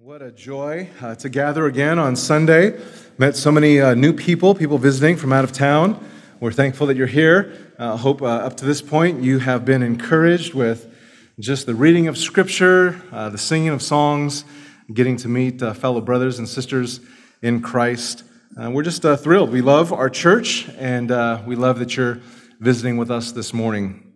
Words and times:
What 0.00 0.22
a 0.22 0.30
joy 0.30 0.90
uh, 1.00 1.16
to 1.16 1.28
gather 1.28 1.66
again 1.66 1.98
on 1.98 2.14
Sunday. 2.14 2.80
Met 3.18 3.34
so 3.34 3.50
many 3.50 3.80
uh, 3.80 3.94
new 3.94 4.12
people, 4.12 4.54
people 4.54 4.78
visiting 4.78 5.16
from 5.16 5.32
out 5.32 5.42
of 5.42 5.50
town. 5.50 5.98
We're 6.38 6.52
thankful 6.52 6.86
that 6.86 6.96
you're 6.96 7.08
here. 7.08 7.74
I 7.80 7.86
uh, 7.86 7.96
hope 7.96 8.22
uh, 8.22 8.26
up 8.26 8.56
to 8.58 8.64
this 8.64 8.80
point 8.80 9.24
you 9.24 9.40
have 9.40 9.64
been 9.64 9.82
encouraged 9.82 10.54
with 10.54 10.94
just 11.40 11.66
the 11.66 11.74
reading 11.74 12.06
of 12.06 12.16
Scripture, 12.16 13.02
uh, 13.10 13.30
the 13.30 13.38
singing 13.38 13.70
of 13.70 13.82
songs, 13.82 14.44
getting 14.94 15.16
to 15.16 15.26
meet 15.26 15.60
uh, 15.64 15.74
fellow 15.74 16.00
brothers 16.00 16.38
and 16.38 16.48
sisters 16.48 17.00
in 17.42 17.60
Christ. 17.60 18.22
we're 18.56 18.84
just 18.84 19.02
thrilled. 19.02 19.50
We 19.50 19.62
love 19.62 19.92
our 19.92 20.08
church, 20.08 20.68
and 20.78 21.10
we 21.44 21.56
love 21.56 21.80
that 21.80 21.96
you're 21.96 22.20
visiting 22.60 22.98
with 22.98 23.10
us 23.10 23.32
this 23.32 23.52
morning. 23.52 24.07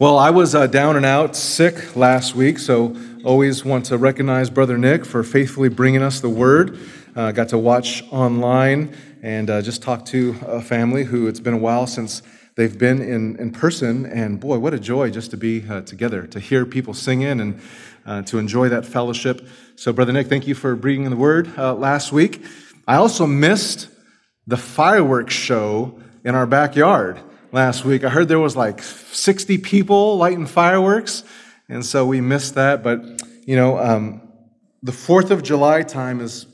Well, 0.00 0.16
I 0.16 0.30
was 0.30 0.54
uh, 0.54 0.66
down 0.66 0.96
and 0.96 1.04
out 1.04 1.36
sick 1.36 1.94
last 1.94 2.34
week, 2.34 2.58
so 2.58 2.96
always 3.22 3.66
want 3.66 3.84
to 3.84 3.98
recognize 3.98 4.48
Brother 4.48 4.78
Nick 4.78 5.04
for 5.04 5.22
faithfully 5.22 5.68
bringing 5.68 6.02
us 6.02 6.20
the 6.20 6.28
word. 6.30 6.78
Uh, 7.14 7.32
got 7.32 7.50
to 7.50 7.58
watch 7.58 8.02
online 8.10 8.96
and 9.22 9.50
uh, 9.50 9.60
just 9.60 9.82
talk 9.82 10.06
to 10.06 10.38
a 10.46 10.62
family 10.62 11.04
who 11.04 11.26
it's 11.26 11.38
been 11.38 11.52
a 11.52 11.58
while 11.58 11.86
since 11.86 12.22
they've 12.54 12.78
been 12.78 13.02
in, 13.02 13.36
in 13.36 13.52
person. 13.52 14.06
And 14.06 14.40
boy, 14.40 14.58
what 14.58 14.72
a 14.72 14.80
joy 14.80 15.10
just 15.10 15.32
to 15.32 15.36
be 15.36 15.68
uh, 15.68 15.82
together, 15.82 16.26
to 16.28 16.40
hear 16.40 16.64
people 16.64 16.94
sing 16.94 17.20
in 17.20 17.38
and 17.38 17.60
uh, 18.06 18.22
to 18.22 18.38
enjoy 18.38 18.70
that 18.70 18.86
fellowship. 18.86 19.46
So, 19.76 19.92
Brother 19.92 20.14
Nick, 20.14 20.28
thank 20.28 20.46
you 20.46 20.54
for 20.54 20.74
bringing 20.76 21.10
the 21.10 21.16
word 21.16 21.52
uh, 21.58 21.74
last 21.74 22.10
week. 22.10 22.42
I 22.88 22.96
also 22.96 23.26
missed 23.26 23.90
the 24.46 24.56
fireworks 24.56 25.34
show 25.34 26.00
in 26.24 26.34
our 26.34 26.46
backyard 26.46 27.20
last 27.52 27.84
week. 27.84 28.04
I 28.04 28.08
heard 28.08 28.28
there 28.28 28.38
was 28.38 28.56
like 28.56 28.82
60 28.82 29.58
people 29.58 30.16
lighting 30.16 30.46
fireworks, 30.46 31.24
and 31.68 31.84
so 31.84 32.06
we 32.06 32.20
missed 32.20 32.54
that. 32.54 32.82
But, 32.82 33.02
you 33.46 33.56
know, 33.56 33.78
um, 33.78 34.22
the 34.82 34.92
4th 34.92 35.30
of 35.30 35.42
July 35.42 35.82
time 35.82 36.20
is 36.20 36.46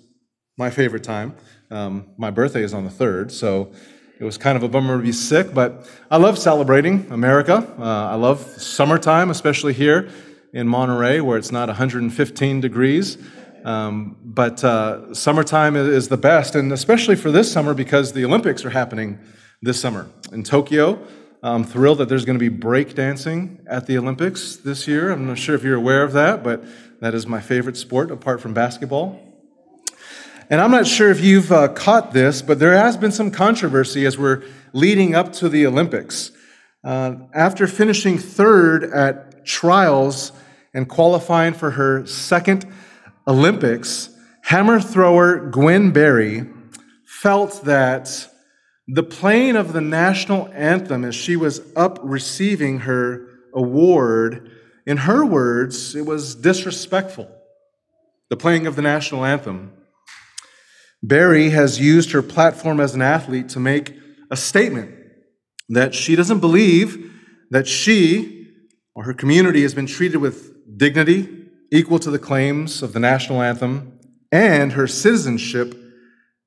my 0.56 0.70
favorite 0.70 1.04
time. 1.04 1.34
Um, 1.70 2.08
my 2.16 2.30
birthday 2.30 2.62
is 2.62 2.72
on 2.72 2.84
the 2.84 2.90
3rd, 2.90 3.30
so 3.30 3.72
it 4.18 4.24
was 4.24 4.38
kind 4.38 4.56
of 4.56 4.62
a 4.62 4.68
bummer 4.68 4.96
to 4.96 5.02
be 5.02 5.12
sick, 5.12 5.52
but 5.52 5.86
I 6.10 6.16
love 6.16 6.38
celebrating 6.38 7.06
America. 7.10 7.56
Uh, 7.78 7.82
I 7.82 8.14
love 8.14 8.40
summertime, 8.40 9.30
especially 9.30 9.74
here 9.74 10.08
in 10.54 10.66
Monterey, 10.68 11.20
where 11.20 11.36
it's 11.36 11.52
not 11.52 11.68
115 11.68 12.60
degrees. 12.60 13.18
Um, 13.64 14.16
but 14.24 14.62
uh, 14.62 15.12
summertime 15.12 15.74
is 15.74 16.08
the 16.08 16.16
best, 16.16 16.54
and 16.54 16.72
especially 16.72 17.16
for 17.16 17.32
this 17.32 17.50
summer 17.50 17.74
because 17.74 18.12
the 18.12 18.24
Olympics 18.24 18.64
are 18.64 18.70
happening 18.70 19.18
this 19.62 19.80
summer 19.80 20.08
in 20.32 20.42
Tokyo. 20.42 20.98
I'm 21.42 21.64
thrilled 21.64 21.98
that 21.98 22.08
there's 22.08 22.24
going 22.24 22.38
to 22.38 22.50
be 22.50 22.54
breakdancing 22.54 23.60
at 23.68 23.86
the 23.86 23.98
Olympics 23.98 24.56
this 24.56 24.88
year. 24.88 25.10
I'm 25.10 25.26
not 25.26 25.38
sure 25.38 25.54
if 25.54 25.62
you're 25.62 25.76
aware 25.76 26.02
of 26.02 26.12
that, 26.12 26.42
but 26.42 26.64
that 27.00 27.14
is 27.14 27.26
my 27.26 27.40
favorite 27.40 27.76
sport 27.76 28.10
apart 28.10 28.40
from 28.40 28.52
basketball. 28.52 29.22
And 30.48 30.60
I'm 30.60 30.70
not 30.70 30.86
sure 30.86 31.10
if 31.10 31.20
you've 31.20 31.50
uh, 31.50 31.68
caught 31.68 32.12
this, 32.12 32.42
but 32.42 32.58
there 32.58 32.76
has 32.76 32.96
been 32.96 33.12
some 33.12 33.30
controversy 33.30 34.06
as 34.06 34.16
we're 34.16 34.42
leading 34.72 35.14
up 35.14 35.32
to 35.34 35.48
the 35.48 35.66
Olympics. 35.66 36.30
Uh, 36.84 37.16
after 37.34 37.66
finishing 37.66 38.18
third 38.18 38.84
at 38.84 39.44
trials 39.44 40.32
and 40.72 40.88
qualifying 40.88 41.52
for 41.52 41.72
her 41.72 42.06
second 42.06 42.64
Olympics, 43.26 44.10
hammer 44.42 44.80
thrower 44.80 45.50
Gwen 45.50 45.90
Berry 45.90 46.46
felt 47.04 47.64
that 47.64 48.28
the 48.88 49.02
playing 49.02 49.56
of 49.56 49.72
the 49.72 49.80
national 49.80 50.48
anthem 50.52 51.04
as 51.04 51.14
she 51.14 51.36
was 51.36 51.60
up 51.74 51.98
receiving 52.02 52.80
her 52.80 53.28
award, 53.52 54.50
in 54.86 54.98
her 54.98 55.24
words, 55.24 55.94
it 55.94 56.06
was 56.06 56.34
disrespectful. 56.34 57.28
The 58.30 58.36
playing 58.36 58.66
of 58.66 58.76
the 58.76 58.82
national 58.82 59.24
anthem. 59.24 59.72
Berry 61.02 61.50
has 61.50 61.80
used 61.80 62.12
her 62.12 62.22
platform 62.22 62.80
as 62.80 62.94
an 62.94 63.02
athlete 63.02 63.48
to 63.50 63.60
make 63.60 63.94
a 64.30 64.36
statement 64.36 64.94
that 65.68 65.94
she 65.94 66.16
doesn't 66.16 66.40
believe 66.40 67.12
that 67.50 67.66
she 67.66 68.48
or 68.94 69.04
her 69.04 69.14
community 69.14 69.62
has 69.62 69.74
been 69.74 69.86
treated 69.86 70.18
with 70.18 70.78
dignity 70.78 71.46
equal 71.70 71.98
to 71.98 72.10
the 72.10 72.18
claims 72.18 72.82
of 72.82 72.92
the 72.92 73.00
national 73.00 73.42
anthem 73.42 73.98
and 74.32 74.72
her 74.72 74.86
citizenship 74.86 75.74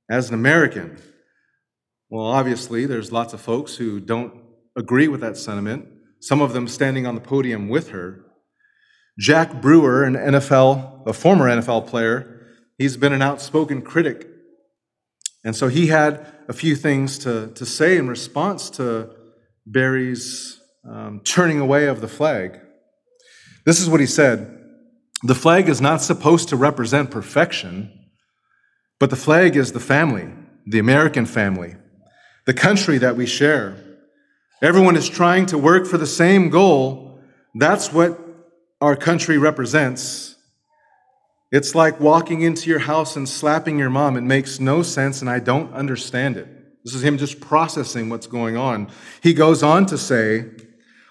as 0.09 0.29
an 0.29 0.33
American. 0.33 0.97
Well, 2.11 2.25
obviously, 2.25 2.87
there's 2.87 3.11
lots 3.11 3.33
of 3.33 3.41
folks 3.41 3.75
who 3.75 3.99
don't 3.99 4.33
agree 4.75 5.07
with 5.07 5.21
that 5.21 5.37
sentiment, 5.37 5.87
some 6.19 6.41
of 6.41 6.53
them 6.53 6.67
standing 6.67 7.05
on 7.05 7.13
the 7.13 7.21
podium 7.21 7.69
with 7.69 7.89
her. 7.89 8.25
Jack 9.19 9.61
Brewer, 9.61 10.03
an 10.03 10.15
NFL, 10.15 11.05
a 11.05 11.13
former 11.13 11.47
NFL 11.47 11.85
player, 11.85 12.47
he's 12.79 12.97
been 12.97 13.13
an 13.13 13.21
outspoken 13.21 13.83
critic. 13.83 14.27
And 15.45 15.55
so 15.55 15.67
he 15.67 15.87
had 15.87 16.25
a 16.47 16.53
few 16.53 16.75
things 16.75 17.19
to, 17.19 17.51
to 17.53 17.65
say 17.65 17.95
in 17.97 18.07
response 18.07 18.71
to 18.71 19.11
Berry's 19.67 20.59
um, 20.89 21.21
turning 21.23 21.59
away 21.59 21.85
of 21.85 22.01
the 22.01 22.07
flag. 22.07 22.59
This 23.65 23.79
is 23.79 23.87
what 23.87 23.99
he 23.99 24.07
said 24.07 24.57
The 25.21 25.35
flag 25.35 25.69
is 25.69 25.79
not 25.79 26.01
supposed 26.01 26.49
to 26.49 26.55
represent 26.55 27.11
perfection, 27.11 27.91
but 28.99 29.11
the 29.11 29.15
flag 29.15 29.55
is 29.55 29.73
the 29.73 29.79
family, 29.79 30.29
the 30.65 30.79
American 30.79 31.27
family 31.27 31.75
the 32.49 32.53
country 32.55 32.97
that 32.97 33.15
we 33.15 33.27
share. 33.27 33.75
Everyone 34.59 34.95
is 34.95 35.07
trying 35.07 35.45
to 35.45 35.55
work 35.55 35.85
for 35.85 35.99
the 35.99 36.07
same 36.07 36.49
goal. 36.49 37.21
That's 37.53 37.93
what 37.93 38.19
our 38.81 38.95
country 38.95 39.37
represents. 39.37 40.35
It's 41.51 41.75
like 41.75 41.99
walking 41.99 42.41
into 42.41 42.67
your 42.67 42.79
house 42.79 43.15
and 43.15 43.29
slapping 43.29 43.77
your 43.77 43.91
mom. 43.91 44.17
It 44.17 44.21
makes 44.21 44.59
no 44.59 44.81
sense, 44.81 45.21
and 45.21 45.29
I 45.29 45.37
don't 45.37 45.71
understand 45.75 46.37
it. 46.37 46.47
This 46.83 46.95
is 46.95 47.03
him 47.03 47.19
just 47.19 47.39
processing 47.39 48.09
what's 48.09 48.25
going 48.25 48.57
on. 48.57 48.89
He 49.21 49.35
goes 49.35 49.61
on 49.61 49.85
to 49.85 49.95
say, 49.95 50.45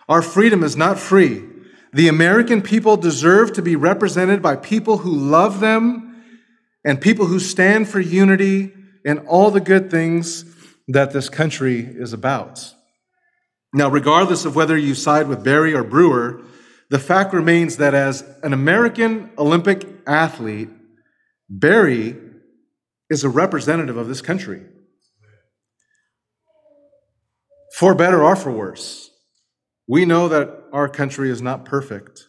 Our 0.08 0.22
freedom 0.22 0.64
is 0.64 0.76
not 0.76 0.98
free. 0.98 1.44
The 1.92 2.08
American 2.08 2.62
people 2.62 2.96
deserve 2.96 3.52
to 3.52 3.62
be 3.62 3.76
represented 3.76 4.42
by 4.42 4.56
people 4.56 4.98
who 4.98 5.14
love 5.14 5.60
them 5.60 6.20
and 6.84 7.00
people 7.00 7.26
who 7.26 7.38
stand 7.38 7.88
for 7.88 8.00
unity 8.00 8.72
and 9.04 9.20
all 9.28 9.52
the 9.52 9.60
good 9.60 9.88
things 9.88 10.56
that 10.88 11.12
this 11.12 11.28
country 11.28 11.80
is 11.80 12.12
about. 12.12 12.74
Now, 13.74 13.90
regardless 13.90 14.44
of 14.44 14.56
whether 14.56 14.76
you 14.76 14.94
side 14.94 15.28
with 15.28 15.44
Berry 15.44 15.74
or 15.74 15.84
Brewer, 15.84 16.42
the 16.90 16.98
fact 16.98 17.34
remains 17.34 17.76
that 17.76 17.94
as 17.94 18.24
an 18.42 18.54
American 18.54 19.30
Olympic 19.36 19.86
athlete, 20.06 20.70
Berry 21.50 22.16
is 23.10 23.24
a 23.24 23.28
representative 23.28 23.96
of 23.96 24.08
this 24.08 24.22
country. 24.22 24.62
For 27.76 27.94
better 27.94 28.24
or 28.24 28.34
for 28.34 28.50
worse, 28.50 29.10
we 29.86 30.04
know 30.04 30.28
that 30.28 30.64
our 30.72 30.88
country 30.88 31.30
is 31.30 31.42
not 31.42 31.64
perfect. 31.64 32.24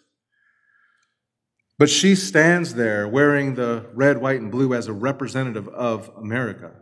But 1.77 1.89
she 1.89 2.13
stands 2.13 2.73
there 2.73 3.07
wearing 3.07 3.55
the 3.55 3.85
red, 3.93 4.17
white, 4.21 4.41
and 4.41 4.51
blue 4.51 4.73
as 4.73 4.87
a 4.87 4.93
representative 4.93 5.69
of 5.69 6.11
America. 6.17 6.73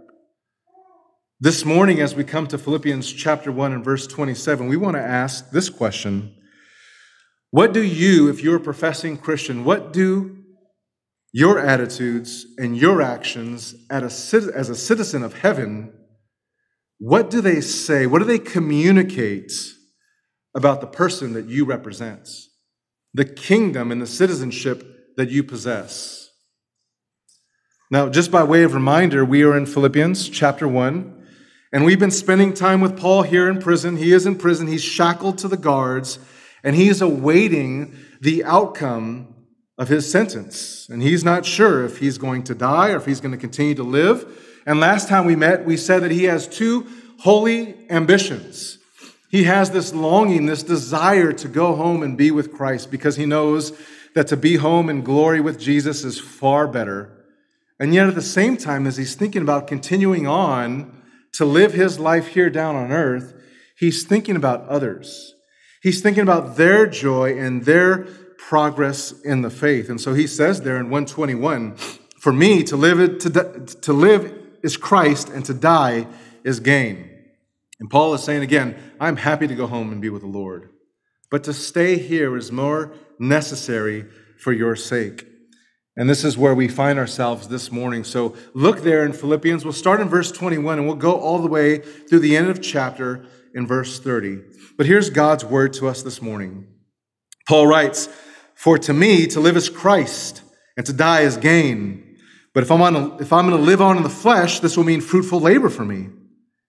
This 1.39 1.63
morning, 1.63 1.99
as 1.99 2.15
we 2.15 2.23
come 2.23 2.47
to 2.47 2.57
Philippians 2.57 3.13
chapter 3.13 3.51
1 3.51 3.71
and 3.71 3.85
verse 3.85 4.07
27, 4.07 4.67
we 4.67 4.75
want 4.75 4.95
to 4.95 5.01
ask 5.03 5.51
this 5.51 5.69
question 5.69 6.35
What 7.51 7.73
do 7.73 7.83
you, 7.83 8.27
if 8.27 8.41
you're 8.41 8.55
a 8.55 8.59
professing 8.59 9.17
Christian, 9.17 9.63
what 9.63 9.93
do 9.93 10.35
your 11.31 11.59
attitudes 11.59 12.47
and 12.57 12.75
your 12.75 13.03
actions 13.03 13.75
as 13.91 14.69
a 14.69 14.75
citizen 14.75 15.21
of 15.21 15.35
heaven, 15.35 15.93
what 16.97 17.29
do 17.29 17.39
they 17.39 17.61
say? 17.61 18.07
What 18.07 18.17
do 18.17 18.25
they 18.25 18.39
communicate 18.39 19.53
about 20.55 20.81
the 20.81 20.87
person 20.87 21.33
that 21.33 21.45
you 21.45 21.65
represent, 21.65 22.27
the 23.13 23.25
kingdom 23.25 23.91
and 23.91 24.01
the 24.01 24.07
citizenship 24.07 25.15
that 25.17 25.29
you 25.29 25.43
possess? 25.43 26.31
Now, 27.91 28.09
just 28.09 28.31
by 28.31 28.43
way 28.43 28.63
of 28.63 28.73
reminder, 28.73 29.23
we 29.23 29.43
are 29.43 29.55
in 29.55 29.67
Philippians 29.67 30.29
chapter 30.29 30.67
1. 30.67 31.13
And 31.71 31.83
we've 31.83 31.99
been 31.99 32.11
spending 32.11 32.53
time 32.53 32.79
with 32.79 32.97
Paul 32.97 33.23
here 33.23 33.49
in 33.49 33.59
prison. 33.59 33.97
He 33.97 34.13
is 34.13 34.25
in 34.25 34.37
prison, 34.37 34.67
he's 34.67 34.83
shackled 34.83 35.37
to 35.39 35.47
the 35.47 35.57
guards, 35.57 36.19
and 36.63 36.75
he's 36.75 37.01
awaiting 37.01 37.95
the 38.21 38.43
outcome 38.43 39.35
of 39.77 39.89
his 39.89 40.09
sentence. 40.09 40.87
And 40.89 41.01
he's 41.01 41.23
not 41.23 41.45
sure 41.45 41.85
if 41.85 41.99
he's 41.99 42.17
going 42.17 42.43
to 42.43 42.55
die 42.55 42.91
or 42.91 42.97
if 42.97 43.05
he's 43.05 43.19
going 43.19 43.33
to 43.33 43.37
continue 43.37 43.75
to 43.75 43.83
live. 43.83 44.61
And 44.65 44.79
last 44.79 45.07
time 45.07 45.25
we 45.25 45.35
met, 45.35 45.65
we 45.65 45.77
said 45.77 46.03
that 46.03 46.11
he 46.11 46.23
has 46.23 46.47
two 46.47 46.87
holy 47.19 47.75
ambitions. 47.89 48.79
He 49.29 49.43
has 49.43 49.71
this 49.71 49.93
longing, 49.93 50.45
this 50.45 50.63
desire 50.63 51.33
to 51.33 51.47
go 51.47 51.75
home 51.75 52.01
and 52.01 52.17
be 52.17 52.31
with 52.31 52.53
Christ 52.53 52.89
because 52.89 53.17
he 53.17 53.25
knows 53.25 53.77
that 54.15 54.27
to 54.27 54.37
be 54.37 54.55
home 54.55 54.89
in 54.89 55.03
glory 55.03 55.41
with 55.41 55.59
Jesus 55.59 56.03
is 56.03 56.19
far 56.19 56.67
better. 56.67 57.25
And 57.79 57.93
yet, 57.93 58.07
at 58.07 58.15
the 58.15 58.21
same 58.21 58.57
time, 58.57 58.87
as 58.87 58.97
he's 58.97 59.15
thinking 59.15 59.41
about 59.41 59.67
continuing 59.67 60.25
on 60.25 60.96
to 61.37 61.45
live 61.45 61.73
his 61.73 61.99
life 61.99 62.27
here 62.27 62.49
down 62.49 62.75
on 62.75 62.91
earth, 62.91 63.33
he's 63.77 64.03
thinking 64.03 64.35
about 64.35 64.67
others. 64.67 65.35
He's 65.83 66.01
thinking 66.01 66.23
about 66.23 66.57
their 66.57 66.87
joy 66.87 67.37
and 67.37 67.63
their 67.63 68.07
progress 68.37 69.11
in 69.21 69.43
the 69.43 69.51
faith. 69.51 69.89
And 69.89 70.01
so 70.01 70.15
he 70.15 70.25
says 70.25 70.61
there 70.61 70.77
in 70.77 70.89
121, 70.89 71.75
for 72.19 72.33
me 72.33 72.63
to 72.63 72.75
live 72.75 73.19
to, 73.19 73.29
to 73.81 73.93
live 73.93 74.33
is 74.63 74.77
Christ 74.77 75.29
and 75.29 75.45
to 75.45 75.53
die 75.53 76.07
is 76.43 76.59
gain. 76.59 77.07
And 77.79 77.89
Paul 77.89 78.15
is 78.15 78.23
saying 78.23 78.41
again, 78.41 78.75
I'm 78.99 79.17
happy 79.17 79.47
to 79.47 79.55
go 79.55 79.67
home 79.67 79.91
and 79.91 80.01
be 80.01 80.09
with 80.09 80.23
the 80.23 80.27
Lord. 80.27 80.69
But 81.29 81.43
to 81.43 81.53
stay 81.53 81.99
here 81.99 82.35
is 82.35 82.51
more 82.51 82.93
necessary 83.19 84.07
for 84.39 84.53
your 84.53 84.75
sake. 84.75 85.27
And 85.97 86.07
this 86.07 86.23
is 86.23 86.37
where 86.37 86.53
we 86.53 86.67
find 86.67 86.99
ourselves 86.99 87.47
this 87.47 87.71
morning. 87.71 88.03
So 88.03 88.35
look 88.53 88.81
there 88.81 89.03
in 89.03 89.13
Philippians. 89.13 89.65
We'll 89.65 89.73
start 89.73 89.99
in 89.99 90.07
verse 90.07 90.31
21 90.31 90.77
and 90.77 90.87
we'll 90.87 90.95
go 90.95 91.19
all 91.19 91.39
the 91.39 91.47
way 91.47 91.79
through 91.79 92.19
the 92.19 92.37
end 92.37 92.49
of 92.49 92.61
chapter 92.61 93.25
in 93.55 93.65
verse 93.65 93.99
30. 93.99 94.39
But 94.77 94.85
here's 94.85 95.09
God's 95.09 95.43
word 95.43 95.73
to 95.73 95.87
us 95.87 96.03
this 96.03 96.21
morning. 96.21 96.67
Paul 97.47 97.65
writes, 97.65 98.09
For 98.53 98.77
to 98.77 98.93
me 98.93 99.25
to 99.27 99.39
live 99.39 99.57
is 99.57 99.69
Christ, 99.69 100.43
and 100.77 100.85
to 100.85 100.93
die 100.93 101.21
is 101.21 101.35
gain. 101.35 102.17
But 102.53 102.61
if 102.61 102.71
I'm, 102.71 102.81
on 102.83 103.19
if 103.19 103.33
I'm 103.33 103.49
going 103.49 103.59
to 103.59 103.65
live 103.65 103.81
on 103.81 103.97
in 103.97 104.03
the 104.03 104.09
flesh, 104.09 104.59
this 104.59 104.77
will 104.77 104.83
mean 104.83 105.01
fruitful 105.01 105.39
labor 105.39 105.69
for 105.69 105.83
me. 105.83 106.09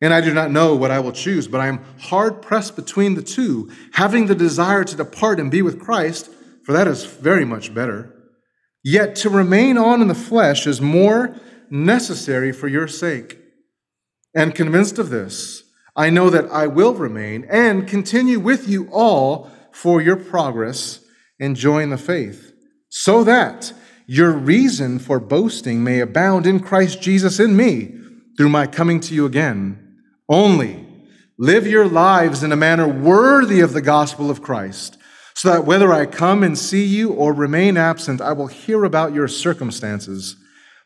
And 0.00 0.14
I 0.14 0.22
do 0.22 0.32
not 0.32 0.50
know 0.50 0.74
what 0.74 0.90
I 0.90 1.00
will 1.00 1.12
choose, 1.12 1.48
but 1.48 1.60
I 1.60 1.66
am 1.66 1.84
hard 1.98 2.40
pressed 2.40 2.76
between 2.76 3.14
the 3.14 3.22
two, 3.22 3.70
having 3.92 4.26
the 4.26 4.34
desire 4.34 4.84
to 4.84 4.96
depart 4.96 5.38
and 5.38 5.50
be 5.50 5.60
with 5.60 5.80
Christ, 5.80 6.30
for 6.64 6.72
that 6.72 6.86
is 6.86 7.04
very 7.04 7.44
much 7.44 7.74
better. 7.74 8.14
Yet 8.84 9.16
to 9.16 9.30
remain 9.30 9.76
on 9.76 10.00
in 10.00 10.08
the 10.08 10.14
flesh 10.14 10.66
is 10.66 10.80
more 10.80 11.34
necessary 11.70 12.52
for 12.52 12.68
your 12.68 12.88
sake. 12.88 13.38
And 14.34 14.54
convinced 14.54 14.98
of 14.98 15.10
this, 15.10 15.64
I 15.96 16.10
know 16.10 16.30
that 16.30 16.50
I 16.50 16.66
will 16.66 16.94
remain 16.94 17.46
and 17.50 17.88
continue 17.88 18.38
with 18.38 18.68
you 18.68 18.88
all 18.92 19.50
for 19.72 20.00
your 20.00 20.16
progress 20.16 21.00
and 21.40 21.56
join 21.56 21.90
the 21.90 21.98
faith, 21.98 22.52
so 22.88 23.24
that 23.24 23.72
your 24.06 24.32
reason 24.32 24.98
for 24.98 25.20
boasting 25.20 25.84
may 25.84 26.00
abound 26.00 26.46
in 26.46 26.60
Christ 26.60 27.02
Jesus 27.02 27.38
in 27.38 27.56
me 27.56 27.94
through 28.36 28.48
my 28.48 28.66
coming 28.66 29.00
to 29.00 29.14
you 29.14 29.26
again. 29.26 29.96
Only 30.28 30.86
live 31.38 31.66
your 31.66 31.86
lives 31.86 32.42
in 32.42 32.52
a 32.52 32.56
manner 32.56 32.88
worthy 32.88 33.60
of 33.60 33.72
the 33.72 33.82
gospel 33.82 34.30
of 34.30 34.42
Christ 34.42 34.97
so 35.38 35.52
that 35.52 35.64
whether 35.64 35.92
I 35.92 36.04
come 36.04 36.42
and 36.42 36.58
see 36.58 36.84
you 36.84 37.12
or 37.12 37.32
remain 37.32 37.76
absent, 37.76 38.20
I 38.20 38.32
will 38.32 38.48
hear 38.48 38.82
about 38.82 39.14
your 39.14 39.28
circumstances, 39.28 40.34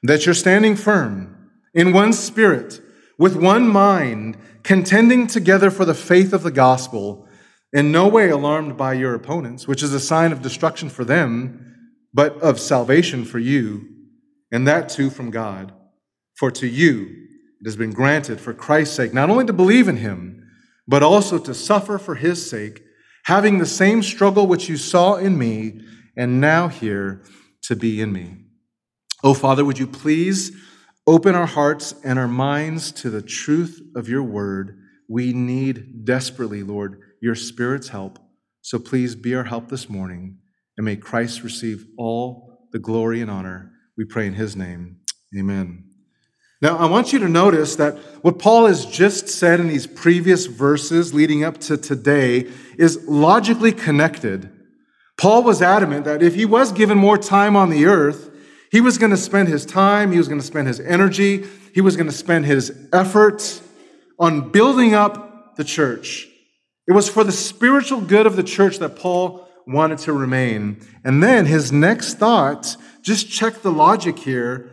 that 0.03 0.27
you're 0.27 0.35
standing 0.35 0.77
firm 0.77 1.51
in 1.73 1.95
one 1.95 2.13
spirit, 2.13 2.83
with 3.19 3.35
one 3.35 3.67
mind, 3.67 4.37
contending 4.63 5.27
together 5.27 5.71
for 5.71 5.87
the 5.87 5.95
faith 5.95 6.35
of 6.35 6.43
the 6.43 6.51
gospel, 6.51 7.27
in 7.73 7.91
no 7.91 8.07
way 8.07 8.29
alarmed 8.29 8.77
by 8.77 8.93
your 8.93 9.15
opponents, 9.15 9.67
which 9.67 9.83
is 9.83 9.95
a 9.95 9.99
sign 9.99 10.33
of 10.33 10.43
destruction 10.43 10.91
for 10.91 11.03
them, 11.03 11.75
but 12.13 12.39
of 12.43 12.61
salvation 12.61 13.25
for 13.25 13.39
you, 13.39 13.89
and 14.53 14.69
that 14.69 14.91
too 14.91 15.09
from 15.09 15.31
God. 15.31 15.73
For 16.35 16.51
to 16.51 16.67
you 16.67 17.05
it 17.59 17.65
has 17.65 17.77
been 17.77 17.93
granted 17.93 18.39
for 18.39 18.53
Christ's 18.53 18.97
sake, 18.97 19.15
not 19.15 19.31
only 19.31 19.47
to 19.47 19.53
believe 19.55 19.89
in 19.89 19.97
him, 19.97 20.47
but 20.87 21.03
also 21.03 21.39
to 21.39 21.55
suffer 21.55 21.97
for 21.97 22.17
his 22.17 22.51
sake 22.51 22.82
having 23.25 23.59
the 23.59 23.67
same 23.67 24.03
struggle 24.03 24.47
which 24.47 24.69
you 24.69 24.77
saw 24.77 25.15
in 25.15 25.39
me 25.39 25.81
and 26.17 26.41
now 26.41 26.69
here 26.69 27.23
to 27.63 27.77
be 27.77 28.01
in 28.01 28.13
me. 28.13 28.37
Oh, 29.23 29.35
Father, 29.35 29.65
would 29.65 29.79
you 29.79 29.87
please 29.87 30.53
open 31.07 31.35
our 31.35 31.47
hearts 31.47 31.95
and 32.05 32.19
our 32.19 32.29
minds 32.29 32.91
to 32.93 33.11
the 33.11 33.23
truth 33.23 33.81
of 33.95 34.09
your 34.09 34.23
word? 34.23 34.79
We 35.09 35.33
need 35.33 36.05
desperately, 36.05 36.63
Lord, 36.63 37.01
your 37.21 37.35
Spirit's 37.35 37.89
help. 37.89 38.19
So 38.63 38.79
please 38.79 39.15
be 39.15 39.35
our 39.35 39.45
help 39.45 39.69
this 39.69 39.89
morning, 39.89 40.39
and 40.77 40.85
may 40.85 40.97
Christ 40.97 41.43
receive 41.43 41.87
all 41.99 42.69
the 42.73 42.79
glory 42.79 43.21
and 43.21 43.31
honor. 43.31 43.73
We 43.97 44.05
pray 44.05 44.27
in 44.27 44.35
his 44.35 44.57
name. 44.57 44.99
Amen. 45.37 45.92
Now, 46.63 46.79
I 46.79 46.87
want 46.87 47.13
you 47.13 47.19
to 47.19 47.29
notice 47.29 47.75
that 47.77 47.99
what 48.23 48.39
Paul 48.39 48.67
has 48.67 48.87
just 48.87 49.29
said 49.29 49.59
in 49.59 49.67
these 49.67 49.89
previous 49.89 50.47
verses 50.47 51.13
leading 51.13 51.43
up 51.43 51.59
to 51.63 51.77
today 51.77 52.49
is 52.79 53.05
logically 53.09 53.73
connected. 53.73 54.49
Paul 55.19 55.43
was 55.43 55.61
adamant 55.61 56.05
that 56.05 56.23
if 56.23 56.37
he 56.37 56.45
was 56.45 56.71
given 56.71 56.97
more 56.97 57.19
time 57.19 57.57
on 57.57 57.69
the 57.69 57.87
earth, 57.87 58.31
he 58.71 58.81
was 58.81 58.97
going 58.97 59.11
to 59.11 59.17
spend 59.17 59.49
his 59.49 59.67
time, 59.67 60.13
he 60.13 60.19
was 60.19 60.29
going 60.29 60.41
to 60.41 60.47
spend 60.47 60.69
his 60.69 60.79
energy, 60.79 61.45
he 61.75 61.81
was 61.81 61.97
going 61.97 62.07
to 62.07 62.13
spend 62.13 62.47
his 62.47 62.73
efforts 62.93 63.61
on 64.21 64.51
building 64.51 64.95
up 64.95 65.57
the 65.57 65.65
church. 65.65 66.29
It 66.87 66.93
was 66.93 67.09
for 67.09 67.25
the 67.25 67.33
spiritual 67.33 68.01
good 68.01 68.25
of 68.25 68.37
the 68.37 68.43
church 68.45 68.79
that 68.79 68.95
Paul 68.95 69.49
wanted 69.67 69.99
to 69.99 70.13
remain. 70.13 70.81
And 71.05 71.23
then 71.23 71.47
his 71.47 71.73
next 71.73 72.15
thought, 72.15 72.77
just 73.03 73.29
check 73.29 73.63
the 73.63 73.73
logic 73.73 74.21
here, 74.21 74.71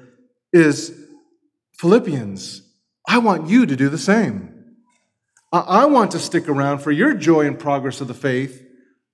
is 0.54 0.99
Philippians, 1.80 2.62
I 3.08 3.20
want 3.20 3.50
you 3.50 3.66
to 3.66 3.76
do 3.76 3.88
the 3.88 3.98
same. 3.98 4.76
I 5.52 5.86
want 5.86 6.12
to 6.12 6.20
stick 6.20 6.50
around 6.50 6.80
for 6.80 6.92
your 6.92 7.14
joy 7.14 7.48
and 7.48 7.58
progress 7.58 8.02
of 8.02 8.10
the 8.10 8.14
faith. 8.14 8.62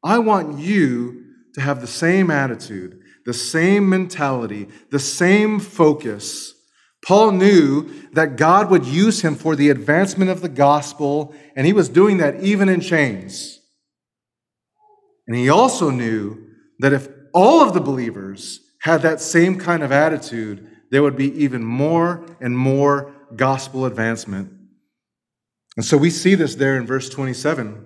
I 0.04 0.18
want 0.18 0.60
you 0.60 1.24
to 1.54 1.62
have 1.62 1.80
the 1.80 1.88
same 1.88 2.32
attitude, 2.32 3.00
the 3.26 3.34
same 3.34 3.88
mentality, 3.88 4.68
the 4.90 5.00
same 5.00 5.60
focus. 5.60 6.54
Paul 7.06 7.34
knew 7.34 7.88
that 8.14 8.36
God 8.36 8.72
would 8.72 8.86
use 8.86 9.22
him 9.22 9.36
for 9.36 9.56
the 9.56 9.70
advancement 9.70 10.32
of 10.32 10.42
the 10.42 10.50
gospel, 10.50 11.36
and 11.56 11.68
he 11.68 11.74
was 11.74 11.88
doing 11.88 12.18
that 12.18 12.42
even 12.42 12.68
in 12.68 12.82
chains. 12.82 13.60
And 15.28 15.38
he 15.38 15.50
also 15.50 15.92
knew 15.92 16.48
that 16.80 16.94
if 16.94 17.08
all 17.32 17.62
of 17.62 17.76
the 17.76 17.82
believers 17.82 18.60
had 18.82 19.04
that 19.04 19.22
same 19.22 19.60
kind 19.60 19.84
of 19.84 19.92
attitude, 19.92 20.68
there 20.92 21.04
would 21.04 21.18
be 21.18 21.32
even 21.44 21.64
more 21.64 22.26
and 22.40 22.58
more 22.58 23.14
gospel 23.36 23.86
advancement. 23.86 24.52
And 25.76 25.86
so 25.86 25.98
we 25.98 26.10
see 26.10 26.36
this 26.36 26.56
there 26.56 26.78
in 26.78 26.86
verse 26.86 27.10
27. 27.10 27.86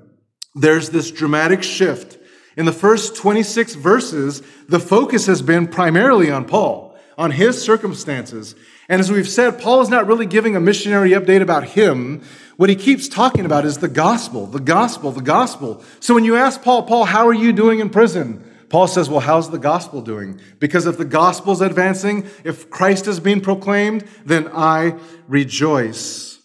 There's 0.55 0.89
this 0.89 1.11
dramatic 1.11 1.63
shift. 1.63 2.17
In 2.57 2.65
the 2.65 2.71
first 2.71 3.15
26 3.15 3.75
verses, 3.75 4.41
the 4.67 4.79
focus 4.79 5.27
has 5.27 5.41
been 5.41 5.67
primarily 5.67 6.29
on 6.29 6.45
Paul, 6.45 6.97
on 7.17 7.31
his 7.31 7.61
circumstances. 7.61 8.55
And 8.89 8.99
as 8.99 9.11
we've 9.11 9.29
said, 9.29 9.59
Paul 9.59 9.81
is 9.81 9.89
not 9.89 10.07
really 10.07 10.25
giving 10.25 10.55
a 10.55 10.59
missionary 10.59 11.11
update 11.11 11.41
about 11.41 11.63
him. 11.63 12.23
What 12.57 12.69
he 12.69 12.75
keeps 12.75 13.07
talking 13.07 13.45
about 13.45 13.65
is 13.65 13.77
the 13.77 13.87
gospel, 13.87 14.45
the 14.45 14.59
gospel, 14.59 15.11
the 15.11 15.21
gospel. 15.21 15.83
So 15.99 16.13
when 16.13 16.25
you 16.25 16.35
ask 16.35 16.61
Paul, 16.61 16.83
Paul, 16.83 17.05
how 17.05 17.27
are 17.27 17.33
you 17.33 17.53
doing 17.53 17.79
in 17.79 17.89
prison? 17.89 18.43
Paul 18.69 18.87
says, 18.87 19.09
Well, 19.09 19.19
how's 19.19 19.49
the 19.49 19.57
gospel 19.57 20.01
doing? 20.01 20.39
Because 20.59 20.85
if 20.85 20.97
the 20.97 21.05
gospel's 21.05 21.61
advancing, 21.61 22.27
if 22.43 22.69
Christ 22.69 23.07
is 23.07 23.19
being 23.19 23.41
proclaimed, 23.41 24.05
then 24.25 24.49
I 24.53 24.97
rejoice. 25.27 26.39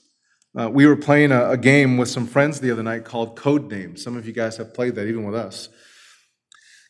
Uh, 0.56 0.70
we 0.70 0.86
were 0.86 0.96
playing 0.96 1.32
a, 1.32 1.50
a, 1.50 1.56
game 1.56 1.96
with 1.96 2.08
some 2.08 2.26
friends 2.26 2.60
the 2.60 2.70
other 2.70 2.82
night 2.82 3.04
called 3.04 3.34
Code 3.34 3.70
Names. 3.70 4.02
Some 4.02 4.16
of 4.16 4.24
you 4.24 4.32
guys 4.32 4.56
have 4.56 4.72
played 4.72 4.94
that 4.94 5.08
even 5.08 5.24
with 5.24 5.34
us. 5.34 5.68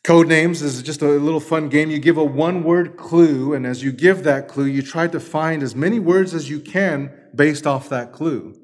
Code 0.04 0.28
Names 0.28 0.60
is 0.60 0.82
just 0.82 1.00
a 1.00 1.08
little 1.08 1.40
fun 1.40 1.70
game. 1.70 1.90
You 1.90 1.98
give 1.98 2.18
a 2.18 2.24
one 2.24 2.62
word 2.62 2.98
clue, 2.98 3.54
and 3.54 3.66
as 3.66 3.82
you 3.82 3.90
give 3.90 4.22
that 4.24 4.48
clue, 4.48 4.66
you 4.66 4.82
try 4.82 5.06
to 5.08 5.18
find 5.18 5.62
as 5.62 5.74
many 5.74 5.98
words 5.98 6.34
as 6.34 6.50
you 6.50 6.60
can 6.60 7.10
based 7.34 7.66
off 7.66 7.88
that 7.88 8.12
clue. 8.12 8.54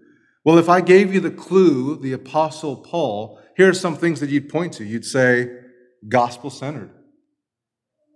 Well, 0.45 0.59
if 0.59 0.69
I 0.69 0.83
gave 0.83 1.15
you 1.15 1.21
the 1.21 1.31
clue, 1.31 1.99
the 1.99 2.13
Apostle 2.13 2.77
Paul, 2.77 3.41
here 3.57 3.71
are 3.71 3.75
some 3.75 3.97
things 3.97 4.21
that 4.21 4.29
you'd 4.29 4.51
point 4.51 4.75
to. 4.75 4.85
You'd 4.85 5.07
say, 5.07 5.60
gospel 6.09 6.51
centered, 6.51 6.91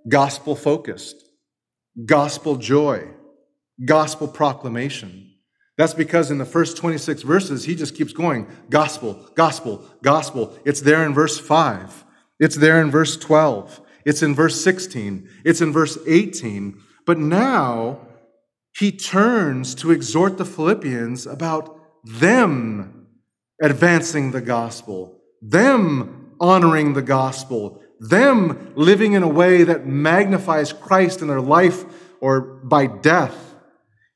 gospel 0.09 0.57
focused, 0.57 1.17
gospel 2.07 2.57
joy, 2.57 3.09
gospel 3.85 4.29
proclamation. 4.29 5.31
That's 5.77 5.95
because 5.95 6.31
in 6.31 6.39
the 6.39 6.45
first 6.45 6.77
26 6.77 7.23
verses, 7.23 7.65
he 7.65 7.75
just 7.75 7.97
keeps 7.97 8.13
going 8.13 8.47
gospel, 8.71 9.29
gospel, 9.35 9.85
gospel. 10.03 10.57
It's 10.65 10.81
there 10.81 11.05
in 11.05 11.13
verse 11.13 11.39
5, 11.39 12.05
it's 12.39 12.57
there 12.57 12.81
in 12.81 12.91
verse 12.91 13.17
12, 13.17 13.81
it's 14.05 14.23
in 14.23 14.35
verse 14.35 14.63
16, 14.63 15.29
it's 15.45 15.61
in 15.61 15.73
verse 15.73 15.99
18. 16.07 16.81
But 17.07 17.19
now 17.19 18.07
he 18.77 18.91
turns 18.93 19.75
to 19.77 19.91
exhort 19.91 20.39
the 20.39 20.45
Philippians 20.45 21.27
about 21.27 21.79
them 22.05 23.09
advancing 23.63 24.31
the 24.31 24.41
gospel, 24.41 25.21
them 25.41 26.24
honoring 26.45 26.93
the 26.93 27.03
gospel, 27.03 27.83
them 27.99 28.75
living 28.77 29.15
in 29.15 29.23
a 29.23 29.29
way 29.29 29.65
that 29.65 29.87
magnifies 29.87 30.75
Christ 30.75 31.23
in 31.23 31.29
their 31.29 31.41
life 31.41 31.85
or 32.21 32.41
by 32.41 32.87
death. 32.87 33.55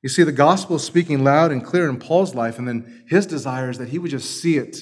You 0.02 0.10
see, 0.10 0.24
the 0.24 0.32
gospel 0.32 0.76
is 0.76 0.84
speaking 0.84 1.24
loud 1.24 1.50
and 1.50 1.64
clear 1.64 1.88
in 1.88 1.98
Paul's 1.98 2.34
life, 2.34 2.58
and 2.58 2.68
then 2.68 3.04
his 3.08 3.24
desire 3.24 3.70
is 3.70 3.78
that 3.78 3.88
he 3.88 3.98
would 3.98 4.10
just 4.10 4.42
see 4.42 4.58
it 4.58 4.76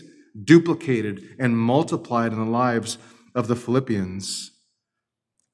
duplicated 0.45 1.23
and 1.39 1.57
multiplied 1.57 2.33
in 2.33 2.39
the 2.39 2.51
lives 2.51 2.99
of 3.33 3.47
the 3.47 3.57
Philippians. 3.57 4.51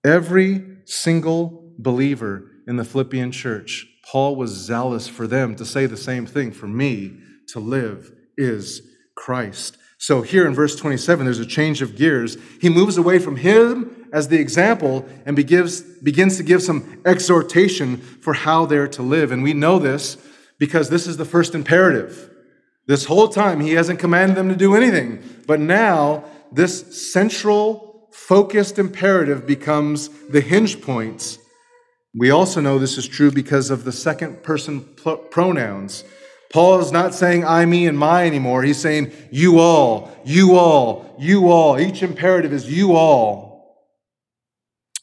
Every 0.03 0.65
single 0.87 1.75
believer 1.79 2.51
in 2.67 2.77
the 2.77 2.85
Philippian 2.85 3.33
church, 3.33 3.87
Paul 4.11 4.35
was 4.35 4.51
zealous 4.51 5.09
for 5.09 5.27
them 5.27 5.55
to 5.57 5.67
say 5.67 5.85
the 5.85 5.97
same 5.97 6.25
thing 6.25 6.53
for 6.53 6.67
me 6.67 7.19
to 7.49 7.61
live 7.61 8.13
is 8.39 8.81
Christ. 9.15 9.77
So 10.03 10.23
here 10.23 10.49
in 10.49 10.53
verse 10.53 10.75
27, 10.75 11.25
there's 11.25 11.39
a 11.39 11.47
change 11.47 11.81
of 11.81 11.95
gears. 11.95 12.37
He 12.61 12.69
moves 12.69 12.97
away 12.97 13.21
from 13.21 13.37
him 13.37 14.09
as 14.13 14.27
the 14.27 14.41
example 14.41 15.07
and 15.25 15.37
begins, 15.37 15.81
begins 15.81 16.39
to 16.39 16.43
give 16.43 16.61
some 16.61 17.01
exhortation 17.07 17.99
for 17.99 18.35
how 18.35 18.67
they're 18.67 18.89
to 18.89 19.03
live. 19.03 19.31
And 19.31 19.45
we 19.45 19.55
know 19.55 19.79
this 19.79 20.17
because 20.59 20.91
this 20.91 21.07
is 21.07 21.19
the 21.19 21.25
first 21.25 21.55
imperative. 21.55 22.29
This 22.89 23.05
whole 23.05 23.29
time, 23.29 23.61
he 23.61 23.75
hasn't 23.75 24.01
commanded 24.01 24.37
them 24.37 24.49
to 24.49 24.57
do 24.57 24.75
anything. 24.75 25.23
But 25.47 25.61
now, 25.61 26.25
this 26.51 27.13
central, 27.13 28.11
focused 28.11 28.81
imperative 28.81 29.47
becomes 29.47 30.09
the 30.09 30.41
hinge 30.41 30.83
points. 30.83 31.39
We 32.13 32.33
also 32.33 32.61
know 32.61 32.81
this 32.81 32.99
is 32.99 33.07
true 33.07 33.31
because 33.31 33.71
of 33.71 33.85
the 33.85 33.93
second 33.93 34.43
person 34.43 34.81
pronouns. 35.31 36.03
Paul 36.53 36.81
is 36.81 36.93
not 36.93 37.15
saying 37.15 37.45
I, 37.45 37.65
me, 37.65 37.87
and 37.87 37.99
my 37.99 38.27
anymore. 38.27 38.63
He's 38.63 38.81
saying 38.81 39.13
you 39.31 39.59
all, 39.59 40.15
you 40.25 40.57
all, 40.57 41.17
you 41.19 41.51
all. 41.51 41.81
Each 41.81 42.03
imperative 42.03 42.53
is 42.53 42.71
you 42.71 42.95
all. 42.95 43.89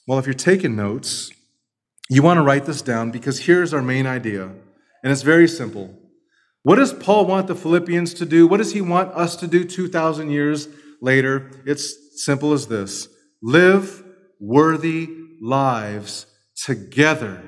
Well, 0.08 0.20
if 0.20 0.26
you're 0.26 0.34
taking 0.34 0.76
notes, 0.76 1.32
you 2.10 2.22
want 2.22 2.38
to 2.38 2.44
write 2.44 2.66
this 2.66 2.82
down 2.82 3.12
because 3.12 3.40
here's 3.40 3.74
our 3.74 3.82
main 3.82 4.06
idea, 4.06 4.44
and 4.44 5.12
it's 5.12 5.24
very 5.24 5.48
simple. 5.48 5.96
What 6.64 6.76
does 6.76 6.94
Paul 6.94 7.26
want 7.26 7.48
the 7.48 7.56
Philippians 7.56 8.14
to 8.16 8.26
do? 8.26 8.46
What 8.46 8.58
does 8.58 8.74
he 8.74 8.82
want 8.82 9.14
us 9.14 9.36
to 9.38 9.48
do 9.48 9.64
2,000 9.64 10.30
years 10.30 10.68
later? 11.02 11.64
It's 11.66 12.24
simple 12.24 12.54
as 12.54 12.68
this 12.68 13.08
live 13.42 14.04
worthy 14.40 15.10
lives 15.42 16.26
together 16.56 17.42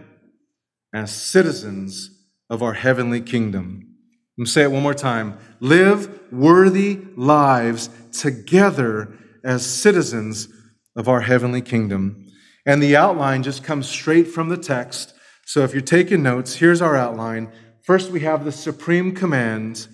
as 0.93 1.11
citizens 1.11 2.09
of 2.49 2.63
our 2.63 2.73
heavenly 2.73 3.21
kingdom. 3.21 3.90
Let 4.37 4.43
me 4.43 4.45
say 4.45 4.63
it 4.63 4.71
one 4.71 4.83
more 4.83 4.93
time. 4.93 5.37
Live 5.59 6.19
worthy 6.31 6.99
lives 7.15 7.89
together 8.11 9.13
as 9.43 9.65
citizens 9.65 10.47
of 10.95 11.07
our 11.07 11.21
heavenly 11.21 11.61
kingdom. 11.61 12.27
And 12.65 12.81
the 12.81 12.95
outline 12.95 13.43
just 13.43 13.63
comes 13.63 13.89
straight 13.89 14.27
from 14.27 14.49
the 14.49 14.57
text. 14.57 15.13
So 15.45 15.63
if 15.63 15.73
you're 15.73 15.81
taking 15.81 16.23
notes, 16.23 16.55
here's 16.55 16.81
our 16.81 16.95
outline. 16.95 17.51
First, 17.83 18.11
we 18.11 18.21
have 18.21 18.45
the 18.45 18.51
supreme 18.51 19.13
command. 19.13 19.87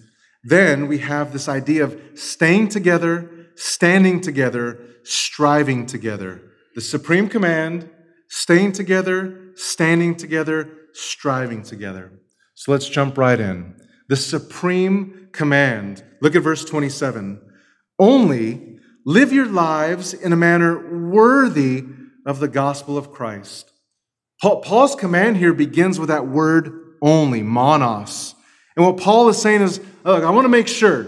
Then 0.43 0.87
we 0.87 0.99
have 0.99 1.33
this 1.33 1.49
idea 1.49 1.83
of 1.83 1.99
staying 2.15 2.67
together, 2.67 3.49
standing 3.55 4.21
together, 4.21 4.79
striving 5.03 5.85
together. 5.85 6.41
The 6.75 6.81
supreme 6.81 7.27
command, 7.27 7.89
staying 8.29 8.73
together, 8.73 9.53
standing 9.55 10.15
together, 10.15 10.69
striving 10.93 11.63
together. 11.63 12.11
So 12.53 12.71
let's 12.71 12.89
jump 12.89 13.17
right 13.17 13.39
in. 13.39 13.75
The 14.09 14.15
supreme 14.15 15.29
command. 15.31 16.03
Look 16.21 16.35
at 16.35 16.43
verse 16.43 16.63
27. 16.65 17.41
Only 17.99 18.79
live 19.05 19.31
your 19.31 19.47
lives 19.47 20.13
in 20.13 20.33
a 20.33 20.37
manner 20.37 21.09
worthy 21.09 21.83
of 22.25 22.39
the 22.39 22.47
gospel 22.47 22.97
of 22.97 23.11
Christ. 23.11 23.71
Paul's 24.41 24.95
command 24.95 25.37
here 25.37 25.53
begins 25.53 25.99
with 25.99 26.09
that 26.09 26.27
word 26.27 26.95
only, 27.01 27.41
monos. 27.41 28.35
And 28.75 28.85
what 28.85 28.97
Paul 28.97 29.29
is 29.29 29.41
saying 29.41 29.61
is, 29.61 29.79
look, 30.03 30.23
I 30.23 30.29
want 30.29 30.45
to 30.45 30.49
make 30.49 30.67
sure 30.67 31.07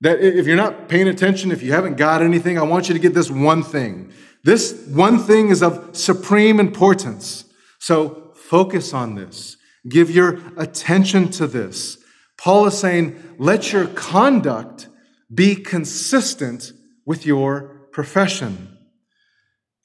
that 0.00 0.20
if 0.20 0.46
you're 0.46 0.56
not 0.56 0.88
paying 0.88 1.08
attention, 1.08 1.50
if 1.50 1.62
you 1.62 1.72
haven't 1.72 1.96
got 1.96 2.22
anything, 2.22 2.58
I 2.58 2.62
want 2.62 2.88
you 2.88 2.94
to 2.94 3.00
get 3.00 3.14
this 3.14 3.30
one 3.30 3.62
thing. 3.62 4.12
This 4.44 4.86
one 4.88 5.18
thing 5.18 5.48
is 5.48 5.62
of 5.62 5.96
supreme 5.96 6.60
importance. 6.60 7.44
So 7.80 8.32
focus 8.34 8.94
on 8.94 9.14
this. 9.14 9.56
Give 9.88 10.10
your 10.10 10.40
attention 10.56 11.30
to 11.32 11.46
this. 11.46 11.98
Paul 12.38 12.66
is 12.66 12.78
saying, 12.78 13.36
let 13.38 13.72
your 13.72 13.86
conduct 13.86 14.88
be 15.32 15.56
consistent 15.56 16.72
with 17.04 17.26
your 17.26 17.88
profession. 17.92 18.76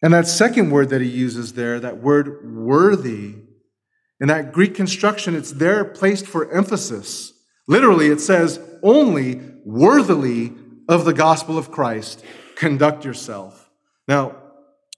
And 0.01 0.13
that 0.13 0.27
second 0.27 0.71
word 0.71 0.89
that 0.89 1.01
he 1.01 1.07
uses 1.07 1.53
there, 1.53 1.79
that 1.79 1.97
word 1.97 2.39
worthy, 2.43 3.35
in 4.19 4.27
that 4.27 4.51
Greek 4.51 4.75
construction, 4.75 5.35
it's 5.35 5.51
there 5.51 5.83
placed 5.83 6.27
for 6.27 6.51
emphasis. 6.51 7.33
Literally, 7.67 8.07
it 8.07 8.19
says, 8.19 8.59
only 8.83 9.41
worthily 9.65 10.53
of 10.87 11.05
the 11.05 11.13
gospel 11.13 11.57
of 11.57 11.71
Christ 11.71 12.23
conduct 12.55 13.05
yourself. 13.05 13.69
Now, 14.07 14.35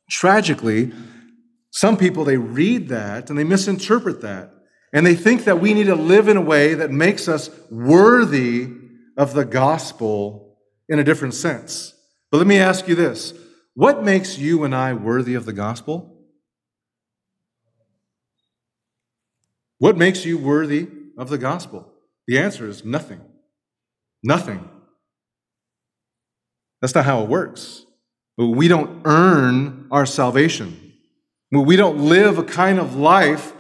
tragically, 0.10 0.92
some 1.72 1.98
people 1.98 2.24
they 2.24 2.38
read 2.38 2.90
that 2.90 3.30
and 3.30 3.38
they 3.38 3.44
misinterpret 3.44 4.22
that. 4.22 4.54
And 4.94 5.06
they 5.06 5.16
think 5.16 5.46
that 5.46 5.60
we 5.60 5.74
need 5.74 5.86
to 5.86 5.96
live 5.96 6.28
in 6.28 6.38
a 6.38 6.42
way 6.42 6.76
that 6.76 6.92
makes 6.92 7.28
us 7.28 7.50
worthy 7.72 8.70
of 9.18 9.34
the 9.34 9.44
gospel 9.44 10.56
in 10.88 11.00
a 11.00 11.04
different 11.04 11.34
sense. 11.34 11.94
But 12.32 12.38
let 12.38 12.48
me 12.48 12.58
ask 12.58 12.88
you 12.88 12.94
this 12.94 13.34
what 13.74 14.04
makes 14.04 14.38
you 14.38 14.64
and 14.64 14.76
I 14.76 14.94
worthy 14.94 15.34
of 15.34 15.46
the 15.46 15.54
gospel? 15.54 16.12
What 19.80 19.98
makes 19.98 20.26
you 20.26 20.38
worthy 20.38 20.88
of 21.18 21.30
the 21.30 21.40
gospel? 21.40 21.92
The 22.28 22.38
answer 22.38 22.70
is 22.70 22.86
nothing. 22.86 23.20
Nothing. 24.24 24.70
That's 26.82 26.96
not 26.96 27.06
how 27.06 27.24
it 27.24 27.30
works. 27.30 27.86
We 28.38 28.68
don't 28.68 29.02
earn 29.06 29.88
our 29.92 30.06
salvation. 30.06 30.94
We 31.52 31.76
don't 31.76 31.98
live 31.98 32.38
a 32.38 32.44
kind 32.44 32.80
of 32.80 32.96
life 32.96 33.54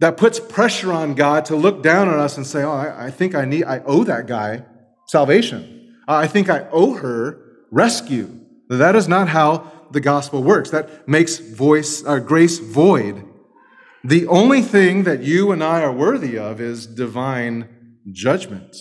that 0.00 0.16
puts 0.16 0.40
pressure 0.40 0.92
on 0.92 1.14
God 1.14 1.44
to 1.46 1.56
look 1.56 1.82
down 1.82 2.08
on 2.08 2.18
us 2.18 2.36
and 2.36 2.46
say, 2.46 2.62
Oh, 2.62 2.72
I, 2.72 3.06
I 3.06 3.10
think 3.10 3.34
I 3.34 3.44
need, 3.44 3.64
I 3.64 3.80
owe 3.84 4.04
that 4.04 4.26
guy 4.26 4.64
salvation. 5.06 5.96
I 6.08 6.26
think 6.26 6.48
I 6.48 6.66
owe 6.72 6.94
her 6.94 7.38
rescue. 7.70 8.28
That 8.68 8.96
is 8.96 9.08
not 9.08 9.28
how 9.28 9.70
the 9.90 10.00
gospel 10.00 10.42
works. 10.42 10.70
That 10.70 11.08
makes 11.08 11.38
voice, 11.38 12.04
uh, 12.04 12.18
grace 12.18 12.58
void. 12.58 13.24
The 14.02 14.26
only 14.28 14.62
thing 14.62 15.04
that 15.04 15.22
you 15.22 15.52
and 15.52 15.62
I 15.62 15.82
are 15.82 15.92
worthy 15.92 16.38
of 16.38 16.60
is 16.60 16.86
divine 16.86 17.68
judgment. 18.10 18.74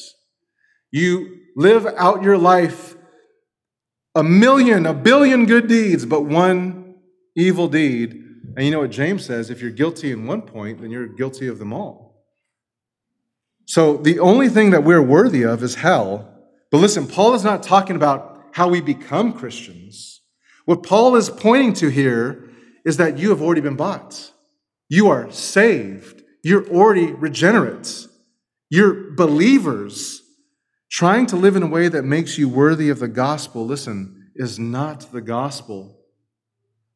You 0.92 1.38
live 1.56 1.86
out 1.98 2.24
your 2.24 2.38
life 2.38 2.96
a 4.16 4.24
million, 4.24 4.86
a 4.86 4.94
billion 4.94 5.46
good 5.46 5.68
deeds, 5.68 6.06
but 6.06 6.22
one 6.22 6.96
evil 7.36 7.68
deed. 7.68 8.24
And 8.60 8.66
you 8.66 8.74
know 8.74 8.82
what 8.82 8.92
James 8.92 9.24
says? 9.24 9.50
If 9.50 9.62
you're 9.62 9.72
guilty 9.72 10.12
in 10.12 10.28
one 10.28 10.42
point, 10.42 10.82
then 10.82 10.92
you're 10.92 11.08
guilty 11.08 11.48
of 11.48 11.60
them 11.60 11.72
all. 11.72 12.26
So 13.68 13.96
the 13.96 14.20
only 14.20 14.50
thing 14.50 14.72
that 14.72 14.84
we're 14.84 15.02
worthy 15.02 15.44
of 15.44 15.64
is 15.64 15.76
hell. 15.76 16.30
But 16.70 16.80
listen, 16.80 17.08
Paul 17.08 17.36
is 17.36 17.46
not 17.46 17.64
talking 17.64 17.96
about 17.96 18.50
how 18.52 18.68
we 18.68 18.82
become 18.82 19.32
Christians. 19.32 20.24
What 20.66 20.84
Paul 20.84 21.16
is 21.16 21.30
pointing 21.30 21.72
to 21.76 21.88
here 21.88 22.50
is 22.84 22.98
that 22.98 23.18
you 23.18 23.30
have 23.30 23.42
already 23.42 23.62
been 23.62 23.78
bought. 23.78 24.34
You 24.90 25.08
are 25.08 25.32
saved. 25.32 26.22
You're 26.44 26.68
already 26.68 27.14
regenerates. 27.14 28.10
You're 28.70 29.12
believers. 29.12 30.22
Trying 30.92 31.28
to 31.28 31.38
live 31.38 31.56
in 31.56 31.64
a 31.64 31.68
way 31.68 31.88
that 31.88 32.04
makes 32.04 32.38
you 32.38 32.50
worthy 32.50 32.90
of 32.90 33.00
the 33.00 33.08
gospel, 33.08 33.66
listen, 33.66 34.32
is 34.36 34.60
not 34.60 35.14
the 35.14 35.22
gospel. 35.22 36.02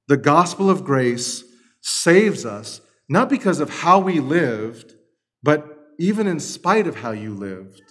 The 0.09 0.17
gospel 0.17 0.69
of 0.69 0.83
grace 0.83 1.45
saves 1.83 2.45
us, 2.45 2.81
not 3.07 3.29
because 3.29 3.59
of 3.59 3.69
how 3.69 3.99
we 3.99 4.19
lived, 4.19 4.95
but 5.43 5.93
even 5.99 6.25
in 6.25 6.39
spite 6.39 6.87
of 6.87 6.95
how 6.95 7.11
you 7.11 7.33
lived. 7.33 7.81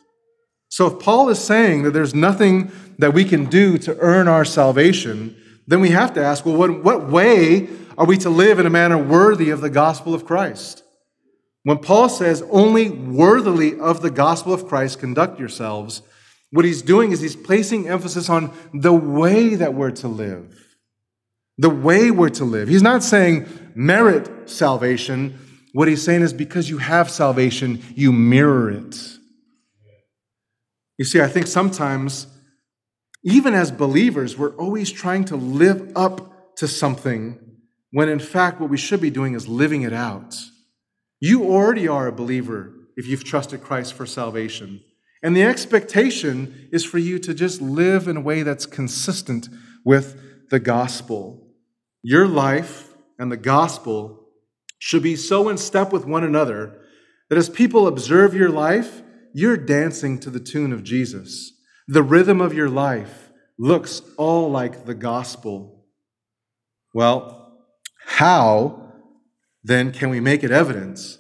So 0.69 0.87
if 0.87 0.99
Paul 0.99 1.29
is 1.29 1.39
saying 1.39 1.83
that 1.83 1.93
there's 1.93 2.15
nothing 2.15 2.73
that 2.99 3.13
we 3.13 3.25
can 3.25 3.45
do 3.45 3.77
to 3.79 3.97
earn 3.99 4.27
our 4.27 4.45
salvation, 4.45 5.37
then 5.67 5.81
we 5.81 5.91
have 5.91 6.15
to 6.15 6.25
ask 6.25 6.45
well, 6.45 6.57
what, 6.57 6.83
what 6.83 7.09
way 7.09 7.69
are 7.99 8.07
we 8.07 8.17
to 8.19 8.31
live 8.31 8.59
in 8.59 8.67
a 8.67 8.71
manner 8.71 8.97
worthy 8.97 9.51
of 9.51 9.61
the 9.61 9.71
gospel 9.71 10.15
of 10.15 10.25
Christ? 10.25 10.83
When 11.65 11.79
Paul 11.79 12.09
says, 12.09 12.43
only 12.51 12.91
worthily 12.91 13.79
of 13.79 14.03
the 14.03 14.11
gospel 14.11 14.53
of 14.53 14.67
Christ 14.67 14.99
conduct 14.99 15.39
yourselves, 15.39 16.03
what 16.51 16.65
he's 16.65 16.83
doing 16.83 17.13
is 17.13 17.21
he's 17.21 17.37
placing 17.37 17.89
emphasis 17.89 18.29
on 18.29 18.53
the 18.75 18.93
way 18.93 19.55
that 19.55 19.75
we're 19.75 19.91
to 19.93 20.09
live. 20.09 20.59
The 21.59 21.71
way 21.71 22.11
we're 22.11 22.31
to 22.31 22.45
live. 22.45 22.69
He's 22.69 22.83
not 22.83 23.03
saying 23.03 23.47
merit 23.75 24.51
salvation. 24.51 25.39
What 25.73 25.89
he's 25.89 26.03
saying 26.03 26.23
is 26.23 26.33
because 26.33 26.69
you 26.69 26.79
have 26.79 27.11
salvation, 27.11 27.83
you 27.95 28.13
mirror 28.13 28.71
it. 28.71 28.97
You 30.99 31.05
see, 31.05 31.21
I 31.21 31.29
think 31.29 31.47
sometimes, 31.47 32.27
even 33.25 33.55
as 33.55 33.71
believers, 33.71 34.37
we're 34.37 34.55
always 34.57 34.91
trying 34.93 35.25
to 35.27 35.37
live 35.37 35.93
up 35.97 36.57
to 36.57 36.69
something 36.69 37.39
when 37.93 38.09
in 38.09 38.19
fact 38.19 38.61
what 38.61 38.71
we 38.71 38.77
should 38.77 39.01
be 39.01 39.11
doing 39.11 39.35
is 39.35 39.47
living 39.47 39.83
it 39.83 39.93
out. 39.93 40.37
You 41.21 41.45
already 41.45 41.87
are 41.87 42.07
a 42.07 42.13
believer 42.13 42.73
if 42.97 43.07
you've 43.07 43.25
trusted 43.25 43.63
Christ 43.63 43.95
for 43.95 44.07
salvation. 44.07 44.81
And 45.23 45.37
the 45.37 45.45
expectation 45.45 46.69
is 46.73 46.85
for 46.85 46.99
you 46.99 47.19
to 47.21 47.33
just 47.33 47.61
live 47.61 48.09
in 48.09 48.17
a 48.17 48.21
way 48.21 48.43
that's 48.43 48.67
consistent 48.67 49.49
with 49.85 50.49
the 50.51 50.59
gospel. 50.59 51.47
Your 52.03 52.27
life 52.27 52.92
and 53.23 53.31
the 53.31 53.37
gospel 53.37 54.27
should 54.81 55.05
be 55.05 55.15
so 55.15 55.49
in 55.49 55.57
step 55.57 55.93
with 55.93 56.05
one 56.05 56.25
another 56.25 56.77
that 57.29 57.39
as 57.39 57.49
people 57.49 57.87
observe 57.87 58.35
your 58.35 58.49
life, 58.49 59.01
you're 59.33 59.57
dancing 59.57 60.19
to 60.19 60.29
the 60.29 60.41
tune 60.41 60.73
of 60.73 60.83
Jesus. 60.83 61.53
The 61.87 62.03
rhythm 62.03 62.41
of 62.41 62.53
your 62.53 62.69
life 62.69 63.31
looks 63.57 64.03
all 64.17 64.51
like 64.51 64.87
the 64.87 64.95
gospel 64.95 65.87
Well, 66.93 67.61
how 68.05 68.93
then 69.63 69.93
can 69.93 70.11
we 70.11 70.19
make 70.19 70.43
it 70.43 70.51
evidence 70.51 71.19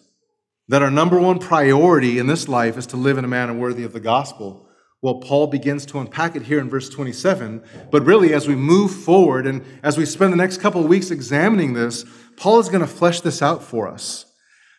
that 0.67 0.83
our 0.83 0.91
number 0.91 1.21
one 1.21 1.39
priority 1.39 2.19
in 2.19 2.27
this 2.27 2.49
life 2.49 2.77
is 2.77 2.89
to 2.89 2.97
live 2.97 3.17
in 3.17 3.25
a 3.25 3.29
manner 3.29 3.55
worthy 3.55 3.85
of 3.85 3.93
the 3.93 4.01
gospel? 4.01 4.69
Well, 5.03 5.17
Paul 5.17 5.49
begins 5.49 5.85
to 5.87 5.99
unpack 5.99 6.37
it 6.37 6.43
here 6.43 6.61
in 6.61 6.71
verse 6.71 6.89
27. 6.89 7.63
But 7.91 8.07
really, 8.07 8.33
as 8.33 8.47
we 8.47 8.55
move 8.55 8.93
forward 8.93 9.49
and 9.49 9.65
as 9.83 9.99
we 9.99 10.07
spend 10.07 10.33
the 10.33 10.37
next 10.37 10.61
couple 10.61 10.81
of 10.81 10.89
weeks 10.89 11.11
examining 11.11 11.75
this, 11.75 12.05
Paul 12.37 12.61
is 12.61 12.69
going 12.69 12.83
to 12.83 12.87
flesh 12.87 13.21
this 13.21 13.43
out 13.43 13.65
for 13.65 13.89
us. 13.89 14.27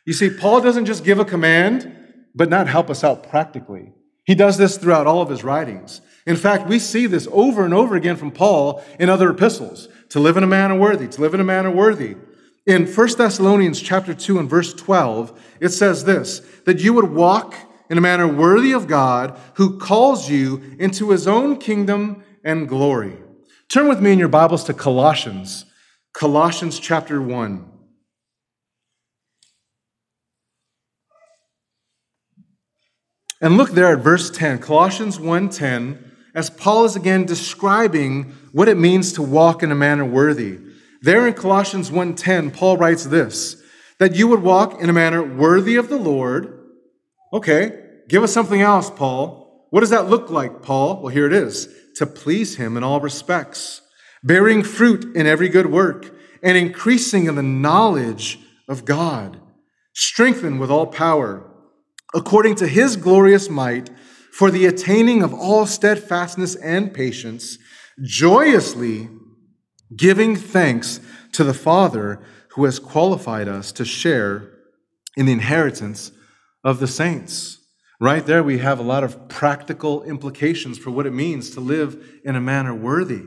You 0.05 0.13
see, 0.13 0.29
Paul 0.29 0.61
doesn't 0.61 0.85
just 0.85 1.03
give 1.03 1.19
a 1.19 1.25
command, 1.25 1.93
but 2.33 2.49
not 2.49 2.67
help 2.67 2.89
us 2.89 3.03
out 3.03 3.29
practically. 3.29 3.91
He 4.23 4.33
does 4.33 4.57
this 4.57 4.77
throughout 4.77 5.07
all 5.07 5.21
of 5.21 5.29
his 5.29 5.43
writings. 5.43 5.99
In 6.25 6.37
fact, 6.37 6.67
we 6.69 6.79
see 6.79 7.05
this 7.05 7.27
over 7.29 7.65
and 7.65 7.73
over 7.73 7.97
again 7.97 8.15
from 8.15 8.31
Paul 8.31 8.81
in 8.97 9.09
other 9.09 9.29
epistles 9.29 9.89
to 10.09 10.21
live 10.21 10.37
in 10.37 10.43
a 10.43 10.47
manner 10.47 10.79
worthy, 10.79 11.09
to 11.09 11.21
live 11.21 11.33
in 11.33 11.41
a 11.41 11.45
manner 11.45 11.69
worthy. 11.69 12.15
In 12.65 12.87
1 12.87 13.17
Thessalonians 13.17 13.81
chapter 13.81 14.13
2 14.13 14.39
and 14.39 14.49
verse 14.49 14.73
12, 14.73 15.37
it 15.59 15.69
says 15.69 16.05
this 16.05 16.39
that 16.63 16.79
you 16.79 16.93
would 16.93 17.11
walk 17.11 17.55
in 17.89 17.97
a 17.97 18.01
manner 18.01 18.27
worthy 18.27 18.71
of 18.71 18.87
God 18.87 19.37
who 19.55 19.77
calls 19.77 20.29
you 20.29 20.75
into 20.79 21.11
his 21.11 21.27
own 21.27 21.57
kingdom 21.57 22.23
and 22.43 22.67
glory. 22.67 23.17
Turn 23.69 23.87
with 23.87 24.01
me 24.01 24.11
in 24.11 24.19
your 24.19 24.27
Bibles 24.27 24.63
to 24.65 24.73
Colossians, 24.73 25.65
Colossians 26.13 26.79
chapter 26.79 27.21
1. 27.21 27.69
And 33.41 33.57
look 33.57 33.71
there 33.71 33.91
at 33.91 34.03
verse 34.03 34.29
10, 34.29 34.59
Colossians 34.59 35.19
1:10, 35.19 35.97
as 36.33 36.49
Paul 36.49 36.85
is 36.85 36.95
again 36.95 37.25
describing 37.25 38.33
what 38.53 38.69
it 38.69 38.77
means 38.77 39.11
to 39.13 39.21
walk 39.21 39.61
in 39.61 39.71
a 39.71 39.75
manner 39.75 40.05
worthy. 40.05 40.59
There 41.01 41.27
in 41.27 41.33
Colossians 41.33 41.91
1:10, 41.91 42.51
Paul 42.51 42.77
writes 42.77 43.03
this, 43.03 43.57
that 43.99 44.15
you 44.15 44.27
would 44.27 44.41
walk 44.41 44.81
in 44.81 44.89
a 44.89 44.93
manner 44.93 45.21
worthy 45.21 45.75
of 45.75 45.89
the 45.89 45.97
Lord. 45.97 46.57
Okay, 47.33 47.79
give 48.07 48.21
us 48.21 48.31
something 48.31 48.61
else, 48.61 48.91
Paul. 48.91 49.67
What 49.71 49.79
does 49.79 49.89
that 49.89 50.07
look 50.07 50.29
like, 50.29 50.61
Paul? 50.61 51.01
Well, 51.01 51.11
here 51.11 51.25
it 51.25 51.33
is 51.33 51.67
to 51.95 52.05
please 52.05 52.57
him 52.57 52.77
in 52.77 52.83
all 52.83 52.99
respects, 52.99 53.81
bearing 54.23 54.61
fruit 54.61 55.15
in 55.15 55.25
every 55.25 55.49
good 55.49 55.71
work, 55.71 56.13
and 56.43 56.55
increasing 56.55 57.25
in 57.25 57.33
the 57.33 57.41
knowledge 57.41 58.37
of 58.69 58.85
God, 58.85 59.39
strengthened 59.93 60.59
with 60.59 60.69
all 60.69 60.85
power, 60.85 61.49
according 62.13 62.53
to 62.55 62.67
his 62.67 62.95
glorious 62.95 63.49
might, 63.49 63.89
for 64.31 64.51
the 64.51 64.67
attaining 64.67 65.23
of 65.23 65.33
all 65.33 65.65
steadfastness 65.65 66.55
and 66.55 66.93
patience, 66.93 67.57
joyously 68.03 69.09
giving 69.95 70.35
thanks 70.35 70.99
to 71.31 71.43
the 71.43 71.53
Father 71.53 72.19
who 72.49 72.65
has 72.65 72.77
qualified 72.77 73.47
us 73.47 73.71
to 73.71 73.85
share 73.85 74.51
in 75.17 75.25
the 75.25 75.31
inheritance 75.31 76.11
of 76.63 76.79
the 76.79 76.87
saints. 76.87 77.59
Right 77.99 78.25
there, 78.25 78.43
we 78.43 78.57
have 78.57 78.79
a 78.79 78.83
lot 78.83 79.03
of 79.03 79.29
practical 79.29 80.03
implications 80.03 80.77
for 80.77 80.91
what 80.91 81.05
it 81.05 81.13
means 81.13 81.51
to 81.51 81.59
live 81.59 82.19
in 82.25 82.35
a 82.35 82.41
manner 82.41 82.73
worthy, 82.73 83.23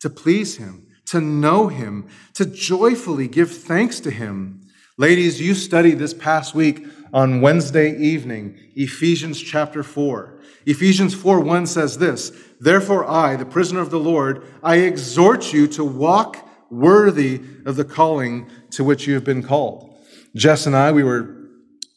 to 0.00 0.10
please 0.10 0.56
Him, 0.56 0.86
to 1.06 1.20
know 1.20 1.68
Him, 1.68 2.08
to 2.34 2.46
joyfully 2.46 3.26
give 3.26 3.50
thanks 3.50 3.98
to 4.00 4.10
Him. 4.10 4.60
Ladies, 4.98 5.40
you 5.40 5.54
studied 5.54 5.98
this 5.98 6.14
past 6.14 6.54
week 6.54 6.86
on 7.12 7.40
Wednesday 7.40 7.96
evening, 7.96 8.56
Ephesians 8.76 9.40
chapter 9.40 9.82
4. 9.82 10.38
Ephesians 10.66 11.14
4 11.14 11.40
1 11.40 11.66
says 11.66 11.98
this 11.98 12.32
Therefore, 12.60 13.08
I, 13.08 13.36
the 13.36 13.46
prisoner 13.46 13.80
of 13.80 13.90
the 13.90 13.98
Lord, 13.98 14.44
I 14.62 14.76
exhort 14.76 15.52
you 15.52 15.66
to 15.68 15.84
walk 15.84 16.46
worthy 16.70 17.40
of 17.66 17.76
the 17.76 17.84
calling 17.84 18.48
to 18.70 18.84
which 18.84 19.06
you 19.06 19.14
have 19.14 19.24
been 19.24 19.42
called. 19.42 19.96
Jess 20.36 20.66
and 20.66 20.76
I, 20.76 20.92
we 20.92 21.02
were 21.02 21.39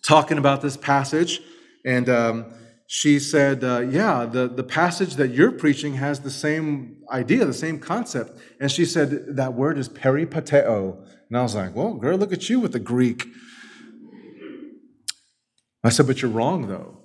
talking 0.03 0.37
about 0.37 0.61
this 0.61 0.77
passage 0.77 1.41
and 1.85 2.09
um, 2.09 2.53
she 2.87 3.19
said, 3.19 3.63
uh, 3.63 3.79
Yeah, 3.79 4.25
the, 4.25 4.47
the 4.47 4.63
passage 4.63 5.15
that 5.15 5.29
you're 5.29 5.51
preaching 5.51 5.95
has 5.95 6.19
the 6.19 6.31
same 6.31 6.97
idea, 7.11 7.45
the 7.45 7.53
same 7.53 7.79
concept. 7.79 8.37
And 8.59 8.71
she 8.71 8.85
said, 8.85 9.35
That 9.35 9.53
word 9.53 9.77
is 9.77 9.89
peripateo. 9.89 11.03
And 11.29 11.37
I 11.37 11.41
was 11.41 11.55
like, 11.55 11.75
Well, 11.75 11.95
girl, 11.95 12.17
look 12.17 12.33
at 12.33 12.49
you 12.49 12.59
with 12.59 12.73
the 12.73 12.79
Greek. 12.79 13.27
I 15.83 15.89
said, 15.89 16.07
But 16.07 16.21
you're 16.21 16.31
wrong, 16.31 16.67
though, 16.67 16.99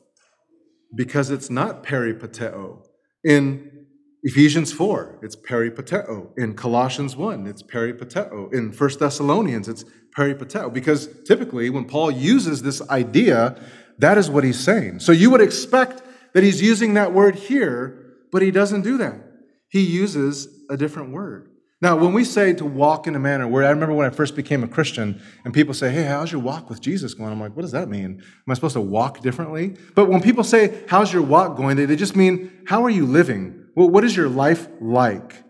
because 0.94 1.31
it's 1.31 1.51
not 1.51 1.83
peripateo. 1.83 2.85
In 3.25 3.78
Ephesians 4.24 4.72
4, 4.72 5.20
it's 5.22 5.37
peripateo. 5.37 6.37
In 6.37 6.54
Colossians 6.54 7.16
1, 7.16 7.46
it's 7.46 7.62
peripateo. 7.62 8.52
In 8.52 8.72
1 8.72 8.90
Thessalonians, 8.98 9.68
it's 9.68 9.85
peripateo. 10.16 10.72
Because 10.72 11.09
typically, 11.22 11.70
when 11.70 11.85
Paul 11.85 12.11
uses 12.11 12.62
this 12.62 12.87
idea, 12.90 13.61
that 13.98 14.18
is 14.18 14.28
what 14.28 14.42
he's 14.42 14.59
saying. 14.59 15.00
So 15.00 15.12
you 15.12 15.31
would 15.31 15.40
expect 15.40 16.02
that 16.35 16.42
he's 16.42 16.61
using 16.61 16.94
that 16.94 17.12
word 17.12 17.37
here, 17.37 18.16
but 18.33 18.42
he 18.42 18.50
doesn't 18.50 18.83
do 18.83 18.98
that. 18.98 19.20
He 19.68 19.83
uses 19.83 20.48
a 20.68 20.76
different 20.76 21.12
word. 21.12 21.48
Now, 21.81 21.96
when 21.96 22.12
we 22.12 22.24
say 22.24 22.52
to 22.54 22.64
walk 22.64 23.07
in 23.07 23.14
a 23.14 23.20
manner 23.20 23.46
where 23.46 23.64
I 23.64 23.70
remember 23.70 23.94
when 23.94 24.07
I 24.07 24.11
first 24.11 24.35
became 24.35 24.64
a 24.64 24.68
Christian 24.68 25.22
and 25.44 25.54
people 25.54 25.74
say, 25.74 25.92
Hey, 25.92 26.02
how's 26.02 26.33
your 26.33 26.40
walk 26.40 26.68
with 26.68 26.81
Jesus 26.81 27.14
going? 27.14 27.31
I'm 27.31 27.40
like, 27.40 27.54
What 27.54 27.62
does 27.62 27.70
that 27.70 27.88
mean? 27.88 28.20
Am 28.20 28.50
I 28.50 28.54
supposed 28.54 28.74
to 28.74 28.81
walk 28.81 29.20
differently? 29.20 29.76
But 29.94 30.09
when 30.09 30.20
people 30.20 30.42
say, 30.42 30.83
How's 30.88 31.12
your 31.12 31.22
walk 31.22 31.57
going? 31.57 31.76
They, 31.76 31.85
they 31.85 31.94
just 31.94 32.16
mean, 32.16 32.50
How 32.66 32.85
are 32.85 32.90
you 32.90 33.07
living? 33.07 33.58
Well, 33.79 33.91
what 33.91 34.03
is 34.03 34.17
your 34.17 34.29
life 34.29 34.67
like? 34.81 35.45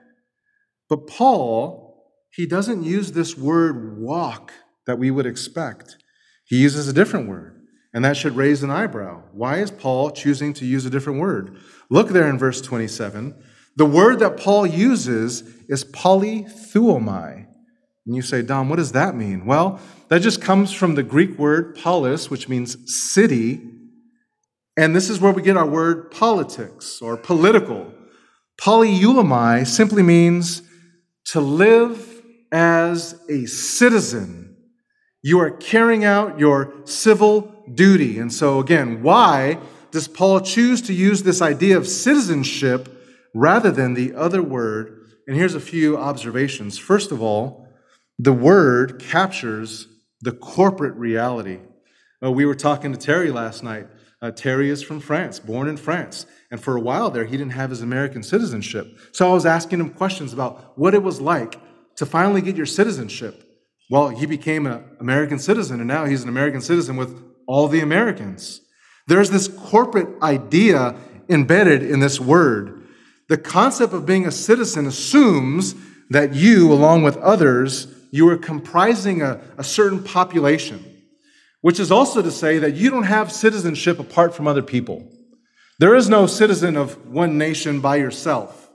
But 0.90 1.06
Paul, 1.06 2.12
he 2.30 2.44
doesn't 2.44 2.82
use 2.82 3.12
this 3.12 3.38
word 3.38 3.98
walk 3.98 4.52
that 4.86 4.98
we 4.98 5.10
would 5.10 5.24
expect. 5.24 5.96
He 6.44 6.58
uses 6.58 6.88
a 6.88 6.92
different 6.92 7.26
word. 7.26 7.58
And 7.94 8.04
that 8.04 8.18
should 8.18 8.36
raise 8.36 8.62
an 8.62 8.70
eyebrow. 8.70 9.22
Why 9.32 9.60
is 9.60 9.70
Paul 9.70 10.10
choosing 10.10 10.52
to 10.54 10.66
use 10.66 10.84
a 10.84 10.90
different 10.90 11.20
word? 11.20 11.56
Look 11.88 12.10
there 12.10 12.28
in 12.28 12.36
verse 12.36 12.60
27. 12.60 13.34
The 13.76 13.86
word 13.86 14.18
that 14.18 14.36
Paul 14.36 14.66
uses 14.66 15.40
is 15.66 15.86
politeuomai. 15.86 17.46
And 18.04 18.14
you 18.14 18.20
say, 18.20 18.42
Dom, 18.42 18.68
what 18.68 18.76
does 18.76 18.92
that 18.92 19.16
mean? 19.16 19.46
Well, 19.46 19.80
that 20.08 20.20
just 20.20 20.42
comes 20.42 20.70
from 20.70 20.96
the 20.96 21.02
Greek 21.02 21.38
word 21.38 21.76
polis, 21.76 22.28
which 22.28 22.46
means 22.46 22.76
city. 23.10 23.62
And 24.76 24.94
this 24.94 25.08
is 25.08 25.18
where 25.18 25.32
we 25.32 25.40
get 25.40 25.56
our 25.56 25.66
word 25.66 26.10
politics 26.10 27.00
or 27.00 27.16
political. 27.16 27.94
Politeuomai 28.60 29.66
simply 29.66 30.02
means 30.02 30.62
to 31.26 31.40
live 31.40 32.22
as 32.50 33.20
a 33.28 33.46
citizen. 33.46 34.56
You 35.22 35.40
are 35.40 35.50
carrying 35.50 36.04
out 36.04 36.38
your 36.38 36.74
civil 36.84 37.64
duty. 37.74 38.18
And 38.18 38.32
so, 38.32 38.58
again, 38.58 39.02
why 39.02 39.58
does 39.90 40.08
Paul 40.08 40.40
choose 40.40 40.82
to 40.82 40.92
use 40.92 41.22
this 41.22 41.40
idea 41.42 41.76
of 41.76 41.86
citizenship 41.86 42.88
rather 43.34 43.70
than 43.70 43.94
the 43.94 44.14
other 44.14 44.42
word? 44.42 45.10
And 45.26 45.36
here's 45.36 45.54
a 45.54 45.60
few 45.60 45.96
observations. 45.96 46.78
First 46.78 47.12
of 47.12 47.22
all, 47.22 47.68
the 48.18 48.32
word 48.32 49.00
captures 49.00 49.86
the 50.20 50.32
corporate 50.32 50.94
reality. 50.94 51.60
Uh, 52.22 52.32
we 52.32 52.44
were 52.44 52.54
talking 52.54 52.92
to 52.92 52.98
Terry 52.98 53.30
last 53.30 53.62
night. 53.62 53.86
Uh, 54.20 54.30
Terry 54.32 54.68
is 54.68 54.82
from 54.82 55.00
France, 55.00 55.38
born 55.38 55.68
in 55.68 55.76
France. 55.76 56.26
And 56.50 56.60
for 56.60 56.76
a 56.76 56.80
while 56.80 57.10
there, 57.10 57.24
he 57.24 57.36
didn't 57.36 57.52
have 57.52 57.70
his 57.70 57.82
American 57.82 58.22
citizenship. 58.22 58.98
So 59.12 59.30
I 59.30 59.32
was 59.32 59.46
asking 59.46 59.80
him 59.80 59.90
questions 59.90 60.32
about 60.32 60.76
what 60.76 60.94
it 60.94 61.02
was 61.02 61.20
like 61.20 61.60
to 61.96 62.06
finally 62.06 62.40
get 62.40 62.56
your 62.56 62.66
citizenship. 62.66 63.44
Well, 63.90 64.08
he 64.08 64.26
became 64.26 64.66
an 64.66 64.84
American 65.00 65.38
citizen, 65.38 65.80
and 65.80 65.88
now 65.88 66.04
he's 66.04 66.22
an 66.22 66.28
American 66.28 66.60
citizen 66.60 66.96
with 66.96 67.22
all 67.46 67.68
the 67.68 67.80
Americans. 67.80 68.60
There's 69.06 69.30
this 69.30 69.48
corporate 69.48 70.08
idea 70.22 70.94
embedded 71.28 71.82
in 71.82 72.00
this 72.00 72.20
word. 72.20 72.86
The 73.28 73.38
concept 73.38 73.92
of 73.92 74.04
being 74.04 74.26
a 74.26 74.32
citizen 74.32 74.86
assumes 74.86 75.74
that 76.10 76.34
you, 76.34 76.72
along 76.72 77.02
with 77.02 77.16
others, 77.18 77.86
you 78.10 78.28
are 78.28 78.36
comprising 78.36 79.22
a, 79.22 79.40
a 79.58 79.64
certain 79.64 80.02
population, 80.02 80.84
which 81.60 81.80
is 81.80 81.90
also 81.90 82.22
to 82.22 82.30
say 82.30 82.58
that 82.58 82.74
you 82.74 82.90
don't 82.90 83.04
have 83.04 83.32
citizenship 83.32 83.98
apart 83.98 84.34
from 84.34 84.46
other 84.46 84.62
people. 84.62 85.10
There 85.78 85.94
is 85.94 86.08
no 86.08 86.26
citizen 86.26 86.76
of 86.76 87.06
one 87.06 87.38
nation 87.38 87.80
by 87.80 87.96
yourself. 87.96 88.70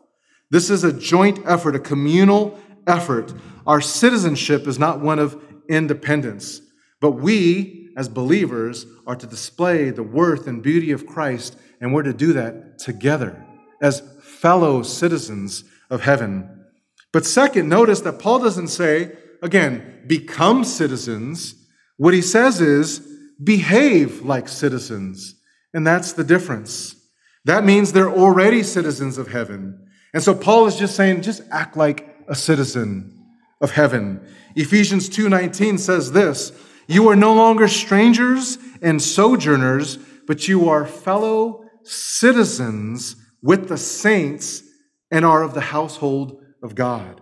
This 0.49 0.69
is 0.69 0.83
a 0.83 0.93
joint 0.93 1.39
effort, 1.45 1.75
a 1.75 1.79
communal 1.79 2.59
effort. 2.87 3.33
Our 3.65 3.81
citizenship 3.81 4.67
is 4.67 4.79
not 4.79 4.99
one 4.99 5.19
of 5.19 5.41
independence, 5.69 6.61
but 7.01 7.11
we, 7.11 7.89
as 7.97 8.09
believers 8.09 8.85
are 9.05 9.15
to 9.15 9.27
display 9.27 9.89
the 9.89 10.03
worth 10.03 10.47
and 10.47 10.61
beauty 10.61 10.91
of 10.91 11.05
Christ, 11.05 11.57
and 11.81 11.93
we're 11.93 12.03
to 12.03 12.13
do 12.13 12.33
that 12.33 12.79
together 12.79 13.45
as 13.81 14.01
fellow 14.21 14.83
citizens 14.83 15.63
of 15.89 16.01
heaven. 16.01 16.65
But 17.11 17.25
second, 17.25 17.69
notice 17.69 18.01
that 18.01 18.19
Paul 18.19 18.39
doesn't 18.39 18.69
say, 18.69 19.11
again, 19.41 20.03
become 20.07 20.63
citizens. 20.63 21.55
What 22.03 22.13
he 22.13 22.21
says 22.21 22.59
is, 22.59 22.99
behave 23.41 24.23
like 24.25 24.49
citizens. 24.49 25.35
And 25.73 25.87
that's 25.87 26.11
the 26.11 26.25
difference. 26.25 26.97
That 27.45 27.63
means 27.63 27.93
they're 27.93 28.11
already 28.11 28.61
citizens 28.61 29.17
of 29.17 29.29
heaven. 29.29 29.87
And 30.13 30.21
so 30.21 30.35
Paul 30.35 30.65
is 30.65 30.75
just 30.75 30.97
saying, 30.97 31.21
just 31.21 31.43
act 31.49 31.77
like 31.77 32.13
a 32.27 32.35
citizen 32.35 33.23
of 33.61 33.71
heaven. 33.71 34.19
Ephesians 34.53 35.07
2:19 35.07 35.77
says 35.77 36.11
this, 36.11 36.51
"You 36.87 37.07
are 37.07 37.15
no 37.15 37.33
longer 37.33 37.69
strangers 37.69 38.57
and 38.81 39.01
sojourners, 39.01 39.97
but 40.27 40.49
you 40.49 40.67
are 40.67 40.85
fellow 40.85 41.63
citizens 41.83 43.15
with 43.41 43.69
the 43.69 43.77
saints 43.77 44.61
and 45.09 45.23
are 45.23 45.41
of 45.41 45.53
the 45.53 45.71
household 45.71 46.43
of 46.61 46.75
God." 46.75 47.21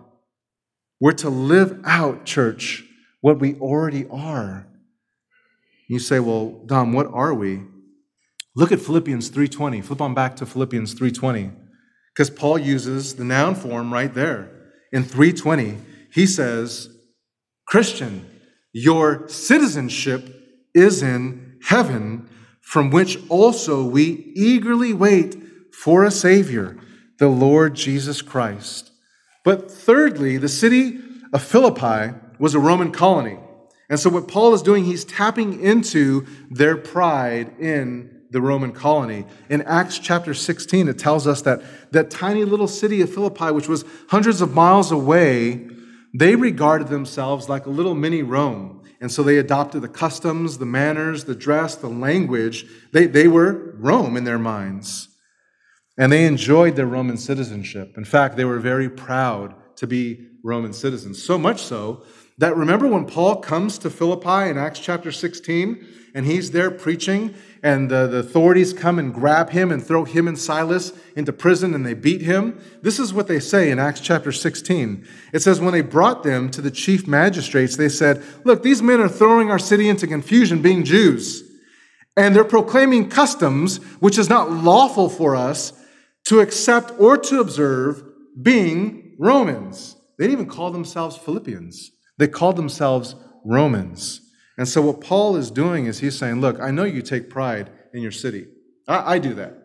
We're 1.00 1.12
to 1.12 1.30
live 1.30 1.78
out, 1.84 2.24
church, 2.24 2.84
what 3.20 3.38
we 3.38 3.54
already 3.60 4.08
are. 4.10 4.66
You 5.92 5.98
say, 5.98 6.20
"Well, 6.20 6.62
Dom, 6.64 6.94
what 6.94 7.06
are 7.12 7.34
we?" 7.34 7.60
Look 8.56 8.72
at 8.72 8.80
Philippians 8.80 9.28
3:20. 9.28 9.82
Flip 9.82 10.00
on 10.00 10.14
back 10.14 10.36
to 10.36 10.46
Philippians 10.46 10.94
3:20 10.94 11.50
because 12.14 12.30
Paul 12.30 12.58
uses 12.58 13.16
the 13.16 13.24
noun 13.24 13.54
form 13.54 13.92
right 13.92 14.14
there. 14.14 14.48
In 14.90 15.04
3:20, 15.04 15.76
he 16.10 16.24
says, 16.24 16.88
"Christian, 17.66 18.24
your 18.72 19.28
citizenship 19.28 20.70
is 20.74 21.02
in 21.02 21.58
heaven, 21.64 22.26
from 22.62 22.88
which 22.88 23.18
also 23.28 23.84
we 23.84 24.32
eagerly 24.34 24.94
wait 24.94 25.36
for 25.74 26.04
a 26.04 26.10
savior, 26.10 26.78
the 27.18 27.28
Lord 27.28 27.74
Jesus 27.74 28.22
Christ." 28.22 28.90
But 29.44 29.70
thirdly, 29.70 30.38
the 30.38 30.48
city 30.48 31.00
of 31.34 31.42
Philippi 31.42 32.14
was 32.38 32.54
a 32.54 32.58
Roman 32.58 32.92
colony. 32.92 33.36
And 33.92 34.00
so 34.00 34.08
what 34.08 34.26
Paul 34.26 34.54
is 34.54 34.62
doing, 34.62 34.86
he's 34.86 35.04
tapping 35.04 35.60
into 35.60 36.24
their 36.50 36.78
pride 36.78 37.60
in 37.60 38.22
the 38.30 38.40
Roman 38.40 38.72
colony. 38.72 39.26
In 39.50 39.60
Acts 39.60 39.98
chapter 39.98 40.32
16, 40.32 40.88
it 40.88 40.98
tells 40.98 41.26
us 41.26 41.42
that 41.42 41.60
that 41.92 42.10
tiny 42.10 42.46
little 42.46 42.66
city 42.66 43.02
of 43.02 43.12
Philippi, 43.12 43.50
which 43.50 43.68
was 43.68 43.84
hundreds 44.08 44.40
of 44.40 44.54
miles 44.54 44.92
away, 44.92 45.68
they 46.14 46.36
regarded 46.36 46.88
themselves 46.88 47.50
like 47.50 47.66
a 47.66 47.68
little 47.70 47.94
mini 47.94 48.22
Rome. 48.22 48.82
And 49.02 49.12
so 49.12 49.22
they 49.22 49.36
adopted 49.36 49.82
the 49.82 49.88
customs, 49.88 50.56
the 50.56 50.64
manners, 50.64 51.24
the 51.24 51.34
dress, 51.34 51.74
the 51.74 51.88
language. 51.88 52.64
They, 52.94 53.06
they 53.06 53.28
were 53.28 53.74
Rome 53.76 54.16
in 54.16 54.24
their 54.24 54.38
minds. 54.38 55.08
And 55.98 56.10
they 56.10 56.24
enjoyed 56.24 56.76
their 56.76 56.86
Roman 56.86 57.18
citizenship. 57.18 57.92
In 57.98 58.06
fact, 58.06 58.38
they 58.38 58.46
were 58.46 58.58
very 58.58 58.88
proud 58.88 59.54
to 59.76 59.86
be 59.86 60.28
Roman 60.42 60.72
citizens. 60.72 61.22
So 61.22 61.36
much 61.36 61.60
so 61.60 62.04
that 62.38 62.56
remember 62.56 62.86
when 62.86 63.06
Paul 63.06 63.36
comes 63.36 63.78
to 63.78 63.90
Philippi 63.90 64.50
in 64.50 64.58
Acts 64.58 64.80
chapter 64.80 65.12
16 65.12 65.86
and 66.14 66.26
he's 66.26 66.50
there 66.50 66.70
preaching 66.70 67.34
and 67.62 67.90
the, 67.90 68.06
the, 68.06 68.18
authorities 68.18 68.72
come 68.72 68.98
and 68.98 69.14
grab 69.14 69.50
him 69.50 69.70
and 69.70 69.82
throw 69.82 70.04
him 70.04 70.26
and 70.26 70.38
Silas 70.38 70.92
into 71.14 71.32
prison 71.32 71.74
and 71.74 71.86
they 71.86 71.94
beat 71.94 72.22
him. 72.22 72.60
This 72.82 72.98
is 72.98 73.14
what 73.14 73.28
they 73.28 73.38
say 73.38 73.70
in 73.70 73.78
Acts 73.78 74.00
chapter 74.00 74.32
16. 74.32 75.06
It 75.32 75.40
says, 75.40 75.60
When 75.60 75.72
they 75.72 75.80
brought 75.80 76.22
them 76.22 76.50
to 76.50 76.60
the 76.60 76.70
chief 76.70 77.06
magistrates, 77.06 77.76
they 77.76 77.88
said, 77.88 78.22
Look, 78.44 78.62
these 78.62 78.82
men 78.82 79.00
are 79.00 79.08
throwing 79.08 79.50
our 79.50 79.60
city 79.60 79.88
into 79.88 80.06
confusion, 80.06 80.60
being 80.60 80.84
Jews, 80.84 81.44
and 82.16 82.34
they're 82.34 82.44
proclaiming 82.44 83.08
customs 83.08 83.76
which 84.00 84.18
is 84.18 84.28
not 84.28 84.50
lawful 84.50 85.08
for 85.08 85.36
us 85.36 85.72
to 86.24 86.40
accept 86.40 86.92
or 86.98 87.16
to 87.16 87.40
observe, 87.40 88.02
being 88.40 89.14
Romans. 89.18 89.96
They 90.18 90.24
didn't 90.24 90.40
even 90.40 90.52
call 90.52 90.70
themselves 90.70 91.16
Philippians, 91.16 91.90
they 92.22 92.28
called 92.28 92.54
themselves 92.54 93.16
Romans. 93.44 94.20
And 94.56 94.68
so, 94.68 94.80
what 94.80 95.00
Paul 95.00 95.34
is 95.34 95.50
doing 95.50 95.86
is 95.86 95.98
he's 95.98 96.16
saying, 96.16 96.40
Look, 96.40 96.60
I 96.60 96.70
know 96.70 96.84
you 96.84 97.02
take 97.02 97.28
pride 97.28 97.68
in 97.92 98.00
your 98.00 98.12
city. 98.12 98.46
I, 98.86 99.14
I 99.14 99.18
do 99.18 99.34
that. 99.34 99.58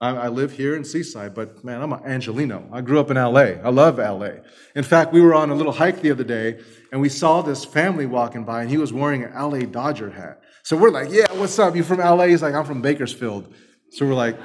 I, 0.00 0.10
I, 0.10 0.28
live 0.28 0.52
here 0.52 0.74
in 0.74 0.84
Seaside, 0.84 1.34
but 1.34 1.62
man, 1.62 1.82
I'm 1.82 1.92
an 1.92 1.98
Angeleno. 2.00 2.66
I 2.72 2.80
grew 2.80 2.98
up 2.98 3.10
in 3.10 3.18
LA. 3.18 3.60
I 3.62 3.68
love 3.68 3.98
LA. 3.98 4.40
In 4.74 4.84
fact, 4.84 5.12
we 5.12 5.20
were 5.20 5.34
on 5.34 5.50
a 5.50 5.54
little 5.54 5.72
hike 5.72 6.00
the 6.00 6.10
other 6.10 6.24
day, 6.24 6.60
and 6.92 7.00
we 7.02 7.10
saw 7.10 7.42
this 7.42 7.62
family 7.64 8.06
walking 8.06 8.44
by, 8.44 8.62
and 8.62 8.70
he 8.70 8.78
was 8.78 8.90
wearing 8.90 9.24
an 9.24 9.34
LA 9.34 9.66
Dodger 9.66 10.10
hat. 10.10 10.40
So 10.62 10.78
we're 10.78 10.90
like, 10.90 11.10
Yeah, 11.10 11.30
what's 11.34 11.58
up? 11.58 11.76
You 11.76 11.82
from 11.82 11.98
LA? 11.98 12.28
He's 12.28 12.40
like, 12.40 12.54
I'm 12.54 12.64
from 12.64 12.80
Bakersfield. 12.80 13.52
So 13.90 14.06
we're 14.06 14.14
like, 14.14 14.38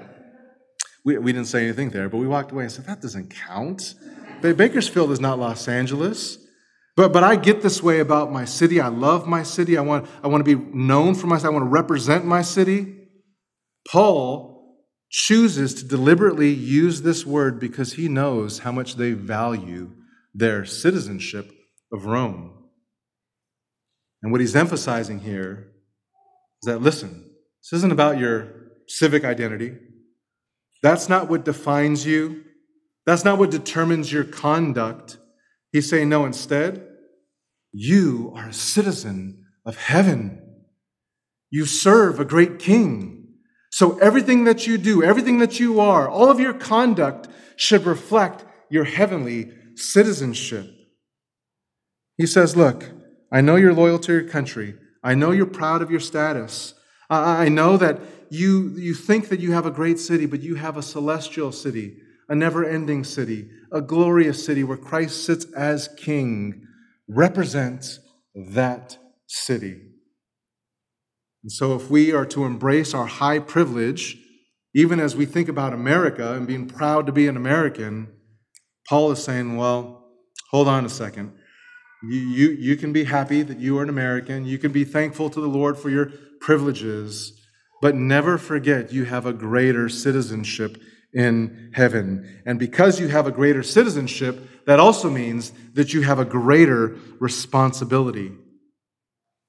we, 1.06 1.16
we 1.16 1.32
didn't 1.32 1.48
say 1.48 1.64
anything 1.64 1.88
there, 1.88 2.10
but 2.10 2.18
we 2.18 2.26
walked 2.26 2.52
away 2.52 2.64
and 2.64 2.72
said, 2.72 2.84
That 2.84 3.00
doesn't 3.00 3.30
count. 3.30 3.94
Bakersfield 4.42 5.10
is 5.10 5.20
not 5.20 5.38
Los 5.38 5.68
Angeles. 5.68 6.38
But, 6.96 7.12
but 7.12 7.22
I 7.22 7.36
get 7.36 7.62
this 7.62 7.82
way 7.82 8.00
about 8.00 8.32
my 8.32 8.46
city. 8.46 8.80
I 8.80 8.88
love 8.88 9.26
my 9.26 9.42
city. 9.42 9.76
I 9.76 9.82
want, 9.82 10.08
I 10.22 10.28
want 10.28 10.44
to 10.44 10.56
be 10.56 10.64
known 10.72 11.14
for 11.14 11.26
my 11.26 11.36
city. 11.36 11.48
I 11.48 11.50
want 11.50 11.66
to 11.66 11.70
represent 11.70 12.24
my 12.24 12.40
city. 12.40 12.94
Paul 13.90 14.56
chooses 15.10 15.74
to 15.74 15.84
deliberately 15.84 16.48
use 16.48 17.02
this 17.02 17.24
word 17.24 17.60
because 17.60 17.92
he 17.92 18.08
knows 18.08 18.60
how 18.60 18.72
much 18.72 18.96
they 18.96 19.12
value 19.12 19.92
their 20.34 20.64
citizenship 20.64 21.50
of 21.92 22.06
Rome. 22.06 22.52
And 24.22 24.32
what 24.32 24.40
he's 24.40 24.56
emphasizing 24.56 25.20
here 25.20 25.72
is 26.62 26.66
that, 26.66 26.80
listen, 26.80 27.30
this 27.62 27.78
isn't 27.78 27.92
about 27.92 28.18
your 28.18 28.70
civic 28.88 29.24
identity. 29.24 29.76
That's 30.82 31.08
not 31.08 31.28
what 31.28 31.44
defines 31.44 32.06
you. 32.06 32.44
That's 33.04 33.24
not 33.24 33.38
what 33.38 33.50
determines 33.50 34.12
your 34.12 34.24
conduct. 34.24 35.18
He's 35.76 35.90
saying, 35.90 36.08
no, 36.08 36.24
instead, 36.24 36.88
you 37.70 38.32
are 38.34 38.48
a 38.48 38.54
citizen 38.54 39.44
of 39.66 39.76
heaven. 39.76 40.40
You 41.50 41.66
serve 41.66 42.18
a 42.18 42.24
great 42.24 42.58
king. 42.58 43.34
So 43.70 43.98
everything 43.98 44.44
that 44.44 44.66
you 44.66 44.78
do, 44.78 45.02
everything 45.02 45.38
that 45.40 45.60
you 45.60 45.78
are, 45.78 46.08
all 46.08 46.30
of 46.30 46.40
your 46.40 46.54
conduct 46.54 47.28
should 47.56 47.84
reflect 47.84 48.42
your 48.70 48.84
heavenly 48.84 49.52
citizenship. 49.74 50.66
He 52.16 52.24
says, 52.26 52.56
Look, 52.56 52.90
I 53.30 53.42
know 53.42 53.56
you're 53.56 53.74
loyal 53.74 53.98
to 53.98 54.12
your 54.14 54.30
country. 54.30 54.76
I 55.04 55.14
know 55.14 55.30
you're 55.30 55.44
proud 55.44 55.82
of 55.82 55.90
your 55.90 56.00
status. 56.00 56.72
I 57.10 57.50
know 57.50 57.76
that 57.76 58.00
you, 58.30 58.70
you 58.78 58.94
think 58.94 59.28
that 59.28 59.40
you 59.40 59.52
have 59.52 59.66
a 59.66 59.70
great 59.70 59.98
city, 59.98 60.24
but 60.24 60.40
you 60.40 60.54
have 60.54 60.78
a 60.78 60.82
celestial 60.82 61.52
city 61.52 61.98
a 62.28 62.34
never 62.34 62.64
ending 62.64 63.04
city, 63.04 63.48
a 63.72 63.80
glorious 63.80 64.44
city 64.44 64.64
where 64.64 64.76
Christ 64.76 65.24
sits 65.24 65.44
as 65.52 65.88
king, 65.96 66.66
represents 67.08 68.00
that 68.34 68.98
city. 69.26 69.80
And 71.42 71.52
so, 71.52 71.74
if 71.74 71.90
we 71.90 72.12
are 72.12 72.26
to 72.26 72.44
embrace 72.44 72.94
our 72.94 73.06
high 73.06 73.38
privilege, 73.38 74.18
even 74.74 75.00
as 75.00 75.16
we 75.16 75.26
think 75.26 75.48
about 75.48 75.72
America 75.72 76.34
and 76.34 76.46
being 76.46 76.66
proud 76.66 77.06
to 77.06 77.12
be 77.12 77.28
an 77.28 77.36
American, 77.36 78.08
Paul 78.88 79.10
is 79.12 79.22
saying, 79.22 79.56
well, 79.56 80.10
hold 80.50 80.68
on 80.68 80.84
a 80.84 80.88
second. 80.88 81.32
You, 82.02 82.18
you, 82.18 82.50
you 82.50 82.76
can 82.76 82.92
be 82.92 83.04
happy 83.04 83.42
that 83.42 83.58
you 83.58 83.78
are 83.78 83.82
an 83.82 83.88
American. 83.88 84.44
You 84.44 84.58
can 84.58 84.72
be 84.72 84.84
thankful 84.84 85.30
to 85.30 85.40
the 85.40 85.48
Lord 85.48 85.78
for 85.78 85.88
your 85.88 86.12
privileges, 86.40 87.32
but 87.80 87.94
never 87.94 88.38
forget 88.38 88.92
you 88.92 89.04
have 89.04 89.24
a 89.24 89.32
greater 89.32 89.88
citizenship 89.88 90.76
in 91.16 91.70
heaven. 91.72 92.42
And 92.44 92.58
because 92.58 93.00
you 93.00 93.08
have 93.08 93.26
a 93.26 93.32
greater 93.32 93.62
citizenship, 93.62 94.38
that 94.66 94.78
also 94.78 95.08
means 95.08 95.50
that 95.72 95.94
you 95.94 96.02
have 96.02 96.18
a 96.18 96.26
greater 96.26 96.94
responsibility. 97.18 98.32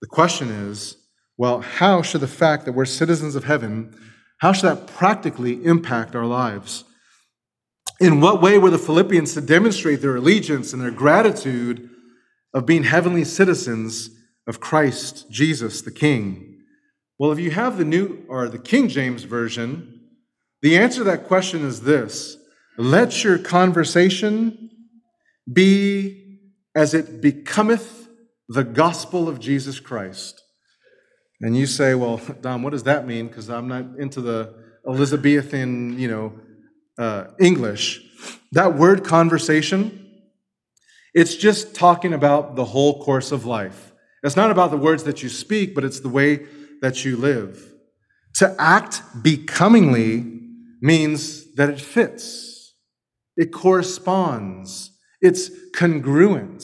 The 0.02 0.08
question 0.08 0.50
is 0.50 0.96
well, 1.40 1.60
how 1.62 2.02
should 2.02 2.22
the 2.22 2.28
fact 2.28 2.66
that 2.66 2.72
we're 2.72 2.86
citizens 2.86 3.36
of 3.36 3.44
heaven, 3.44 3.96
how 4.40 4.54
should 4.54 4.70
that 4.70 4.88
practically 4.88 5.64
impact 5.64 6.16
our 6.16 6.26
lives? 6.26 6.84
In 8.00 8.22
what 8.22 8.42
way 8.42 8.58
were 8.58 8.72
the 8.72 8.80
Philippians 8.80 9.36
to 9.36 9.42
demonstrate 9.42 10.02
their 10.02 10.16
allegiance 10.16 10.74
and 10.74 10.82
their 10.82 10.90
gratitude 10.90 11.92
of 12.56 12.66
being 12.66 12.86
heavenly 12.86 13.24
citizens 13.24 14.10
of 14.48 14.60
Christ 14.60 15.30
Jesus 15.30 15.82
the 15.82 15.92
King? 15.92 16.60
Well, 17.20 17.32
if 17.32 17.40
you 17.40 17.52
have 17.52 17.78
the 17.78 17.86
new 17.86 18.26
or 18.28 18.48
the 18.48 18.58
King 18.58 18.88
James 18.88 19.24
version, 19.24 19.97
the 20.68 20.78
answer 20.78 20.98
to 20.98 21.04
that 21.06 21.24
question 21.28 21.66
is 21.66 21.80
this 21.80 22.36
let 22.78 23.24
your 23.24 23.38
conversation 23.38 24.70
be 25.52 26.42
as 26.76 26.94
it 26.94 27.22
becometh 27.22 28.10
the 28.50 28.66
gospel 28.66 29.30
of 29.30 29.40
Jesus 29.40 29.80
Christ. 29.80 30.44
And 31.40 31.56
you 31.56 31.68
say, 31.68 31.96
well, 31.96 32.18
Don, 32.42 32.64
what 32.64 32.72
does 32.72 32.84
that 32.84 33.08
mean? 33.08 33.28
Because 33.28 33.50
I'm 33.50 33.70
not 33.70 33.98
into 33.98 34.20
the 34.20 34.54
Elizabethan, 34.86 35.98
you 35.98 36.10
know, 36.10 36.34
uh, 36.98 37.28
English. 37.40 38.02
That 38.52 38.76
word 38.76 39.06
conversation, 39.06 40.06
it's 41.14 41.38
just 41.38 41.76
talking 41.76 42.12
about 42.12 42.58
the 42.58 42.66
whole 42.66 43.02
course 43.02 43.32
of 43.32 43.46
life. 43.46 43.94
It's 44.22 44.36
not 44.36 44.52
about 44.52 44.72
the 44.72 44.78
words 44.78 45.06
that 45.06 45.24
you 45.24 45.30
speak, 45.30 45.74
but 45.74 45.86
it's 45.86 46.02
the 46.02 46.10
way 46.10 46.46
that 46.82 47.06
you 47.06 47.16
live. 47.16 47.74
To 48.36 48.54
act 48.60 49.02
becomingly 49.24 50.34
means 50.82 51.54
that 51.56 51.70
it 51.70 51.82
fits, 51.82 52.76
it 53.36 53.52
corresponds, 53.52 54.92
it's 55.22 55.50
congruent. 55.76 56.64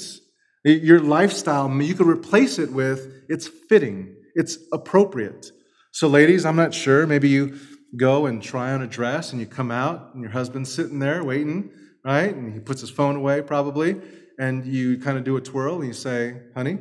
Your 0.63 0.99
lifestyle, 0.99 1.69
you 1.81 1.93
could 1.93 2.07
replace 2.07 2.57
it 2.57 2.71
with 2.71 3.25
it's 3.27 3.47
fitting, 3.47 4.15
it's 4.35 4.57
appropriate. 4.71 5.51
So, 5.91 6.07
ladies, 6.07 6.45
I'm 6.45 6.55
not 6.55 6.73
sure. 6.73 7.05
Maybe 7.05 7.29
you 7.29 7.59
go 7.97 8.25
and 8.25 8.41
try 8.41 8.71
on 8.71 8.81
a 8.81 8.87
dress 8.87 9.31
and 9.31 9.39
you 9.39 9.45
come 9.45 9.69
out 9.69 10.11
and 10.13 10.23
your 10.23 10.31
husband's 10.31 10.73
sitting 10.73 10.99
there 10.99 11.23
waiting, 11.23 11.69
right? 12.03 12.33
And 12.33 12.53
he 12.53 12.59
puts 12.59 12.81
his 12.81 12.89
phone 12.89 13.15
away 13.15 13.41
probably. 13.41 14.01
And, 14.39 14.65
you 14.65 14.97
kind 14.97 15.17
of 15.17 15.23
do 15.23 15.37
a 15.37 15.41
twirl 15.41 15.75
and 15.75 15.85
you 15.85 15.93
say, 15.93 16.41
Honey, 16.55 16.79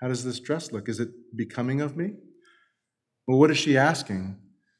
how 0.00 0.08
does 0.08 0.24
this 0.24 0.38
dress 0.40 0.72
look? 0.72 0.88
Is 0.88 1.00
it 1.00 1.08
becoming 1.34 1.80
of 1.80 1.96
me? 1.96 2.12
Well, 3.26 3.38
what 3.38 3.50
is 3.50 3.58
she 3.58 3.78
asking? 3.78 4.36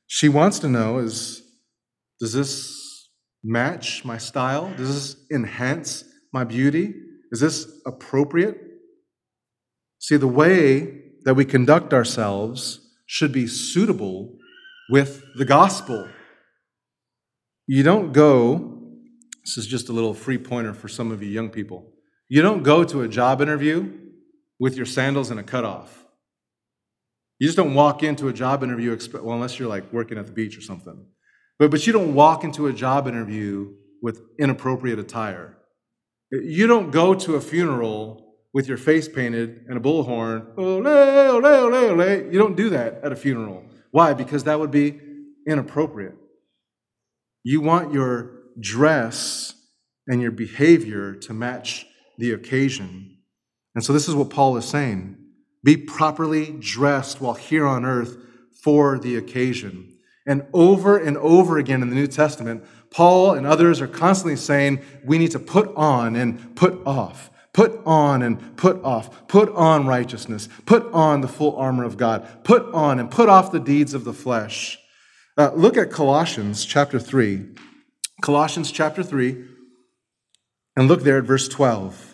She 0.06 0.28
wants 0.28 0.58
to 0.58 0.68
know 0.68 0.98
is, 0.98 1.42
does 2.20 2.33
this 2.33 3.09
match 3.42 4.04
my 4.04 4.18
style? 4.18 4.72
Does 4.76 4.94
this 4.94 5.26
enhance 5.33 6.04
my 6.33 6.44
beauty? 6.44 6.94
Is 7.33 7.40
this 7.40 7.66
appropriate? 7.87 8.59
See, 9.98 10.16
the 10.16 10.28
way 10.28 11.02
that 11.24 11.35
we 11.35 11.44
conduct 11.44 11.92
ourselves 11.92 12.80
should 13.06 13.33
be 13.33 13.46
suitable 13.46 14.37
with 14.90 15.22
the 15.37 15.44
gospel. 15.44 16.09
You 17.66 17.83
don't 17.83 18.12
go, 18.12 18.83
this 19.44 19.56
is 19.56 19.66
just 19.66 19.88
a 19.88 19.92
little 19.92 20.14
free 20.14 20.38
pointer 20.38 20.74
for 20.74 20.88
some 20.88 21.11
of 21.11 21.22
you 21.22 21.28
young 21.28 21.50
people. 21.50 21.92
You 22.28 22.42
don't 22.42 22.62
go 22.62 22.85
to 22.85 23.02
a 23.02 23.09
job 23.09 23.40
interview 23.40 23.92
with 24.59 24.76
your 24.76 24.87
sandals 24.87 25.30
and 25.30 25.40
a 25.40 25.42
cutoff. 25.42 26.04
You 27.38 27.48
just 27.48 27.56
don't 27.56 27.74
walk 27.74 28.02
into 28.02 28.28
a 28.28 28.33
job 28.33 28.62
interview, 28.62 28.96
well, 29.14 29.35
unless 29.35 29.59
you're 29.59 29.68
like 29.68 29.92
working 29.92 30.18
at 30.18 30.26
the 30.26 30.33
beach 30.33 30.59
or 30.59 30.61
something. 30.61 31.06
But, 31.61 31.70
but 31.70 31.87
you 31.87 31.92
don't 31.92 32.14
walk 32.14 32.42
into 32.42 32.66
a 32.68 32.73
job 32.73 33.07
interview 33.07 33.75
with 34.03 34.23
inappropriate 34.38 34.99
attire. 34.99 35.59
You 36.33 36.66
don't 36.66 36.90
go 36.90 37.14
to 37.14 37.37
a 37.37 37.40
funeral 37.40 38.35
with 38.55 38.66
your 38.66 38.79
face 38.79 39.09
painted 39.09 39.66
and 39.68 39.77
a 39.77 39.81
bullhorn. 39.81 40.57
Ole, 40.57 40.87
ole, 40.87 41.46
ole, 41.46 41.75
ole. 41.75 42.33
You 42.33 42.38
don't 42.38 42.57
do 42.57 42.70
that 42.70 43.01
at 43.05 43.12
a 43.12 43.16
funeral. 43.16 43.62
Why? 43.90 44.14
Because 44.14 44.44
that 44.44 44.59
would 44.59 44.70
be 44.70 45.01
inappropriate. 45.46 46.14
You 47.44 47.61
want 47.61 47.92
your 47.92 48.31
dress 48.59 49.55
and 50.07 50.23
your 50.23 50.31
behavior 50.31 51.14
to 51.14 51.35
match 51.35 51.87
the 52.16 52.33
occasion. 52.33 53.18
And 53.75 53.85
so, 53.85 53.92
this 53.92 54.09
is 54.09 54.14
what 54.14 54.31
Paul 54.31 54.57
is 54.57 54.64
saying 54.64 55.18
be 55.62 55.77
properly 55.77 56.57
dressed 56.59 57.20
while 57.20 57.35
here 57.35 57.66
on 57.66 57.85
earth 57.85 58.16
for 58.62 58.99
the 58.99 59.16
occasion. 59.16 59.99
And 60.30 60.46
over 60.52 60.96
and 60.96 61.16
over 61.16 61.58
again 61.58 61.82
in 61.82 61.88
the 61.88 61.96
New 61.96 62.06
Testament, 62.06 62.64
Paul 62.92 63.32
and 63.32 63.44
others 63.44 63.80
are 63.80 63.88
constantly 63.88 64.36
saying 64.36 64.80
we 65.04 65.18
need 65.18 65.32
to 65.32 65.40
put 65.40 65.74
on 65.74 66.14
and 66.14 66.54
put 66.54 66.80
off. 66.86 67.30
Put 67.52 67.82
on 67.84 68.22
and 68.22 68.56
put 68.56 68.80
off. 68.84 69.26
Put 69.26 69.52
on 69.56 69.88
righteousness. 69.88 70.48
Put 70.66 70.86
on 70.92 71.20
the 71.20 71.26
full 71.26 71.56
armor 71.56 71.82
of 71.82 71.96
God. 71.96 72.44
Put 72.44 72.72
on 72.72 73.00
and 73.00 73.10
put 73.10 73.28
off 73.28 73.50
the 73.50 73.58
deeds 73.58 73.92
of 73.92 74.04
the 74.04 74.12
flesh. 74.12 74.78
Uh, 75.36 75.50
look 75.56 75.76
at 75.76 75.90
Colossians 75.90 76.64
chapter 76.64 77.00
3. 77.00 77.48
Colossians 78.20 78.70
chapter 78.70 79.02
3, 79.02 79.44
and 80.76 80.86
look 80.86 81.02
there 81.02 81.18
at 81.18 81.24
verse 81.24 81.48
12. 81.48 82.10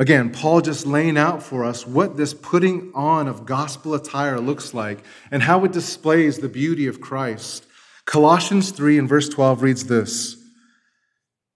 Again, 0.00 0.30
Paul 0.30 0.62
just 0.62 0.86
laying 0.86 1.18
out 1.18 1.42
for 1.42 1.62
us 1.62 1.86
what 1.86 2.16
this 2.16 2.32
putting 2.32 2.90
on 2.94 3.28
of 3.28 3.44
gospel 3.44 3.92
attire 3.92 4.40
looks 4.40 4.72
like 4.72 5.04
and 5.30 5.42
how 5.42 5.62
it 5.66 5.72
displays 5.72 6.38
the 6.38 6.48
beauty 6.48 6.86
of 6.86 7.02
Christ. 7.02 7.66
Colossians 8.06 8.70
3 8.70 8.98
and 8.98 9.06
verse 9.06 9.28
12 9.28 9.60
reads 9.60 9.84
this 9.84 10.42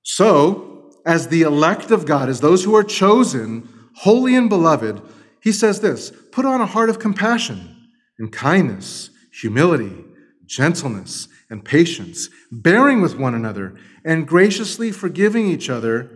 So, 0.03 0.93
as 1.07 1.29
the 1.29 1.41
elect 1.41 1.91
of 1.91 2.05
God, 2.05 2.29
as 2.29 2.41
those 2.41 2.65
who 2.65 2.77
are 2.77 2.85
chosen, 2.85 3.67
holy 3.97 4.37
and 4.37 4.51
beloved, 4.51 5.01
he 5.41 5.51
says 5.51 5.81
this 5.81 6.13
put 6.31 6.45
on 6.45 6.61
a 6.61 6.67
heart 6.67 6.91
of 6.91 6.99
compassion 6.99 7.75
and 8.19 8.31
kindness, 8.31 9.09
humility, 9.33 10.05
gentleness, 10.45 11.29
and 11.49 11.65
patience, 11.65 12.29
bearing 12.53 13.01
with 13.01 13.17
one 13.19 13.35
another, 13.35 13.75
and 14.05 14.29
graciously 14.29 14.93
forgiving 14.93 15.47
each 15.47 15.71
other. 15.71 16.14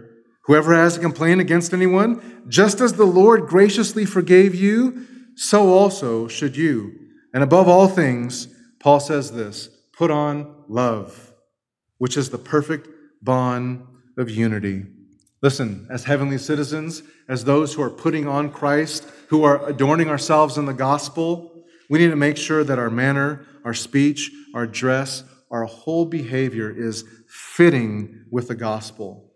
Whoever 0.48 0.74
has 0.74 0.96
a 0.96 1.00
complaint 1.00 1.42
against 1.42 1.74
anyone, 1.74 2.42
just 2.48 2.80
as 2.80 2.94
the 2.94 3.04
Lord 3.04 3.46
graciously 3.46 4.06
forgave 4.06 4.54
you, 4.54 5.06
so 5.37 5.74
also 5.74 6.26
should 6.26 6.56
you. 6.56 6.98
And 7.34 7.42
above 7.42 7.68
all 7.68 7.87
things, 7.87 8.48
Paul 8.80 8.98
says 8.98 9.30
this 9.30 9.68
put 9.92 10.11
on 10.11 10.64
love, 10.66 11.34
which 11.98 12.16
is 12.16 12.30
the 12.30 12.38
perfect 12.38 12.88
bond 13.22 13.87
of 14.16 14.30
unity. 14.30 14.87
Listen, 15.42 15.87
as 15.90 16.04
heavenly 16.04 16.38
citizens, 16.38 17.02
as 17.28 17.44
those 17.44 17.74
who 17.74 17.82
are 17.82 17.90
putting 17.90 18.26
on 18.26 18.50
Christ, 18.50 19.06
who 19.28 19.44
are 19.44 19.68
adorning 19.68 20.08
ourselves 20.08 20.56
in 20.56 20.64
the 20.64 20.72
gospel, 20.72 21.62
we 21.90 21.98
need 21.98 22.08
to 22.08 22.16
make 22.16 22.38
sure 22.38 22.64
that 22.64 22.78
our 22.78 22.90
manner, 22.90 23.44
our 23.66 23.74
speech, 23.74 24.30
our 24.54 24.66
dress, 24.66 25.24
our 25.50 25.66
whole 25.66 26.06
behavior 26.06 26.74
is 26.74 27.04
fitting 27.28 28.24
with 28.30 28.48
the 28.48 28.54
gospel. 28.54 29.27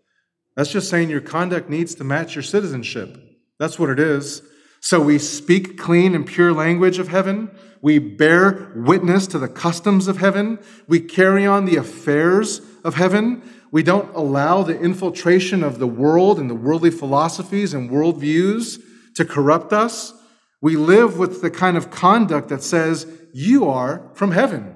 That's 0.55 0.71
just 0.71 0.89
saying 0.89 1.09
your 1.09 1.21
conduct 1.21 1.69
needs 1.69 1.95
to 1.95 2.03
match 2.03 2.35
your 2.35 2.43
citizenship. 2.43 3.17
That's 3.59 3.79
what 3.79 3.89
it 3.89 3.99
is. 3.99 4.41
So 4.81 4.99
we 4.99 5.17
speak 5.17 5.77
clean 5.77 6.13
and 6.13 6.25
pure 6.25 6.51
language 6.51 6.99
of 6.99 7.07
heaven. 7.07 7.49
We 7.81 7.99
bear 7.99 8.71
witness 8.75 9.27
to 9.27 9.39
the 9.39 9.47
customs 9.47 10.07
of 10.07 10.17
heaven. 10.17 10.59
We 10.87 10.99
carry 10.99 11.45
on 11.45 11.65
the 11.65 11.77
affairs 11.77 12.61
of 12.83 12.95
heaven. 12.95 13.41
We 13.71 13.81
don't 13.81 14.13
allow 14.13 14.61
the 14.61 14.79
infiltration 14.79 15.63
of 15.63 15.79
the 15.79 15.87
world 15.87 16.39
and 16.39 16.49
the 16.49 16.55
worldly 16.55 16.91
philosophies 16.91 17.73
and 17.73 17.89
worldviews 17.89 18.81
to 19.15 19.25
corrupt 19.25 19.73
us. 19.73 20.13
We 20.61 20.75
live 20.75 21.17
with 21.17 21.41
the 21.41 21.51
kind 21.51 21.75
of 21.75 21.89
conduct 21.89 22.49
that 22.49 22.61
says, 22.63 23.07
You 23.33 23.69
are 23.69 24.11
from 24.13 24.31
heaven. 24.31 24.75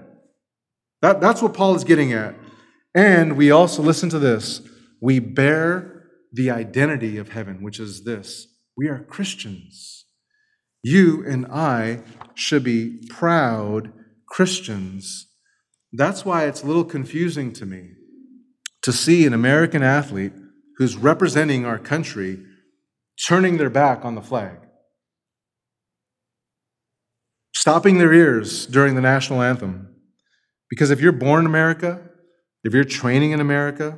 That, 1.01 1.21
that's 1.21 1.41
what 1.41 1.53
Paul 1.53 1.75
is 1.75 1.83
getting 1.83 2.11
at. 2.13 2.35
And 2.95 3.37
we 3.37 3.51
also, 3.51 3.83
listen 3.83 4.09
to 4.09 4.19
this, 4.19 4.61
we 5.01 5.19
bear 5.19 6.03
the 6.31 6.51
identity 6.51 7.17
of 7.17 7.29
heaven, 7.29 7.61
which 7.61 7.79
is 7.79 8.03
this 8.03 8.47
we 8.75 8.87
are 8.87 8.99
Christians. 8.99 10.05
You 10.83 11.25
and 11.27 11.45
I 11.47 12.01
should 12.35 12.63
be 12.63 13.01
proud 13.09 13.91
Christians. 14.27 15.27
That's 15.91 16.23
why 16.23 16.45
it's 16.45 16.63
a 16.63 16.67
little 16.67 16.85
confusing 16.85 17.51
to 17.53 17.65
me 17.65 17.91
to 18.83 18.93
see 18.93 19.25
an 19.25 19.33
American 19.33 19.81
athlete 19.81 20.33
who's 20.77 20.95
representing 20.95 21.65
our 21.65 21.79
country 21.79 22.39
turning 23.27 23.57
their 23.57 23.69
back 23.69 24.05
on 24.05 24.15
the 24.15 24.21
flag, 24.21 24.57
stopping 27.55 27.97
their 27.97 28.13
ears 28.13 28.67
during 28.67 28.95
the 28.95 29.01
national 29.01 29.41
anthem. 29.41 29.95
Because 30.69 30.91
if 30.91 31.01
you're 31.01 31.11
born 31.11 31.41
in 31.41 31.45
America, 31.47 32.01
if 32.63 32.73
you're 32.73 32.83
training 32.83 33.31
in 33.31 33.39
America, 33.39 33.97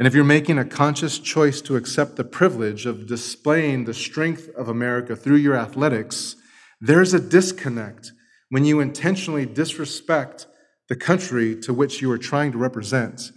and 0.00 0.06
if 0.06 0.14
you're 0.14 0.24
making 0.24 0.56
a 0.56 0.64
conscious 0.64 1.18
choice 1.18 1.60
to 1.60 1.76
accept 1.76 2.16
the 2.16 2.24
privilege 2.24 2.86
of 2.86 3.06
displaying 3.06 3.84
the 3.84 3.92
strength 3.92 4.48
of 4.56 4.66
America 4.66 5.14
through 5.14 5.36
your 5.36 5.54
athletics, 5.54 6.36
there's 6.80 7.12
a 7.12 7.20
disconnect 7.20 8.12
when 8.48 8.64
you 8.64 8.80
intentionally 8.80 9.44
disrespect 9.44 10.46
the 10.88 10.96
country 10.96 11.54
to 11.60 11.74
which 11.74 12.00
you 12.00 12.10
are 12.10 12.16
trying 12.16 12.50
to 12.50 12.56
represent. 12.56 13.30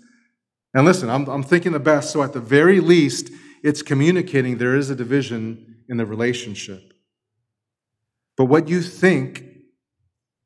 And 0.74 0.86
listen, 0.86 1.10
I'm, 1.10 1.28
I'm 1.28 1.44
thinking 1.44 1.74
the 1.74 1.82
best, 1.82 2.14
so 2.14 2.24
at 2.24 2.32
the 2.32 2.40
very 2.40 2.80
least, 2.80 3.30
it's 3.62 3.82
communicating 3.82 4.58
there 4.58 4.78
is 4.78 4.90
a 4.90 4.96
division 4.96 5.84
in 5.90 5.98
the 5.98 6.06
relationship. 6.06 6.94
But 8.38 8.46
what 8.46 8.70
you 8.70 8.82
think, 8.82 9.44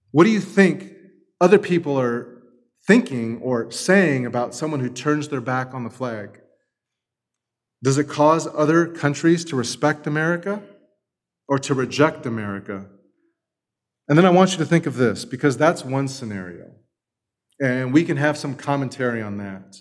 what 0.10 0.24
do 0.24 0.32
you 0.32 0.42
think 0.42 0.94
other 1.40 1.60
people 1.60 2.00
are 2.00 2.37
thinking 2.88 3.40
or 3.42 3.70
saying 3.70 4.26
about 4.26 4.56
someone 4.56 4.80
who 4.80 4.90
turns 4.90 5.28
their 5.28 5.42
back 5.42 5.74
on 5.74 5.84
the 5.84 5.90
flag? 5.90 6.42
Does 7.84 7.98
it 7.98 8.08
cause 8.08 8.48
other 8.56 8.88
countries 8.88 9.46
to 9.46 9.56
respect 9.56 10.08
America 10.08 10.64
or 11.48 11.60
to 11.60 11.74
reject 11.74 12.26
America? 12.26 12.88
And 14.08 14.18
then 14.18 14.26
I 14.26 14.30
want 14.30 14.54
you 14.54 14.58
to 14.60 14.66
think 14.66 14.86
of 14.86 14.96
this, 14.96 15.26
because 15.26 15.58
that's 15.58 15.84
one 15.84 16.08
scenario. 16.08 16.72
And 17.60 17.94
we 17.94 18.06
can 18.06 18.18
have 18.18 18.38
some 18.38 18.56
commentary 18.56 19.22
on 19.22 19.38
that. 19.38 19.76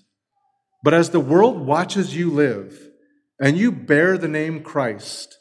But 0.83 0.95
as 0.95 1.11
the 1.11 1.21
world 1.21 1.61
watches 1.61 2.17
you 2.17 2.31
live 2.31 2.91
and 3.41 3.57
you 3.57 3.71
bear 3.71 4.19
the 4.19 4.29
name 4.29 4.63
Christ 4.63 5.39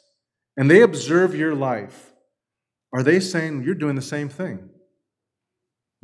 and 0.56 0.70
they 0.70 0.82
observe 0.82 1.34
your 1.34 1.54
life, 1.54 2.12
are 2.92 3.02
they 3.02 3.20
saying 3.20 3.64
you're 3.64 3.74
doing 3.74 3.96
the 3.96 4.02
same 4.02 4.28
thing? 4.28 4.70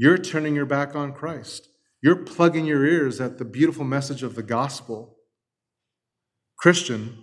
You're 0.02 0.18
turning 0.18 0.56
your 0.56 0.66
back 0.66 0.96
on 0.96 1.12
Christ. 1.12 1.68
You're 2.02 2.16
plugging 2.16 2.66
your 2.66 2.84
ears 2.84 3.20
at 3.20 3.38
the 3.38 3.44
beautiful 3.44 3.84
message 3.84 4.24
of 4.24 4.34
the 4.34 4.42
gospel. 4.42 5.16
Christian, 6.58 7.16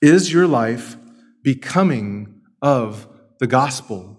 is 0.00 0.32
your 0.32 0.46
life 0.46 0.96
becoming 1.44 2.40
of 2.62 3.06
the 3.38 3.46
gospel? 3.46 4.18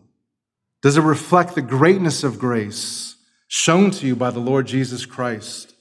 Does 0.83 0.95
it 0.95 1.01
reflect 1.01 1.55
the 1.55 1.63
greatness 1.63 2.23
of 2.23 2.38
grace 2.38 3.15
shown 3.47 3.89
to 3.89 4.05
you 4.05 4.15
by 4.15 4.29
the 4.29 4.38
Lord 4.38 4.67
Jesus 4.67 5.07
Christ? 5.07 5.73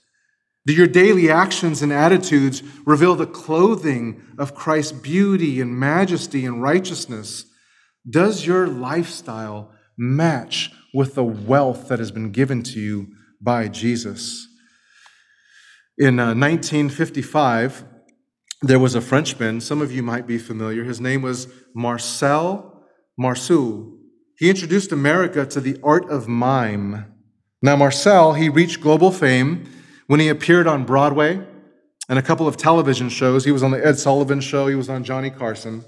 Do 0.64 0.72
your 0.72 0.86
daily 0.86 1.30
actions 1.30 1.82
and 1.82 1.92
attitudes 1.92 2.62
reveal 2.86 3.14
the 3.14 3.26
clothing 3.26 4.22
of 4.38 4.54
Christ's 4.54 4.92
beauty 4.92 5.60
and 5.60 5.78
majesty 5.78 6.46
and 6.46 6.62
righteousness? 6.62 7.44
Does 8.08 8.46
your 8.46 8.66
lifestyle 8.66 9.70
match 9.98 10.72
with 10.94 11.14
the 11.14 11.24
wealth 11.24 11.88
that 11.88 11.98
has 11.98 12.10
been 12.10 12.30
given 12.30 12.62
to 12.62 12.80
you 12.80 13.08
by 13.40 13.68
Jesus. 13.68 14.46
In 15.96 16.18
uh, 16.18 16.34
1955, 16.34 17.84
there 18.62 18.78
was 18.78 18.94
a 18.94 19.00
Frenchman, 19.00 19.60
some 19.60 19.80
of 19.80 19.92
you 19.92 20.02
might 20.02 20.26
be 20.26 20.38
familiar. 20.38 20.84
His 20.84 21.00
name 21.00 21.22
was 21.22 21.48
Marcel 21.74 22.84
Marceau. 23.18 23.98
He 24.38 24.48
introduced 24.48 24.92
America 24.92 25.44
to 25.44 25.60
the 25.60 25.78
art 25.82 26.08
of 26.08 26.28
mime. 26.28 27.12
Now, 27.60 27.74
Marcel, 27.76 28.34
he 28.34 28.48
reached 28.48 28.80
global 28.80 29.10
fame 29.10 29.68
when 30.06 30.20
he 30.20 30.28
appeared 30.28 30.68
on 30.68 30.84
Broadway 30.84 31.44
and 32.08 32.18
a 32.18 32.22
couple 32.22 32.46
of 32.46 32.56
television 32.56 33.08
shows. 33.08 33.44
He 33.44 33.52
was 33.52 33.62
on 33.62 33.72
the 33.72 33.84
Ed 33.84 33.98
Sullivan 33.98 34.40
Show, 34.40 34.68
he 34.68 34.76
was 34.76 34.88
on 34.88 35.04
Johnny 35.04 35.30
Carson. 35.30 35.84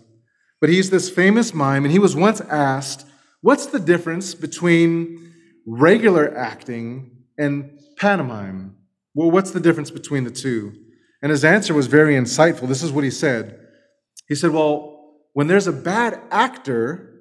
But 0.60 0.70
he's 0.70 0.90
this 0.90 1.08
famous 1.08 1.54
mime, 1.54 1.84
and 1.84 1.92
he 1.92 1.98
was 1.98 2.14
once 2.14 2.40
asked, 2.42 3.06
What's 3.42 3.66
the 3.66 3.78
difference 3.78 4.34
between 4.34 5.34
regular 5.66 6.36
acting 6.36 7.24
and 7.38 7.78
pantomime? 7.96 8.76
Well, 9.14 9.30
what's 9.30 9.50
the 9.50 9.60
difference 9.60 9.90
between 9.90 10.24
the 10.24 10.30
two? 10.30 10.74
And 11.22 11.30
his 11.30 11.44
answer 11.44 11.74
was 11.74 11.86
very 11.86 12.14
insightful. 12.14 12.68
This 12.68 12.82
is 12.82 12.92
what 12.92 13.04
he 13.04 13.10
said 13.10 13.58
He 14.28 14.34
said, 14.34 14.52
Well, 14.52 15.16
when 15.32 15.46
there's 15.46 15.66
a 15.66 15.72
bad 15.72 16.20
actor, 16.30 17.20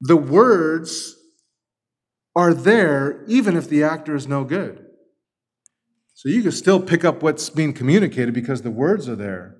the 0.00 0.16
words 0.16 1.16
are 2.34 2.52
there 2.52 3.24
even 3.26 3.56
if 3.56 3.68
the 3.68 3.82
actor 3.82 4.14
is 4.14 4.28
no 4.28 4.44
good. 4.44 4.84
So 6.14 6.28
you 6.28 6.42
can 6.42 6.52
still 6.52 6.80
pick 6.80 7.04
up 7.04 7.22
what's 7.22 7.50
being 7.50 7.72
communicated 7.72 8.32
because 8.32 8.62
the 8.62 8.70
words 8.70 9.08
are 9.08 9.16
there. 9.16 9.56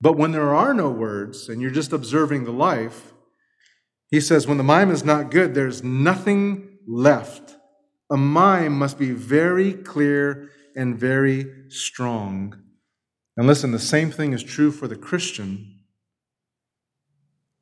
But 0.00 0.16
when 0.16 0.32
there 0.32 0.54
are 0.54 0.72
no 0.72 0.90
words 0.90 1.48
and 1.48 1.60
you're 1.60 1.70
just 1.70 1.92
observing 1.92 2.44
the 2.44 2.52
life, 2.52 3.12
he 4.10 4.20
says, 4.20 4.46
when 4.46 4.58
the 4.58 4.64
mime 4.64 4.90
is 4.90 5.04
not 5.04 5.30
good, 5.30 5.54
there's 5.54 5.84
nothing 5.84 6.78
left. 6.86 7.56
A 8.10 8.16
mime 8.16 8.76
must 8.76 8.98
be 8.98 9.12
very 9.12 9.72
clear 9.72 10.50
and 10.74 10.98
very 10.98 11.46
strong. 11.68 12.58
And 13.36 13.46
listen, 13.46 13.70
the 13.70 13.78
same 13.78 14.10
thing 14.10 14.32
is 14.32 14.42
true 14.42 14.72
for 14.72 14.88
the 14.88 14.96
Christian. 14.96 15.80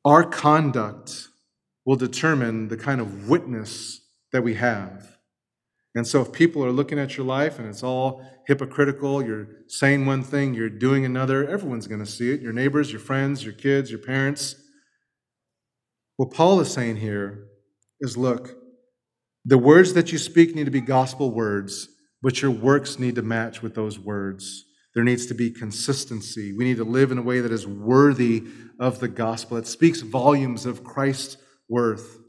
Our 0.03 0.23
conduct 0.23 1.27
will 1.85 1.95
determine 1.95 2.67
the 2.69 2.77
kind 2.77 2.99
of 2.99 3.29
witness 3.29 4.01
that 4.31 4.43
we 4.43 4.55
have. 4.55 5.17
And 5.95 6.07
so, 6.07 6.21
if 6.21 6.31
people 6.31 6.63
are 6.63 6.71
looking 6.71 6.99
at 6.99 7.17
your 7.17 7.25
life 7.25 7.59
and 7.59 7.67
it's 7.67 7.83
all 7.83 8.23
hypocritical, 8.47 9.23
you're 9.23 9.47
saying 9.67 10.05
one 10.05 10.23
thing, 10.23 10.53
you're 10.53 10.69
doing 10.69 11.03
another, 11.03 11.47
everyone's 11.47 11.87
going 11.87 11.99
to 11.99 12.05
see 12.05 12.31
it 12.31 12.41
your 12.41 12.53
neighbors, 12.53 12.91
your 12.91 13.01
friends, 13.01 13.43
your 13.43 13.53
kids, 13.53 13.89
your 13.89 13.99
parents. 13.99 14.55
What 16.19 16.31
Paul 16.31 16.59
is 16.59 16.69
saying 16.69 16.97
here 16.97 17.45
is 18.01 18.17
look, 18.17 18.57
the 19.45 19.57
words 19.57 19.93
that 19.93 20.11
you 20.11 20.17
speak 20.17 20.53
need 20.53 20.65
to 20.65 20.69
be 20.69 20.81
gospel 20.81 21.31
words, 21.31 21.87
but 22.21 22.41
your 22.41 22.51
works 22.51 22.99
need 22.99 23.15
to 23.15 23.21
match 23.21 23.61
with 23.61 23.73
those 23.73 23.97
words. 23.97 24.65
There 24.93 25.05
needs 25.05 25.27
to 25.27 25.33
be 25.33 25.49
consistency. 25.49 26.51
We 26.51 26.65
need 26.65 26.75
to 26.75 26.83
live 26.83 27.13
in 27.13 27.19
a 27.19 27.21
way 27.21 27.39
that 27.39 27.53
is 27.53 27.65
worthy 27.65 28.43
of 28.81 28.99
the 28.99 29.07
gospel. 29.07 29.55
It 29.55 29.65
speaks 29.65 30.01
volumes 30.01 30.65
of 30.65 30.83
Christ's 30.83 31.37
worth. 31.69 32.19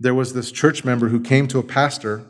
There 0.00 0.12
was 0.12 0.32
this 0.32 0.50
church 0.50 0.84
member 0.84 1.06
who 1.06 1.20
came 1.20 1.46
to 1.46 1.60
a 1.60 1.62
pastor 1.62 2.26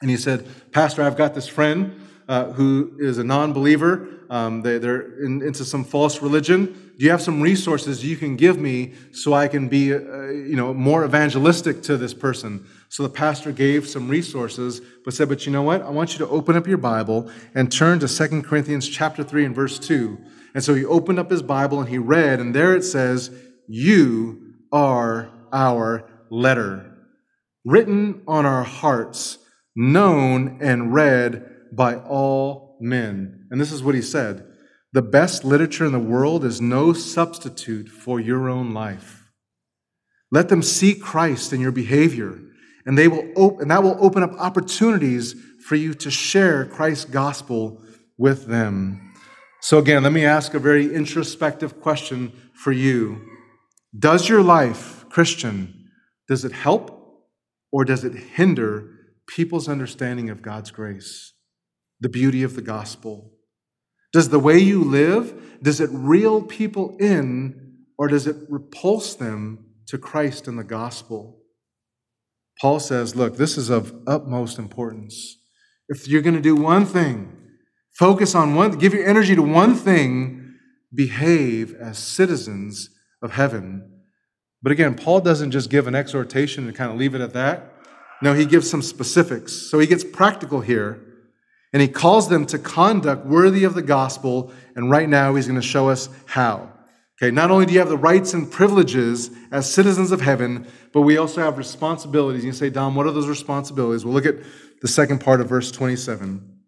and 0.00 0.08
he 0.08 0.16
said, 0.16 0.72
Pastor, 0.72 1.02
I've 1.02 1.18
got 1.18 1.34
this 1.34 1.48
friend 1.48 2.00
uh, 2.28 2.52
who 2.52 2.96
is 2.98 3.18
a 3.18 3.24
non 3.24 3.52
believer. 3.52 4.08
Um, 4.28 4.62
they, 4.62 4.76
are 4.76 5.24
in, 5.24 5.42
into 5.42 5.64
some 5.64 5.84
false 5.84 6.20
religion. 6.20 6.92
Do 6.98 7.04
you 7.04 7.10
have 7.10 7.22
some 7.22 7.40
resources 7.40 8.04
you 8.04 8.16
can 8.16 8.36
give 8.36 8.58
me 8.58 8.94
so 9.12 9.34
I 9.34 9.48
can 9.48 9.68
be 9.68 9.94
uh, 9.94 9.98
you 9.98 10.56
know, 10.56 10.74
more 10.74 11.04
evangelistic 11.04 11.82
to 11.84 11.96
this 11.96 12.14
person? 12.14 12.66
So 12.88 13.02
the 13.02 13.08
pastor 13.08 13.52
gave 13.52 13.88
some 13.88 14.08
resources, 14.08 14.80
but 15.04 15.14
said, 15.14 15.28
But 15.28 15.46
you 15.46 15.52
know 15.52 15.62
what? 15.62 15.82
I 15.82 15.90
want 15.90 16.12
you 16.12 16.18
to 16.18 16.28
open 16.28 16.56
up 16.56 16.66
your 16.66 16.78
Bible 16.78 17.30
and 17.54 17.70
turn 17.70 18.00
to 18.00 18.08
2 18.08 18.42
Corinthians 18.42 18.88
chapter 18.88 19.22
3 19.22 19.44
and 19.44 19.54
verse 19.54 19.78
2. 19.78 20.18
And 20.54 20.64
so 20.64 20.74
he 20.74 20.84
opened 20.84 21.18
up 21.18 21.30
his 21.30 21.42
Bible 21.42 21.80
and 21.80 21.88
he 21.88 21.98
read, 21.98 22.40
and 22.40 22.54
there 22.54 22.74
it 22.74 22.82
says, 22.82 23.30
You 23.68 24.54
are 24.72 25.30
our 25.52 26.08
letter, 26.30 26.92
written 27.64 28.22
on 28.26 28.46
our 28.46 28.64
hearts, 28.64 29.38
known 29.76 30.58
and 30.60 30.92
read 30.94 31.55
by 31.76 31.96
all 31.96 32.78
men. 32.80 33.46
And 33.50 33.60
this 33.60 33.72
is 33.72 33.82
what 33.82 33.94
he 33.94 34.02
said 34.02 34.46
The 34.92 35.02
best 35.02 35.44
literature 35.44 35.86
in 35.86 35.92
the 35.92 35.98
world 35.98 36.44
is 36.44 36.60
no 36.60 36.92
substitute 36.92 37.88
for 37.88 38.18
your 38.18 38.48
own 38.48 38.72
life. 38.72 39.30
Let 40.32 40.48
them 40.48 40.62
see 40.62 40.94
Christ 40.94 41.52
in 41.52 41.60
your 41.60 41.72
behavior 41.72 42.40
and 42.86 42.96
they 42.96 43.08
will 43.08 43.28
op- 43.34 43.60
and 43.60 43.70
that 43.70 43.82
will 43.82 43.98
open 44.00 44.22
up 44.22 44.32
opportunities 44.38 45.34
for 45.66 45.74
you 45.74 45.92
to 45.92 46.10
share 46.10 46.64
Christ's 46.64 47.04
gospel 47.04 47.82
with 48.16 48.46
them. 48.46 49.12
So 49.60 49.78
again, 49.78 50.04
let 50.04 50.12
me 50.12 50.24
ask 50.24 50.54
a 50.54 50.60
very 50.60 50.94
introspective 50.94 51.80
question 51.80 52.32
for 52.54 52.70
you. 52.70 53.20
Does 53.98 54.28
your 54.28 54.42
life, 54.42 55.04
Christian, 55.08 55.90
does 56.28 56.44
it 56.44 56.52
help 56.52 56.92
or 57.72 57.84
does 57.84 58.04
it 58.04 58.14
hinder 58.14 58.92
people's 59.26 59.68
understanding 59.68 60.30
of 60.30 60.40
God's 60.40 60.70
grace, 60.70 61.32
the 62.00 62.08
beauty 62.08 62.42
of 62.42 62.54
the 62.54 62.62
gospel? 62.62 63.32
Does 64.12 64.28
the 64.28 64.38
way 64.38 64.58
you 64.58 64.82
live, 64.82 65.60
does 65.62 65.80
it 65.80 65.90
reel 65.92 66.42
people 66.42 66.96
in 66.98 67.84
or 67.98 68.08
does 68.08 68.26
it 68.26 68.36
repulse 68.48 69.14
them 69.14 69.66
to 69.88 69.98
Christ 69.98 70.48
and 70.48 70.58
the 70.58 70.64
gospel? 70.64 71.42
Paul 72.60 72.80
says, 72.80 73.16
look, 73.16 73.36
this 73.36 73.58
is 73.58 73.68
of 73.68 73.94
utmost 74.06 74.58
importance. 74.58 75.36
If 75.88 76.08
you're 76.08 76.22
going 76.22 76.36
to 76.36 76.40
do 76.40 76.56
one 76.56 76.86
thing, 76.86 77.36
focus 77.98 78.34
on 78.34 78.54
one, 78.54 78.72
give 78.72 78.94
your 78.94 79.06
energy 79.06 79.34
to 79.34 79.42
one 79.42 79.74
thing, 79.74 80.54
behave 80.94 81.74
as 81.74 81.98
citizens 81.98 82.90
of 83.22 83.32
heaven. 83.32 84.02
But 84.62 84.72
again, 84.72 84.94
Paul 84.94 85.20
doesn't 85.20 85.50
just 85.50 85.70
give 85.70 85.86
an 85.86 85.94
exhortation 85.94 86.66
and 86.66 86.74
kind 86.74 86.90
of 86.90 86.96
leave 86.98 87.14
it 87.14 87.20
at 87.20 87.34
that. 87.34 87.72
No, 88.22 88.32
he 88.32 88.46
gives 88.46 88.68
some 88.70 88.82
specifics. 88.82 89.52
So 89.70 89.78
he 89.78 89.86
gets 89.86 90.02
practical 90.02 90.62
here, 90.62 91.05
and 91.76 91.82
he 91.82 91.88
calls 91.88 92.30
them 92.30 92.46
to 92.46 92.58
conduct 92.58 93.26
worthy 93.26 93.64
of 93.64 93.74
the 93.74 93.82
gospel. 93.82 94.50
And 94.76 94.90
right 94.90 95.06
now, 95.06 95.34
he's 95.34 95.46
going 95.46 95.60
to 95.60 95.66
show 95.66 95.90
us 95.90 96.08
how. 96.24 96.72
Okay, 97.20 97.30
not 97.30 97.50
only 97.50 97.66
do 97.66 97.74
you 97.74 97.80
have 97.80 97.90
the 97.90 97.98
rights 97.98 98.32
and 98.32 98.50
privileges 98.50 99.30
as 99.50 99.70
citizens 99.70 100.10
of 100.10 100.22
heaven, 100.22 100.66
but 100.94 101.02
we 101.02 101.18
also 101.18 101.42
have 101.42 101.58
responsibilities. 101.58 102.46
You 102.46 102.52
say, 102.52 102.70
Dom, 102.70 102.94
what 102.94 103.04
are 103.04 103.12
those 103.12 103.28
responsibilities? 103.28 104.06
Well, 104.06 104.14
look 104.14 104.24
at 104.24 104.36
the 104.80 104.88
second 104.88 105.18
part 105.18 105.42
of 105.42 105.50
verse 105.50 105.70
27. 105.70 106.60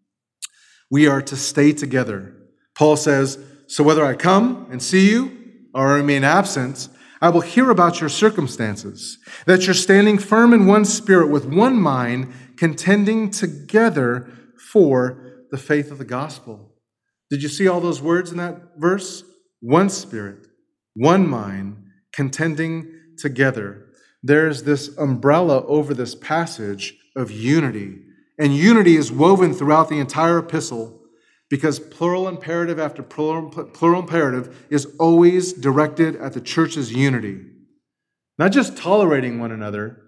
We 0.91 1.07
are 1.07 1.23
to 1.23 1.37
stay 1.37 1.73
together. 1.73 2.37
Paul 2.77 2.97
says, 2.99 3.39
So 3.67 3.83
whether 3.83 4.05
I 4.05 4.13
come 4.13 4.67
and 4.71 4.83
see 4.83 5.09
you 5.09 5.39
or 5.73 5.95
remain 5.95 6.23
absent, 6.23 6.91
I 7.23 7.31
will 7.31 7.41
hear 7.41 7.71
about 7.71 8.03
your 8.03 8.11
circumstances, 8.11 9.17
that 9.47 9.65
you're 9.65 9.73
standing 9.73 10.19
firm 10.19 10.53
in 10.53 10.67
one 10.67 10.85
spirit 10.85 11.31
with 11.31 11.47
one 11.47 11.81
mind, 11.81 12.31
contending 12.59 13.31
together 13.31 14.35
for 14.73 15.45
the 15.51 15.59
faith 15.59 15.91
of 15.91 15.99
the 15.99 16.05
gospel. 16.05 16.75
Did 17.31 17.43
you 17.43 17.49
see 17.49 17.69
all 17.69 17.81
those 17.81 18.03
words 18.03 18.31
in 18.31 18.39
that 18.39 18.79
verse? 18.79 19.25
one 19.61 19.89
spirit, 19.89 20.47
one 20.95 21.29
mind, 21.29 21.85
contending 22.13 22.93
together. 23.17 23.87
There's 24.23 24.63
this 24.63 24.97
umbrella 24.97 25.65
over 25.67 25.95
this 25.95 26.15
passage 26.15 26.97
of 27.17 27.31
unity. 27.31 28.03
And 28.39 28.57
unity 28.57 28.97
is 28.97 29.11
woven 29.11 29.53
throughout 29.53 29.89
the 29.89 29.99
entire 29.99 30.39
epistle 30.39 31.01
because 31.51 31.81
plural 31.81 32.29
imperative 32.29 32.79
after 32.79 33.03
plural, 33.03 33.49
plural 33.49 34.01
imperative 34.01 34.67
is 34.71 34.87
always 34.99 35.53
directed 35.53 36.15
at 36.17 36.35
the 36.35 36.41
church's 36.41 36.93
unity. 36.93 37.41
Not 38.39 38.53
just 38.53 38.77
tolerating 38.77 39.41
one 39.41 39.51
another. 39.51 40.03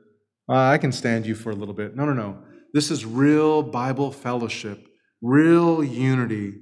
Uh, 0.49 0.55
I 0.55 0.79
can 0.79 0.93
stand 0.93 1.27
you 1.27 1.35
for 1.35 1.51
a 1.51 1.57
little 1.57 1.75
bit. 1.75 1.97
No, 1.97 2.05
no, 2.05 2.13
no. 2.13 2.39
This 2.73 2.91
is 2.91 3.05
real 3.05 3.63
Bible 3.63 4.13
fellowship, 4.13 4.87
real 5.21 5.83
unity. 5.83 6.55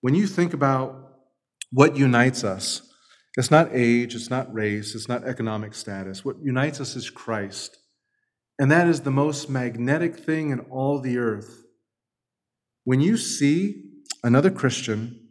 When 0.00 0.14
you 0.14 0.26
think 0.26 0.54
about 0.54 0.96
what 1.72 1.96
unites 1.96 2.44
us? 2.44 2.82
It's 3.36 3.50
not 3.50 3.70
age, 3.72 4.14
it's 4.14 4.30
not 4.30 4.52
race, 4.52 4.94
it's 4.94 5.08
not 5.08 5.24
economic 5.24 5.74
status. 5.74 6.24
What 6.24 6.36
unites 6.42 6.80
us 6.80 6.96
is 6.96 7.10
Christ. 7.10 7.76
And 8.58 8.70
that 8.70 8.88
is 8.88 9.00
the 9.00 9.10
most 9.10 9.48
magnetic 9.48 10.16
thing 10.16 10.50
in 10.50 10.60
all 10.60 11.00
the 11.00 11.18
earth. 11.18 11.64
When 12.84 13.00
you 13.00 13.16
see 13.16 13.84
another 14.22 14.50
Christian, 14.50 15.28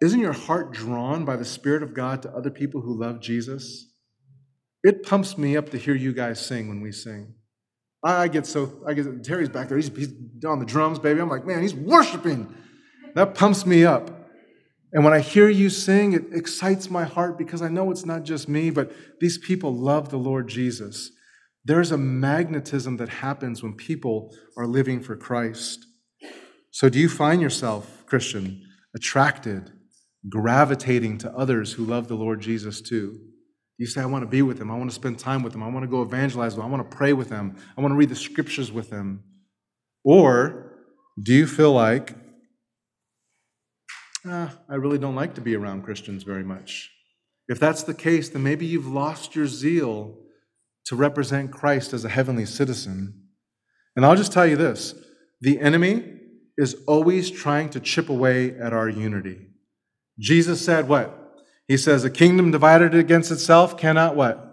isn't 0.00 0.20
your 0.20 0.32
heart 0.32 0.72
drawn 0.72 1.24
by 1.24 1.36
the 1.36 1.44
Spirit 1.44 1.82
of 1.82 1.94
God 1.94 2.22
to 2.22 2.30
other 2.30 2.50
people 2.50 2.80
who 2.80 2.98
love 2.98 3.20
Jesus? 3.20 3.90
It 4.82 5.02
pumps 5.02 5.38
me 5.38 5.56
up 5.56 5.70
to 5.70 5.78
hear 5.78 5.94
you 5.94 6.12
guys 6.12 6.44
sing 6.44 6.68
when 6.68 6.80
we 6.80 6.92
sing. 6.92 7.34
I 8.04 8.28
get 8.28 8.46
so, 8.46 8.82
I 8.86 8.92
get, 8.92 9.24
Terry's 9.24 9.48
back 9.48 9.68
there, 9.68 9.78
he's, 9.78 9.88
he's 9.96 10.12
on 10.46 10.58
the 10.58 10.66
drums, 10.66 10.98
baby. 10.98 11.20
I'm 11.20 11.30
like, 11.30 11.46
man, 11.46 11.62
he's 11.62 11.74
worshiping. 11.74 12.54
That 13.14 13.34
pumps 13.34 13.64
me 13.64 13.84
up. 13.84 14.10
And 14.92 15.02
when 15.04 15.14
I 15.14 15.20
hear 15.20 15.48
you 15.48 15.70
sing, 15.70 16.12
it 16.12 16.26
excites 16.32 16.90
my 16.90 17.04
heart 17.04 17.38
because 17.38 17.62
I 17.62 17.68
know 17.68 17.90
it's 17.90 18.04
not 18.04 18.22
just 18.22 18.48
me, 18.48 18.70
but 18.70 18.92
these 19.20 19.38
people 19.38 19.74
love 19.74 20.10
the 20.10 20.18
Lord 20.18 20.48
Jesus. 20.48 21.10
There's 21.64 21.90
a 21.90 21.96
magnetism 21.96 22.98
that 22.98 23.08
happens 23.08 23.62
when 23.62 23.74
people 23.74 24.32
are 24.56 24.66
living 24.66 25.00
for 25.00 25.16
Christ. 25.16 25.86
So, 26.70 26.88
do 26.88 26.98
you 26.98 27.08
find 27.08 27.40
yourself, 27.40 28.04
Christian, 28.06 28.62
attracted, 28.94 29.72
gravitating 30.28 31.18
to 31.18 31.32
others 31.32 31.72
who 31.72 31.84
love 31.84 32.06
the 32.08 32.16
Lord 32.16 32.40
Jesus 32.40 32.80
too? 32.80 33.18
You 33.78 33.86
say, 33.86 34.00
I 34.00 34.06
want 34.06 34.22
to 34.22 34.28
be 34.28 34.42
with 34.42 34.58
them. 34.58 34.70
I 34.70 34.76
want 34.76 34.90
to 34.90 34.94
spend 34.94 35.18
time 35.18 35.42
with 35.42 35.52
them. 35.52 35.62
I 35.62 35.68
want 35.68 35.82
to 35.82 35.88
go 35.88 36.02
evangelize 36.02 36.54
them. 36.54 36.64
I 36.64 36.68
want 36.68 36.88
to 36.88 36.96
pray 36.96 37.12
with 37.12 37.28
them. 37.28 37.56
I 37.76 37.80
want 37.80 37.92
to 37.92 37.96
read 37.96 38.08
the 38.08 38.16
scriptures 38.16 38.70
with 38.70 38.90
them. 38.90 39.24
Or 40.04 40.72
do 41.20 41.32
you 41.32 41.46
feel 41.46 41.72
like, 41.72 42.14
ah, 44.26 44.56
I 44.68 44.76
really 44.76 44.98
don't 44.98 45.16
like 45.16 45.34
to 45.34 45.40
be 45.40 45.56
around 45.56 45.82
Christians 45.82 46.22
very 46.22 46.44
much? 46.44 46.90
If 47.48 47.58
that's 47.58 47.82
the 47.82 47.94
case, 47.94 48.28
then 48.28 48.42
maybe 48.42 48.64
you've 48.64 48.86
lost 48.86 49.34
your 49.34 49.46
zeal 49.46 50.18
to 50.86 50.96
represent 50.96 51.50
Christ 51.50 51.92
as 51.92 52.04
a 52.04 52.08
heavenly 52.08 52.46
citizen. 52.46 53.22
And 53.96 54.04
I'll 54.04 54.16
just 54.16 54.32
tell 54.32 54.46
you 54.46 54.56
this 54.56 54.94
the 55.40 55.60
enemy 55.60 56.20
is 56.56 56.76
always 56.86 57.30
trying 57.30 57.70
to 57.70 57.80
chip 57.80 58.08
away 58.08 58.56
at 58.58 58.72
our 58.72 58.88
unity. 58.88 59.48
Jesus 60.18 60.64
said, 60.64 60.88
What? 60.88 61.23
He 61.68 61.76
says, 61.76 62.04
A 62.04 62.10
kingdom 62.10 62.50
divided 62.50 62.94
against 62.94 63.30
itself 63.30 63.76
cannot 63.76 64.16
what? 64.16 64.50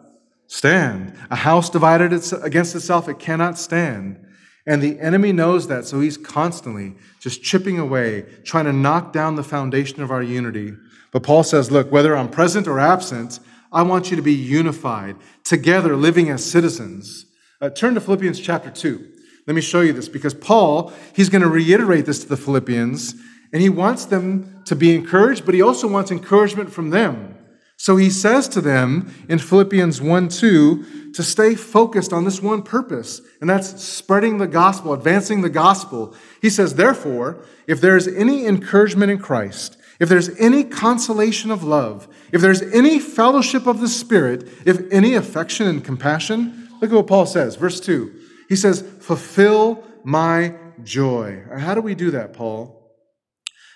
Stand. 0.47 1.15
A 1.29 1.37
house 1.37 1.69
divided 1.69 2.13
against 2.43 2.75
itself, 2.75 3.07
it 3.07 3.19
cannot 3.19 3.57
stand. 3.57 4.25
And 4.65 4.81
the 4.81 4.99
enemy 4.99 5.31
knows 5.31 5.67
that, 5.67 5.85
so 5.85 5.99
he's 6.01 6.17
constantly 6.17 6.95
just 7.19 7.41
chipping 7.41 7.79
away, 7.79 8.25
trying 8.43 8.65
to 8.65 8.73
knock 8.73 9.11
down 9.11 9.35
the 9.35 9.43
foundation 9.43 10.03
of 10.03 10.11
our 10.11 10.21
unity. 10.21 10.73
But 11.11 11.23
Paul 11.23 11.43
says, 11.43 11.71
Look, 11.71 11.91
whether 11.91 12.15
I'm 12.15 12.29
present 12.29 12.67
or 12.67 12.79
absent, 12.79 13.39
I 13.71 13.83
want 13.83 14.11
you 14.11 14.17
to 14.17 14.21
be 14.21 14.33
unified, 14.33 15.15
together, 15.43 15.95
living 15.95 16.29
as 16.29 16.49
citizens. 16.49 17.25
Uh, 17.59 17.69
turn 17.69 17.93
to 17.95 18.01
Philippians 18.01 18.39
chapter 18.39 18.69
2. 18.69 19.09
Let 19.47 19.55
me 19.55 19.61
show 19.61 19.81
you 19.81 19.93
this 19.93 20.09
because 20.09 20.33
Paul, 20.33 20.93
he's 21.13 21.29
going 21.29 21.41
to 21.41 21.49
reiterate 21.49 22.05
this 22.05 22.19
to 22.19 22.29
the 22.29 22.37
Philippians, 22.37 23.15
and 23.53 23.61
he 23.61 23.69
wants 23.69 24.05
them 24.05 24.61
to 24.65 24.75
be 24.75 24.95
encouraged, 24.95 25.45
but 25.45 25.53
he 25.53 25.61
also 25.61 25.87
wants 25.87 26.11
encouragement 26.11 26.71
from 26.71 26.89
them. 26.89 27.37
So 27.81 27.97
he 27.97 28.11
says 28.11 28.47
to 28.49 28.61
them 28.61 29.11
in 29.27 29.39
Philippians 29.39 30.01
1 30.01 30.29
2 30.29 31.13
to 31.13 31.23
stay 31.23 31.55
focused 31.55 32.13
on 32.13 32.25
this 32.25 32.39
one 32.39 32.61
purpose, 32.61 33.21
and 33.41 33.49
that's 33.49 33.83
spreading 33.83 34.37
the 34.37 34.47
gospel, 34.47 34.93
advancing 34.93 35.41
the 35.41 35.49
gospel. 35.49 36.15
He 36.41 36.49
says, 36.51 36.75
Therefore, 36.75 37.43
if 37.65 37.81
there 37.81 37.97
is 37.97 38.07
any 38.07 38.45
encouragement 38.45 39.11
in 39.11 39.17
Christ, 39.17 39.77
if 39.99 40.09
there's 40.09 40.29
any 40.39 40.63
consolation 40.63 41.49
of 41.49 41.63
love, 41.63 42.07
if 42.31 42.39
there's 42.39 42.61
any 42.61 42.99
fellowship 42.99 43.65
of 43.65 43.81
the 43.81 43.87
Spirit, 43.87 44.47
if 44.65 44.79
any 44.91 45.15
affection 45.15 45.67
and 45.67 45.83
compassion, 45.83 46.69
look 46.81 46.91
at 46.91 46.95
what 46.95 47.07
Paul 47.07 47.25
says, 47.25 47.55
verse 47.55 47.79
2. 47.79 48.13
He 48.47 48.55
says, 48.55 48.81
Fulfill 48.99 49.83
my 50.03 50.55
joy. 50.83 51.43
How 51.55 51.73
do 51.73 51.81
we 51.81 51.95
do 51.95 52.11
that, 52.11 52.33
Paul? 52.33 52.80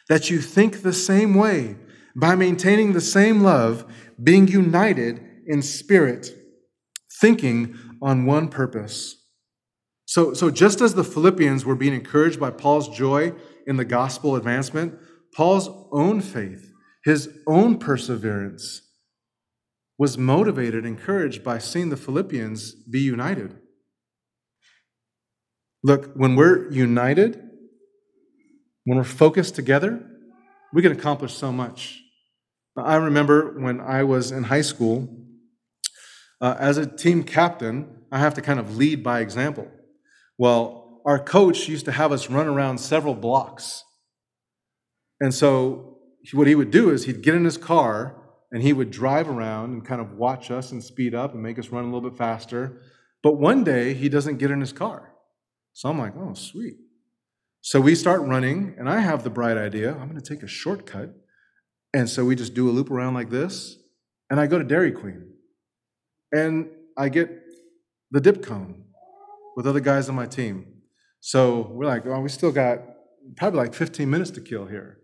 That 0.09 0.29
you 0.29 0.39
think 0.39 0.81
the 0.81 0.93
same 0.93 1.33
way 1.33 1.77
by 2.15 2.35
maintaining 2.35 2.93
the 2.93 3.01
same 3.01 3.41
love, 3.41 3.85
being 4.21 4.47
united 4.47 5.21
in 5.47 5.61
spirit, 5.61 6.31
thinking 7.19 7.77
on 8.01 8.25
one 8.25 8.47
purpose. 8.47 9.15
So, 10.05 10.33
so 10.33 10.49
just 10.49 10.81
as 10.81 10.93
the 10.93 11.03
Philippians 11.03 11.65
were 11.65 11.75
being 11.75 11.93
encouraged 11.93 12.39
by 12.39 12.51
Paul's 12.51 12.87
joy 12.89 13.33
in 13.67 13.77
the 13.77 13.85
gospel 13.85 14.35
advancement, 14.35 14.97
Paul's 15.35 15.69
own 15.91 16.21
faith, 16.21 16.71
his 17.03 17.29
own 17.47 17.77
perseverance, 17.77 18.81
was 19.97 20.17
motivated, 20.17 20.85
encouraged 20.85 21.43
by 21.43 21.57
seeing 21.57 21.89
the 21.89 21.97
Philippians 21.97 22.73
be 22.89 22.99
united. 22.99 23.57
Look, 25.83 26.13
when 26.15 26.35
we're 26.35 26.71
united, 26.71 27.44
when 28.85 28.97
we're 28.97 29.03
focused 29.03 29.55
together, 29.55 30.01
we 30.73 30.81
can 30.81 30.91
accomplish 30.91 31.33
so 31.33 31.51
much. 31.51 32.01
I 32.77 32.95
remember 32.95 33.59
when 33.59 33.79
I 33.79 34.03
was 34.03 34.31
in 34.31 34.43
high 34.43 34.61
school, 34.61 35.09
uh, 36.41 36.55
as 36.59 36.77
a 36.77 36.85
team 36.85 37.23
captain, 37.23 38.03
I 38.11 38.19
have 38.19 38.33
to 38.35 38.41
kind 38.41 38.59
of 38.59 38.77
lead 38.77 39.03
by 39.03 39.19
example. 39.19 39.67
Well, 40.37 41.01
our 41.05 41.19
coach 41.19 41.67
used 41.67 41.85
to 41.85 41.91
have 41.91 42.11
us 42.11 42.29
run 42.29 42.47
around 42.47 42.79
several 42.79 43.13
blocks 43.13 43.83
and 45.19 45.33
so 45.33 45.97
what 46.33 46.47
he 46.47 46.55
would 46.55 46.71
do 46.71 46.89
is 46.89 47.05
he'd 47.05 47.21
get 47.21 47.35
in 47.35 47.45
his 47.45 47.57
car 47.57 48.15
and 48.51 48.61
he 48.61 48.73
would 48.73 48.91
drive 48.91 49.29
around 49.29 49.73
and 49.73 49.85
kind 49.85 50.01
of 50.01 50.13
watch 50.13 50.51
us 50.51 50.71
and 50.71 50.83
speed 50.83 51.15
up 51.15 51.33
and 51.33 51.41
make 51.41 51.59
us 51.59 51.69
run 51.69 51.83
a 51.83 51.87
little 51.87 52.09
bit 52.09 52.17
faster. 52.17 52.81
But 53.23 53.37
one 53.37 53.63
day 53.63 53.93
he 53.93 54.09
doesn't 54.09 54.37
get 54.37 54.51
in 54.51 54.59
his 54.59 54.73
car. 54.73 55.13
So 55.73 55.89
I'm 55.89 55.97
like, 55.97 56.13
oh, 56.17 56.33
sweet. 56.33 56.75
So 57.65 57.81
we 57.81 57.95
start 57.95 58.21
running, 58.21 58.75
and 58.77 58.87
I 58.87 58.99
have 58.99 59.23
the 59.23 59.31
bright 59.31 59.57
idea 59.57 59.89
I'm 59.93 60.07
going 60.07 60.21
to 60.21 60.33
take 60.35 60.43
a 60.43 60.47
shortcut. 60.47 61.15
And 61.95 62.07
so 62.07 62.23
we 62.23 62.35
just 62.35 62.53
do 62.53 62.69
a 62.69 62.71
loop 62.71 62.91
around 62.91 63.15
like 63.15 63.31
this, 63.31 63.79
and 64.29 64.39
I 64.39 64.45
go 64.45 64.59
to 64.59 64.63
Dairy 64.63 64.91
Queen. 64.91 65.31
And 66.31 66.69
I 66.95 67.09
get 67.09 67.31
the 68.11 68.21
dip 68.21 68.43
cone 68.43 68.83
with 69.55 69.65
other 69.65 69.79
guys 69.79 70.07
on 70.09 70.13
my 70.13 70.27
team. 70.27 70.73
So 71.21 71.67
we're 71.71 71.87
like, 71.87 72.05
oh, 72.05 72.19
we 72.19 72.29
still 72.29 72.51
got 72.51 72.81
probably 73.35 73.61
like 73.61 73.73
15 73.73 74.07
minutes 74.07 74.29
to 74.31 74.41
kill 74.41 74.67
here. 74.67 74.99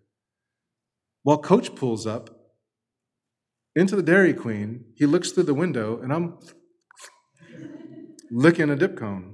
While 1.23 1.39
coach 1.39 1.73
pulls 1.73 2.05
up 2.05 2.29
into 3.75 3.95
the 3.95 4.03
Dairy 4.03 4.35
Queen, 4.35 4.85
he 4.93 5.07
looks 5.07 5.31
through 5.31 5.45
the 5.45 5.55
window, 5.55 5.99
and 5.99 6.13
I'm 6.13 6.37
licking 8.31 8.69
a 8.69 8.75
dip 8.75 8.97
cone. 8.97 9.30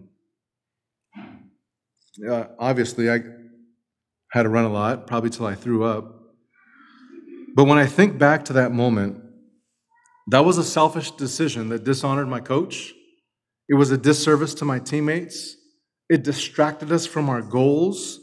Uh, 2.25 2.45
obviously, 2.57 3.09
I 3.09 3.19
had 4.31 4.43
to 4.43 4.49
run 4.49 4.65
a 4.65 4.69
lot, 4.69 5.07
probably 5.07 5.29
till 5.29 5.45
I 5.45 5.55
threw 5.55 5.83
up. 5.83 6.13
But 7.55 7.65
when 7.65 7.77
I 7.77 7.85
think 7.85 8.17
back 8.17 8.45
to 8.45 8.53
that 8.53 8.71
moment, 8.71 9.23
that 10.27 10.45
was 10.45 10.57
a 10.57 10.63
selfish 10.63 11.11
decision 11.11 11.69
that 11.69 11.83
dishonored 11.83 12.27
my 12.27 12.39
coach. 12.39 12.93
It 13.69 13.75
was 13.75 13.91
a 13.91 13.97
disservice 13.97 14.53
to 14.55 14.65
my 14.65 14.79
teammates. 14.79 15.55
It 16.09 16.23
distracted 16.23 16.91
us 16.91 17.05
from 17.05 17.29
our 17.29 17.41
goals. 17.41 18.19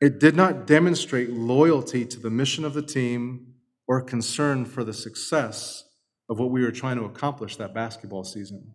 It 0.00 0.20
did 0.20 0.36
not 0.36 0.66
demonstrate 0.66 1.30
loyalty 1.30 2.04
to 2.06 2.20
the 2.20 2.30
mission 2.30 2.64
of 2.64 2.74
the 2.74 2.82
team 2.82 3.54
or 3.86 4.02
concern 4.02 4.64
for 4.64 4.84
the 4.84 4.94
success 4.94 5.84
of 6.28 6.38
what 6.38 6.50
we 6.50 6.62
were 6.62 6.70
trying 6.70 6.98
to 6.98 7.04
accomplish 7.04 7.56
that 7.56 7.74
basketball 7.74 8.22
season. 8.22 8.74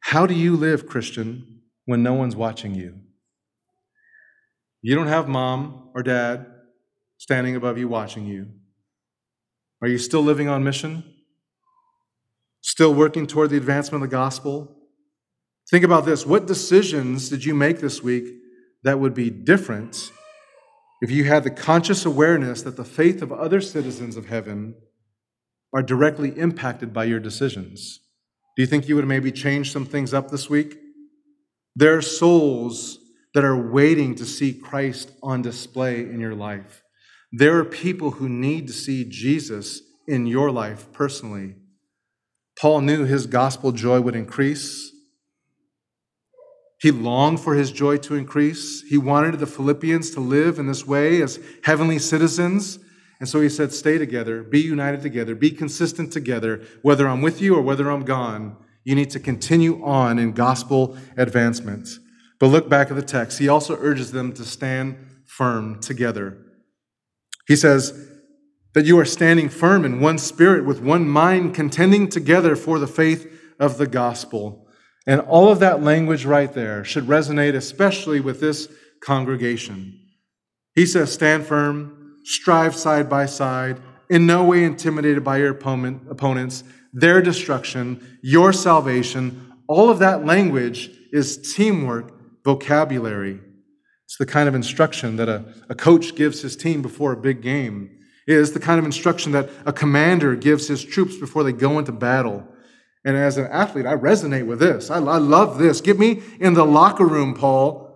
How 0.00 0.26
do 0.26 0.34
you 0.34 0.56
live, 0.56 0.86
Christian, 0.86 1.57
when 1.88 2.02
no 2.02 2.12
one's 2.12 2.36
watching 2.36 2.74
you? 2.74 3.00
You 4.82 4.94
don't 4.94 5.06
have 5.06 5.26
mom 5.26 5.88
or 5.94 6.02
dad 6.02 6.44
standing 7.16 7.56
above 7.56 7.78
you 7.78 7.88
watching 7.88 8.26
you. 8.26 8.48
Are 9.80 9.88
you 9.88 9.96
still 9.96 10.20
living 10.20 10.50
on 10.50 10.62
mission? 10.62 11.02
Still 12.60 12.92
working 12.92 13.26
toward 13.26 13.48
the 13.48 13.56
advancement 13.56 14.04
of 14.04 14.10
the 14.10 14.14
gospel? 14.14 14.76
Think 15.70 15.82
about 15.82 16.04
this. 16.04 16.26
What 16.26 16.46
decisions 16.46 17.30
did 17.30 17.46
you 17.46 17.54
make 17.54 17.80
this 17.80 18.02
week 18.02 18.34
that 18.82 19.00
would 19.00 19.14
be 19.14 19.30
different 19.30 20.12
if 21.00 21.10
you 21.10 21.24
had 21.24 21.42
the 21.42 21.50
conscious 21.50 22.04
awareness 22.04 22.60
that 22.62 22.76
the 22.76 22.84
faith 22.84 23.22
of 23.22 23.32
other 23.32 23.62
citizens 23.62 24.18
of 24.18 24.26
heaven 24.26 24.74
are 25.72 25.82
directly 25.82 26.38
impacted 26.38 26.92
by 26.92 27.04
your 27.04 27.20
decisions. 27.20 28.00
Do 28.56 28.62
you 28.62 28.66
think 28.66 28.88
you 28.88 28.96
would 28.96 29.08
maybe 29.08 29.32
change 29.32 29.72
some 29.72 29.86
things 29.86 30.12
up 30.12 30.30
this 30.30 30.50
week? 30.50 30.76
There 31.78 31.96
are 31.96 32.02
souls 32.02 32.98
that 33.34 33.44
are 33.44 33.70
waiting 33.70 34.14
to 34.16 34.24
see 34.24 34.52
Christ 34.52 35.12
on 35.22 35.42
display 35.42 36.00
in 36.00 36.20
your 36.20 36.34
life. 36.34 36.82
There 37.32 37.56
are 37.58 37.64
people 37.64 38.12
who 38.12 38.28
need 38.28 38.66
to 38.66 38.72
see 38.72 39.04
Jesus 39.04 39.80
in 40.06 40.26
your 40.26 40.50
life 40.50 40.92
personally. 40.92 41.56
Paul 42.60 42.80
knew 42.80 43.04
his 43.04 43.26
gospel 43.26 43.72
joy 43.72 44.00
would 44.00 44.16
increase 44.16 44.92
he 46.80 46.92
longed 46.92 47.40
for 47.40 47.54
his 47.54 47.72
joy 47.72 47.96
to 47.98 48.14
increase. 48.14 48.82
He 48.82 48.98
wanted 48.98 49.38
the 49.40 49.46
Philippians 49.46 50.10
to 50.12 50.20
live 50.20 50.58
in 50.58 50.68
this 50.68 50.86
way 50.86 51.20
as 51.22 51.40
heavenly 51.64 51.98
citizens. 51.98 52.78
And 53.18 53.28
so 53.28 53.40
he 53.40 53.48
said, 53.48 53.72
Stay 53.72 53.98
together, 53.98 54.44
be 54.44 54.60
united 54.60 55.02
together, 55.02 55.34
be 55.34 55.50
consistent 55.50 56.12
together, 56.12 56.62
whether 56.82 57.08
I'm 57.08 57.20
with 57.20 57.42
you 57.42 57.56
or 57.56 57.62
whether 57.62 57.90
I'm 57.90 58.04
gone. 58.04 58.56
You 58.88 58.94
need 58.94 59.10
to 59.10 59.20
continue 59.20 59.84
on 59.84 60.18
in 60.18 60.32
gospel 60.32 60.96
advancement. 61.18 61.90
But 62.40 62.46
look 62.46 62.70
back 62.70 62.88
at 62.88 62.96
the 62.96 63.02
text. 63.02 63.38
He 63.38 63.46
also 63.46 63.76
urges 63.78 64.12
them 64.12 64.32
to 64.32 64.46
stand 64.46 64.96
firm 65.26 65.78
together. 65.82 66.38
He 67.46 67.54
says 67.54 68.08
that 68.72 68.86
you 68.86 68.98
are 68.98 69.04
standing 69.04 69.50
firm 69.50 69.84
in 69.84 70.00
one 70.00 70.16
spirit, 70.16 70.64
with 70.64 70.80
one 70.80 71.06
mind, 71.06 71.54
contending 71.54 72.08
together 72.08 72.56
for 72.56 72.78
the 72.78 72.86
faith 72.86 73.30
of 73.60 73.76
the 73.76 73.86
gospel. 73.86 74.66
And 75.06 75.20
all 75.20 75.52
of 75.52 75.58
that 75.58 75.82
language 75.82 76.24
right 76.24 76.50
there 76.50 76.82
should 76.82 77.04
resonate 77.04 77.54
especially 77.54 78.20
with 78.20 78.40
this 78.40 78.68
congregation. 79.02 80.00
He 80.74 80.86
says, 80.86 81.12
Stand 81.12 81.44
firm, 81.44 82.16
strive 82.24 82.74
side 82.74 83.10
by 83.10 83.26
side, 83.26 83.82
in 84.08 84.26
no 84.26 84.44
way 84.44 84.64
intimidated 84.64 85.22
by 85.22 85.36
your 85.36 85.50
opponent, 85.50 86.04
opponents, 86.08 86.64
their 86.92 87.20
destruction, 87.22 88.18
your 88.22 88.52
salvation. 88.52 89.52
All 89.66 89.90
of 89.90 89.98
that 89.98 90.24
language 90.24 90.90
is 91.12 91.54
teamwork 91.54 92.12
vocabulary. 92.44 93.40
It's 94.04 94.16
the 94.16 94.26
kind 94.26 94.48
of 94.48 94.54
instruction 94.54 95.16
that 95.16 95.28
a, 95.28 95.44
a 95.68 95.74
coach 95.74 96.14
gives 96.14 96.40
his 96.40 96.56
team 96.56 96.80
before 96.80 97.12
a 97.12 97.16
big 97.16 97.42
game. 97.42 97.90
It 98.26 98.36
is 98.36 98.52
the 98.52 98.60
kind 98.60 98.78
of 98.78 98.84
instruction 98.84 99.32
that 99.32 99.50
a 99.66 99.72
commander 99.72 100.34
gives 100.36 100.68
his 100.68 100.84
troops 100.84 101.16
before 101.16 101.44
they 101.44 101.52
go 101.52 101.78
into 101.78 101.92
battle. 101.92 102.46
And 103.04 103.16
as 103.16 103.38
an 103.38 103.46
athlete, 103.46 103.86
I 103.86 103.94
resonate 103.94 104.46
with 104.46 104.58
this. 104.58 104.90
I, 104.90 104.96
I 104.96 105.18
love 105.18 105.58
this. 105.58 105.80
Get 105.80 105.98
me 105.98 106.22
in 106.40 106.54
the 106.54 106.64
locker 106.64 107.06
room, 107.06 107.34
Paul. 107.34 107.86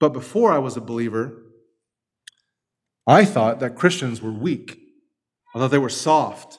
But 0.00 0.12
before 0.12 0.52
I 0.52 0.58
was 0.58 0.76
a 0.76 0.80
believer, 0.80 1.42
I 3.06 3.24
thought 3.24 3.60
that 3.60 3.76
Christians 3.76 4.20
were 4.20 4.32
weak. 4.32 4.78
I 5.54 5.58
thought 5.58 5.70
they 5.70 5.78
were 5.78 5.88
soft. 5.88 6.58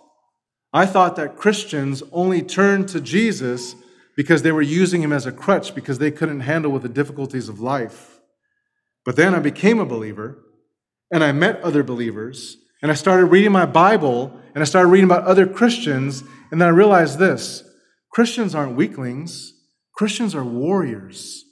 I 0.74 0.88
thought 0.88 1.16
that 1.18 1.38
Christians 1.38 2.02
only 2.12 2.42
turned 2.42 2.90
to 2.90 3.00
Jesus 3.00 3.76
because 4.16 4.42
they 4.42 4.52
were 4.52 4.62
using 4.62 5.04
him 5.04 5.14
as 5.14 5.26
a 5.26 5.32
crutch 5.32 5.76
because 5.76 6.00
they 6.00 6.12
couldn't 6.12 6.42
handle 6.42 6.72
with 6.72 6.82
the 6.82 6.90
difficulties 6.90 7.48
of 7.48 7.60
life. 7.60 8.20
But 9.06 9.16
then 9.16 9.36
I 9.36 9.40
became 9.40 9.80
a 9.80 9.86
believer 9.86 10.44
and 11.12 11.24
I 11.24 11.32
met 11.32 11.62
other 11.62 11.84
believers 11.84 12.58
and 12.82 12.92
I 12.92 12.96
started 12.96 13.28
reading 13.28 13.52
my 13.52 13.66
Bible 13.66 14.38
and 14.56 14.62
I 14.64 14.66
started 14.66 14.90
reading 14.90 15.10
about 15.10 15.26
other 15.26 15.46
Christians 15.46 16.24
and 16.52 16.60
then 16.60 16.68
I 16.68 16.72
realized 16.72 17.20
this 17.20 17.64
Christians 18.12 18.56
aren't 18.56 18.76
weaklings, 18.76 19.54
Christians 19.96 20.34
are 20.34 20.44
warriors. 20.44 21.44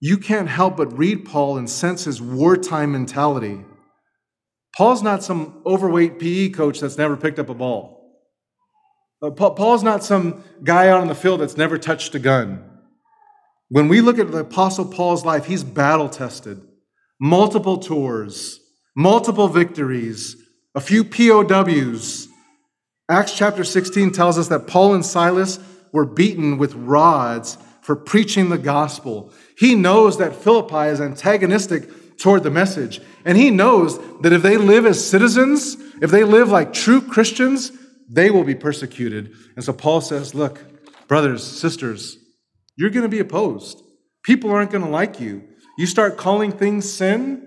You 0.00 0.18
can't 0.18 0.48
help 0.48 0.76
but 0.76 0.96
read 0.96 1.24
Paul 1.24 1.56
and 1.56 1.70
sense 1.70 2.04
his 2.04 2.20
wartime 2.20 2.92
mentality. 2.92 3.64
Paul's 4.76 5.02
not 5.02 5.22
some 5.22 5.62
overweight 5.64 6.18
PE 6.18 6.50
coach 6.50 6.80
that's 6.80 6.98
never 6.98 7.16
picked 7.16 7.38
up 7.38 7.48
a 7.48 7.54
ball. 7.54 7.96
Uh, 9.22 9.30
Paul's 9.30 9.82
not 9.82 10.04
some 10.04 10.44
guy 10.62 10.88
out 10.88 11.00
on 11.00 11.08
the 11.08 11.14
field 11.14 11.40
that's 11.40 11.56
never 11.56 11.78
touched 11.78 12.14
a 12.14 12.18
gun. 12.18 12.62
When 13.70 13.88
we 13.88 14.02
look 14.02 14.18
at 14.18 14.30
the 14.30 14.40
Apostle 14.40 14.84
Paul's 14.84 15.24
life, 15.24 15.46
he's 15.46 15.64
battle 15.64 16.10
tested, 16.10 16.60
multiple 17.18 17.78
tours, 17.78 18.60
multiple 18.94 19.48
victories, 19.48 20.36
a 20.74 20.80
few 20.80 21.04
POWs. 21.04 22.28
Acts 23.08 23.36
chapter 23.36 23.64
16 23.64 24.12
tells 24.12 24.36
us 24.36 24.48
that 24.48 24.66
Paul 24.66 24.94
and 24.94 25.06
Silas 25.06 25.58
were 25.90 26.04
beaten 26.04 26.58
with 26.58 26.74
rods 26.74 27.56
for 27.80 27.96
preaching 27.96 28.50
the 28.50 28.58
gospel. 28.58 29.32
He 29.56 29.74
knows 29.74 30.18
that 30.18 30.36
Philippi 30.36 30.90
is 30.90 31.00
antagonistic 31.00 31.88
toward 32.18 32.42
the 32.42 32.50
message. 32.50 33.00
And 33.24 33.36
he 33.36 33.50
knows 33.50 33.98
that 34.20 34.32
if 34.32 34.42
they 34.42 34.56
live 34.56 34.86
as 34.86 35.06
citizens, 35.06 35.76
if 36.00 36.10
they 36.10 36.24
live 36.24 36.48
like 36.48 36.72
true 36.72 37.00
Christians, 37.00 37.72
they 38.08 38.30
will 38.30 38.44
be 38.44 38.54
persecuted. 38.54 39.32
And 39.56 39.64
so 39.64 39.72
Paul 39.72 40.00
says, 40.00 40.34
Look, 40.34 40.60
brothers, 41.08 41.44
sisters, 41.44 42.18
you're 42.76 42.90
going 42.90 43.02
to 43.02 43.08
be 43.08 43.18
opposed. 43.18 43.82
People 44.22 44.50
aren't 44.50 44.70
going 44.70 44.84
to 44.84 44.90
like 44.90 45.20
you. 45.20 45.42
You 45.78 45.86
start 45.86 46.16
calling 46.16 46.52
things 46.52 46.90
sin, 46.90 47.46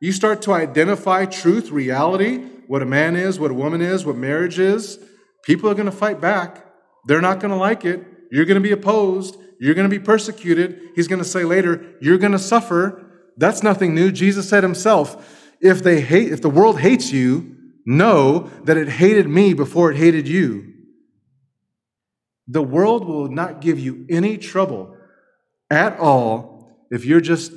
you 0.00 0.12
start 0.12 0.42
to 0.42 0.52
identify 0.52 1.24
truth, 1.26 1.70
reality, 1.70 2.38
what 2.66 2.82
a 2.82 2.86
man 2.86 3.16
is, 3.16 3.38
what 3.38 3.50
a 3.50 3.54
woman 3.54 3.80
is, 3.80 4.04
what 4.04 4.16
marriage 4.16 4.58
is. 4.58 4.98
People 5.44 5.70
are 5.70 5.74
going 5.74 5.86
to 5.86 5.92
fight 5.92 6.20
back. 6.20 6.66
They're 7.06 7.20
not 7.20 7.40
going 7.40 7.52
to 7.52 7.56
like 7.56 7.84
it. 7.84 8.04
You're 8.32 8.44
going 8.44 8.60
to 8.60 8.66
be 8.66 8.72
opposed. 8.72 9.36
You're 9.60 9.74
going 9.74 9.88
to 9.88 9.98
be 9.98 10.02
persecuted. 10.02 10.80
He's 10.94 11.08
going 11.08 11.22
to 11.22 11.28
say 11.28 11.44
later, 11.44 11.94
you're 12.00 12.18
going 12.18 12.32
to 12.32 12.38
suffer. 12.38 13.05
That's 13.36 13.62
nothing 13.62 13.94
new. 13.94 14.10
Jesus 14.12 14.48
said 14.48 14.62
himself, 14.62 15.44
if 15.60 15.82
they 15.82 16.00
hate 16.00 16.32
if 16.32 16.42
the 16.42 16.50
world 16.50 16.80
hates 16.80 17.12
you, 17.12 17.56
Know 17.88 18.50
that 18.64 18.76
it 18.76 18.88
hated 18.88 19.28
me 19.28 19.54
before 19.54 19.92
it 19.92 19.96
hated 19.96 20.26
you. 20.26 20.74
The 22.48 22.62
world 22.62 23.06
will 23.06 23.28
not 23.28 23.60
give 23.60 23.78
you 23.78 24.04
any 24.10 24.36
trouble 24.38 24.96
at 25.70 25.98
all 26.00 26.86
if 26.90 27.04
you're 27.04 27.20
just 27.20 27.52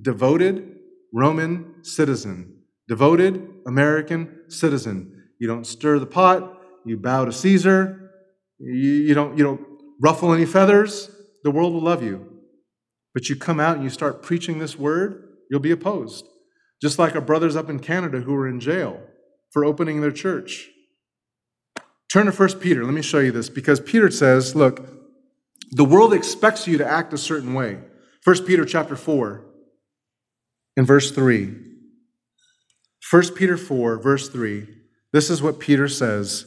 devoted 0.00 0.78
Roman 1.14 1.84
citizen, 1.84 2.56
devoted 2.88 3.48
American 3.66 4.42
citizen. 4.48 5.28
You 5.38 5.46
don't 5.46 5.66
stir 5.66 6.00
the 6.00 6.06
pot, 6.06 6.60
you 6.84 6.96
bow 6.96 7.24
to 7.24 7.32
Caesar, 7.32 8.10
you, 8.58 8.72
you, 8.72 9.14
don't, 9.14 9.38
you 9.38 9.44
don't 9.44 9.64
ruffle 10.00 10.32
any 10.32 10.44
feathers. 10.44 11.08
The 11.44 11.52
world 11.52 11.72
will 11.72 11.82
love 11.82 12.02
you. 12.02 12.37
But 13.18 13.28
you 13.28 13.34
come 13.34 13.58
out 13.58 13.74
and 13.74 13.82
you 13.82 13.90
start 13.90 14.22
preaching 14.22 14.60
this 14.60 14.78
word, 14.78 15.24
you'll 15.50 15.58
be 15.58 15.72
opposed. 15.72 16.24
Just 16.80 17.00
like 17.00 17.16
our 17.16 17.20
brothers 17.20 17.56
up 17.56 17.68
in 17.68 17.80
Canada 17.80 18.20
who 18.20 18.32
are 18.36 18.46
in 18.46 18.60
jail 18.60 19.02
for 19.50 19.64
opening 19.64 20.00
their 20.00 20.12
church. 20.12 20.68
Turn 22.12 22.26
to 22.26 22.30
1 22.30 22.60
Peter. 22.60 22.84
Let 22.84 22.94
me 22.94 23.02
show 23.02 23.18
you 23.18 23.32
this 23.32 23.48
because 23.48 23.80
Peter 23.80 24.08
says, 24.08 24.54
look, 24.54 24.86
the 25.72 25.82
world 25.82 26.14
expects 26.14 26.68
you 26.68 26.78
to 26.78 26.88
act 26.88 27.12
a 27.12 27.18
certain 27.18 27.54
way. 27.54 27.80
1 28.22 28.44
Peter 28.44 28.64
chapter 28.64 28.94
4 28.94 29.44
in 30.76 30.86
verse 30.86 31.10
3. 31.10 31.56
1 33.10 33.34
Peter 33.34 33.56
4, 33.56 33.98
verse 33.98 34.28
3. 34.28 34.64
This 35.12 35.28
is 35.28 35.42
what 35.42 35.58
Peter 35.58 35.88
says 35.88 36.46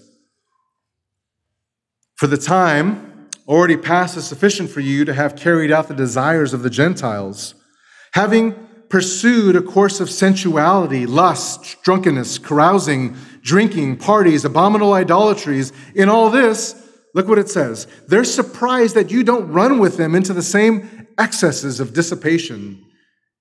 For 2.15 2.28
the 2.28 2.38
time 2.38 3.11
already 3.48 3.78
past 3.78 4.18
is 4.18 4.26
sufficient 4.26 4.70
for 4.70 4.80
you 4.80 5.06
to 5.06 5.14
have 5.14 5.36
carried 5.36 5.72
out 5.72 5.88
the 5.88 5.94
desires 5.94 6.54
of 6.54 6.64
the 6.64 6.70
Gentiles, 6.70 7.56
having 8.14 8.54
pursued 8.89 9.56
a 9.56 9.62
course 9.62 10.00
of 10.00 10.10
sensuality, 10.10 11.06
lust, 11.06 11.82
drunkenness, 11.84 12.38
carousing, 12.38 13.16
drinking, 13.42 13.98
parties, 13.98 14.44
abominable 14.44 14.94
idolatries. 14.94 15.72
In 15.96 16.10
all 16.10 16.30
this, 16.30 16.76
look 17.16 17.28
what 17.28 17.39
it 17.39 17.50
says. 17.50 17.88
They're 18.08 18.26
surprised 18.26 18.96
that 18.96 19.10
you 19.10 19.24
don't 19.24 19.52
run 19.52 19.80
with 19.80 19.98
them 19.98 20.14
into 20.14 20.34
the 20.34 20.44
same 20.44 21.08
excesses 21.18 21.80
of 21.80 21.94
dissipation. 21.94 22.84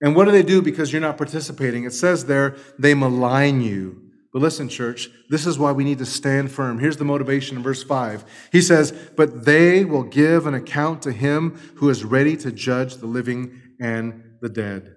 And 0.00 0.14
what 0.16 0.24
do 0.24 0.30
they 0.30 0.42
do 0.42 0.62
because 0.62 0.92
you're 0.92 1.02
not 1.02 1.18
participating? 1.18 1.84
It 1.84 1.92
says 1.92 2.26
there, 2.26 2.56
they 2.78 2.94
malign 2.94 3.60
you. 3.60 4.09
But 4.32 4.42
listen, 4.42 4.68
church, 4.68 5.08
this 5.28 5.44
is 5.44 5.58
why 5.58 5.72
we 5.72 5.82
need 5.82 5.98
to 5.98 6.06
stand 6.06 6.52
firm. 6.52 6.78
Here's 6.78 6.98
the 6.98 7.04
motivation 7.04 7.56
in 7.56 7.62
verse 7.62 7.82
5. 7.82 8.24
He 8.52 8.60
says, 8.60 8.92
But 9.16 9.44
they 9.44 9.84
will 9.84 10.04
give 10.04 10.46
an 10.46 10.54
account 10.54 11.02
to 11.02 11.12
him 11.12 11.58
who 11.76 11.90
is 11.90 12.04
ready 12.04 12.36
to 12.38 12.52
judge 12.52 12.96
the 12.96 13.06
living 13.06 13.60
and 13.80 14.36
the 14.40 14.48
dead. 14.48 14.94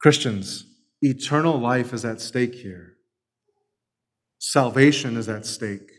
Christians, 0.00 0.64
eternal 1.02 1.58
life 1.58 1.92
is 1.92 2.04
at 2.04 2.20
stake 2.20 2.54
here. 2.54 2.94
Salvation 4.38 5.16
is 5.16 5.28
at 5.28 5.44
stake. 5.44 5.90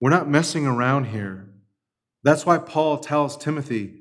We're 0.00 0.10
not 0.10 0.28
messing 0.28 0.66
around 0.66 1.06
here. 1.06 1.50
That's 2.24 2.46
why 2.46 2.56
Paul 2.56 2.98
tells 2.98 3.36
Timothy 3.36 3.98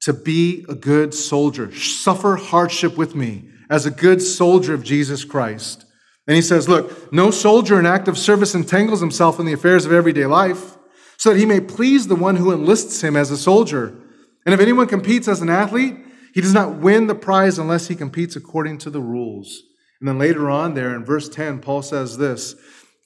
to 0.00 0.12
be 0.12 0.64
a 0.68 0.74
good 0.74 1.12
soldier, 1.12 1.74
suffer 1.74 2.36
hardship 2.36 2.96
with 2.96 3.14
me 3.14 3.50
as 3.70 3.86
a 3.86 3.90
good 3.90 4.20
soldier 4.20 4.74
of 4.74 4.84
Jesus 4.84 5.24
Christ. 5.24 5.84
And 6.26 6.36
he 6.36 6.42
says, 6.42 6.68
Look, 6.68 7.12
no 7.12 7.30
soldier 7.30 7.78
in 7.78 7.86
active 7.86 8.18
service 8.18 8.54
entangles 8.54 9.00
himself 9.00 9.38
in 9.38 9.46
the 9.46 9.52
affairs 9.52 9.84
of 9.84 9.92
everyday 9.92 10.26
life 10.26 10.76
so 11.16 11.30
that 11.30 11.38
he 11.38 11.46
may 11.46 11.60
please 11.60 12.06
the 12.06 12.16
one 12.16 12.36
who 12.36 12.52
enlists 12.52 13.02
him 13.02 13.16
as 13.16 13.30
a 13.30 13.36
soldier. 13.36 13.94
And 14.44 14.54
if 14.54 14.60
anyone 14.60 14.86
competes 14.86 15.28
as 15.28 15.40
an 15.40 15.50
athlete, 15.50 15.96
he 16.34 16.40
does 16.40 16.52
not 16.52 16.76
win 16.76 17.06
the 17.06 17.14
prize 17.14 17.58
unless 17.58 17.88
he 17.88 17.94
competes 17.94 18.36
according 18.36 18.78
to 18.78 18.90
the 18.90 19.00
rules. 19.00 19.62
And 20.00 20.08
then 20.08 20.18
later 20.18 20.50
on, 20.50 20.74
there 20.74 20.94
in 20.94 21.04
verse 21.04 21.28
10, 21.28 21.60
Paul 21.60 21.82
says 21.82 22.18
this 22.18 22.56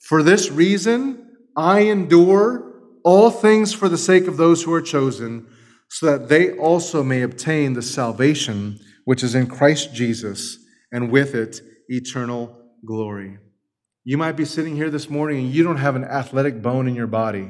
For 0.01 0.23
this 0.23 0.49
reason, 0.49 1.27
I 1.55 1.81
endure 1.81 2.73
all 3.03 3.29
things 3.29 3.73
for 3.73 3.87
the 3.87 3.97
sake 3.97 4.27
of 4.27 4.37
those 4.37 4.63
who 4.63 4.73
are 4.73 4.81
chosen, 4.81 5.47
so 5.89 6.05
that 6.07 6.29
they 6.29 6.51
also 6.51 7.03
may 7.03 7.21
obtain 7.21 7.73
the 7.73 7.81
salvation 7.81 8.79
which 9.09 9.23
is 9.23 9.33
in 9.33 9.47
Christ 9.47 9.91
Jesus, 9.91 10.59
and 10.91 11.09
with 11.09 11.33
it, 11.33 11.61
eternal 11.87 12.55
glory. 12.85 13.39
You 14.03 14.19
might 14.19 14.33
be 14.33 14.45
sitting 14.45 14.75
here 14.75 14.91
this 14.91 15.09
morning 15.09 15.39
and 15.39 15.51
you 15.51 15.63
don't 15.63 15.77
have 15.77 15.95
an 15.95 16.03
athletic 16.03 16.61
bone 16.61 16.87
in 16.87 16.93
your 16.93 17.07
body. 17.07 17.49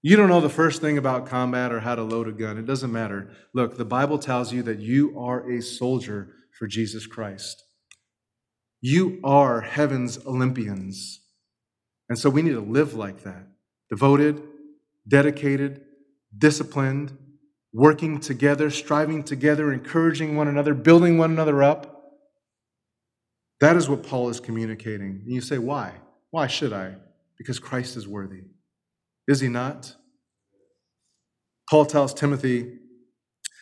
You 0.00 0.16
don't 0.16 0.30
know 0.30 0.40
the 0.40 0.48
first 0.48 0.80
thing 0.80 0.96
about 0.96 1.26
combat 1.26 1.70
or 1.70 1.80
how 1.80 1.96
to 1.96 2.02
load 2.02 2.28
a 2.28 2.32
gun. 2.32 2.56
It 2.56 2.64
doesn't 2.64 2.90
matter. 2.90 3.30
Look, 3.52 3.76
the 3.76 3.84
Bible 3.84 4.18
tells 4.18 4.54
you 4.54 4.62
that 4.62 4.78
you 4.78 5.20
are 5.20 5.50
a 5.50 5.60
soldier 5.60 6.32
for 6.58 6.66
Jesus 6.66 7.06
Christ. 7.06 7.62
You 8.80 9.20
are 9.22 9.60
heaven's 9.60 10.24
Olympians. 10.24 11.20
And 12.08 12.18
so 12.18 12.30
we 12.30 12.40
need 12.40 12.52
to 12.52 12.60
live 12.60 12.94
like 12.94 13.22
that 13.24 13.48
devoted, 13.90 14.42
dedicated, 15.06 15.82
disciplined, 16.38 17.18
working 17.72 18.18
together, 18.20 18.70
striving 18.70 19.22
together, 19.22 19.72
encouraging 19.72 20.36
one 20.36 20.48
another, 20.48 20.74
building 20.74 21.18
one 21.18 21.30
another 21.30 21.62
up. 21.62 21.96
That 23.60 23.76
is 23.76 23.88
what 23.88 24.02
Paul 24.02 24.28
is 24.28 24.40
communicating. 24.40 25.22
And 25.24 25.32
you 25.32 25.40
say, 25.40 25.58
why? 25.58 25.92
Why 26.30 26.46
should 26.46 26.72
I? 26.72 26.96
Because 27.38 27.58
Christ 27.58 27.96
is 27.96 28.08
worthy. 28.08 28.42
Is 29.28 29.40
he 29.40 29.48
not? 29.48 29.94
Paul 31.68 31.86
tells 31.86 32.12
Timothy 32.12 32.78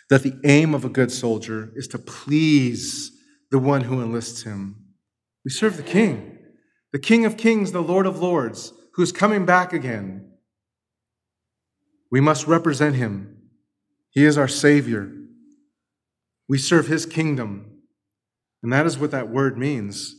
that 0.08 0.22
the 0.22 0.34
aim 0.44 0.74
of 0.74 0.84
a 0.84 0.88
good 0.88 1.12
soldier 1.12 1.70
is 1.74 1.86
to 1.88 1.98
please 1.98 3.12
the 3.50 3.58
one 3.58 3.82
who 3.82 4.00
enlists 4.00 4.42
him. 4.42 4.76
We 5.44 5.50
serve 5.50 5.76
the 5.76 5.82
King, 5.82 6.38
the 6.92 6.98
King 6.98 7.24
of 7.24 7.36
kings, 7.36 7.72
the 7.72 7.82
Lord 7.82 8.06
of 8.06 8.20
lords, 8.20 8.72
who's 8.94 9.12
coming 9.12 9.44
back 9.44 9.72
again. 9.72 10.30
We 12.10 12.20
must 12.20 12.46
represent 12.46 12.94
him. 12.94 13.37
He 14.10 14.24
is 14.24 14.38
our 14.38 14.48
Savior. 14.48 15.12
We 16.48 16.58
serve 16.58 16.86
his 16.86 17.06
kingdom. 17.06 17.82
And 18.62 18.72
that 18.72 18.86
is 18.86 18.98
what 18.98 19.10
that 19.10 19.28
word 19.28 19.58
means. 19.58 20.14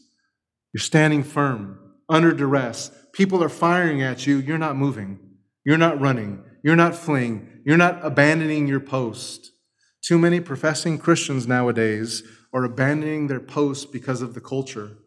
You're 0.73 0.81
standing 0.81 1.23
firm, 1.23 1.79
under 2.07 2.31
duress. 2.31 2.91
People 3.13 3.43
are 3.43 3.49
firing 3.49 4.01
at 4.01 4.27
you. 4.27 4.37
You're 4.37 4.57
not 4.57 4.75
moving. 4.75 5.19
You're 5.65 5.77
not 5.77 5.99
running. 5.99 6.43
You're 6.63 6.75
not 6.75 6.95
fleeing. 6.95 7.61
You're 7.65 7.77
not 7.77 8.03
abandoning 8.05 8.67
your 8.67 8.79
post. 8.79 9.51
Too 10.05 10.17
many 10.17 10.39
professing 10.39 10.97
Christians 10.97 11.47
nowadays 11.47 12.23
are 12.53 12.63
abandoning 12.63 13.27
their 13.27 13.39
post 13.39 13.91
because 13.91 14.21
of 14.21 14.33
the 14.33 14.41
culture. 14.41 14.97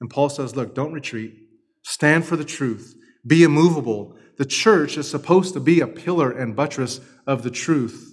And 0.00 0.10
Paul 0.10 0.28
says, 0.28 0.56
look, 0.56 0.74
don't 0.74 0.92
retreat. 0.92 1.34
Stand 1.84 2.26
for 2.26 2.36
the 2.36 2.44
truth. 2.44 2.94
Be 3.26 3.44
immovable. 3.44 4.16
The 4.38 4.44
church 4.44 4.96
is 4.98 5.10
supposed 5.10 5.54
to 5.54 5.60
be 5.60 5.80
a 5.80 5.86
pillar 5.86 6.30
and 6.30 6.56
buttress 6.56 7.00
of 7.26 7.42
the 7.42 7.50
truth. 7.50 8.11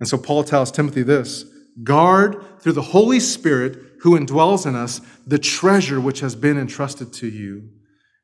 And 0.00 0.08
so 0.08 0.18
Paul 0.18 0.42
tells 0.44 0.72
Timothy 0.72 1.02
this 1.02 1.44
guard 1.84 2.60
through 2.60 2.72
the 2.72 2.82
Holy 2.82 3.20
Spirit 3.20 3.78
who 4.00 4.18
indwells 4.18 4.66
in 4.66 4.74
us 4.74 5.00
the 5.26 5.38
treasure 5.38 6.00
which 6.00 6.20
has 6.20 6.34
been 6.34 6.58
entrusted 6.58 7.12
to 7.12 7.28
you. 7.28 7.68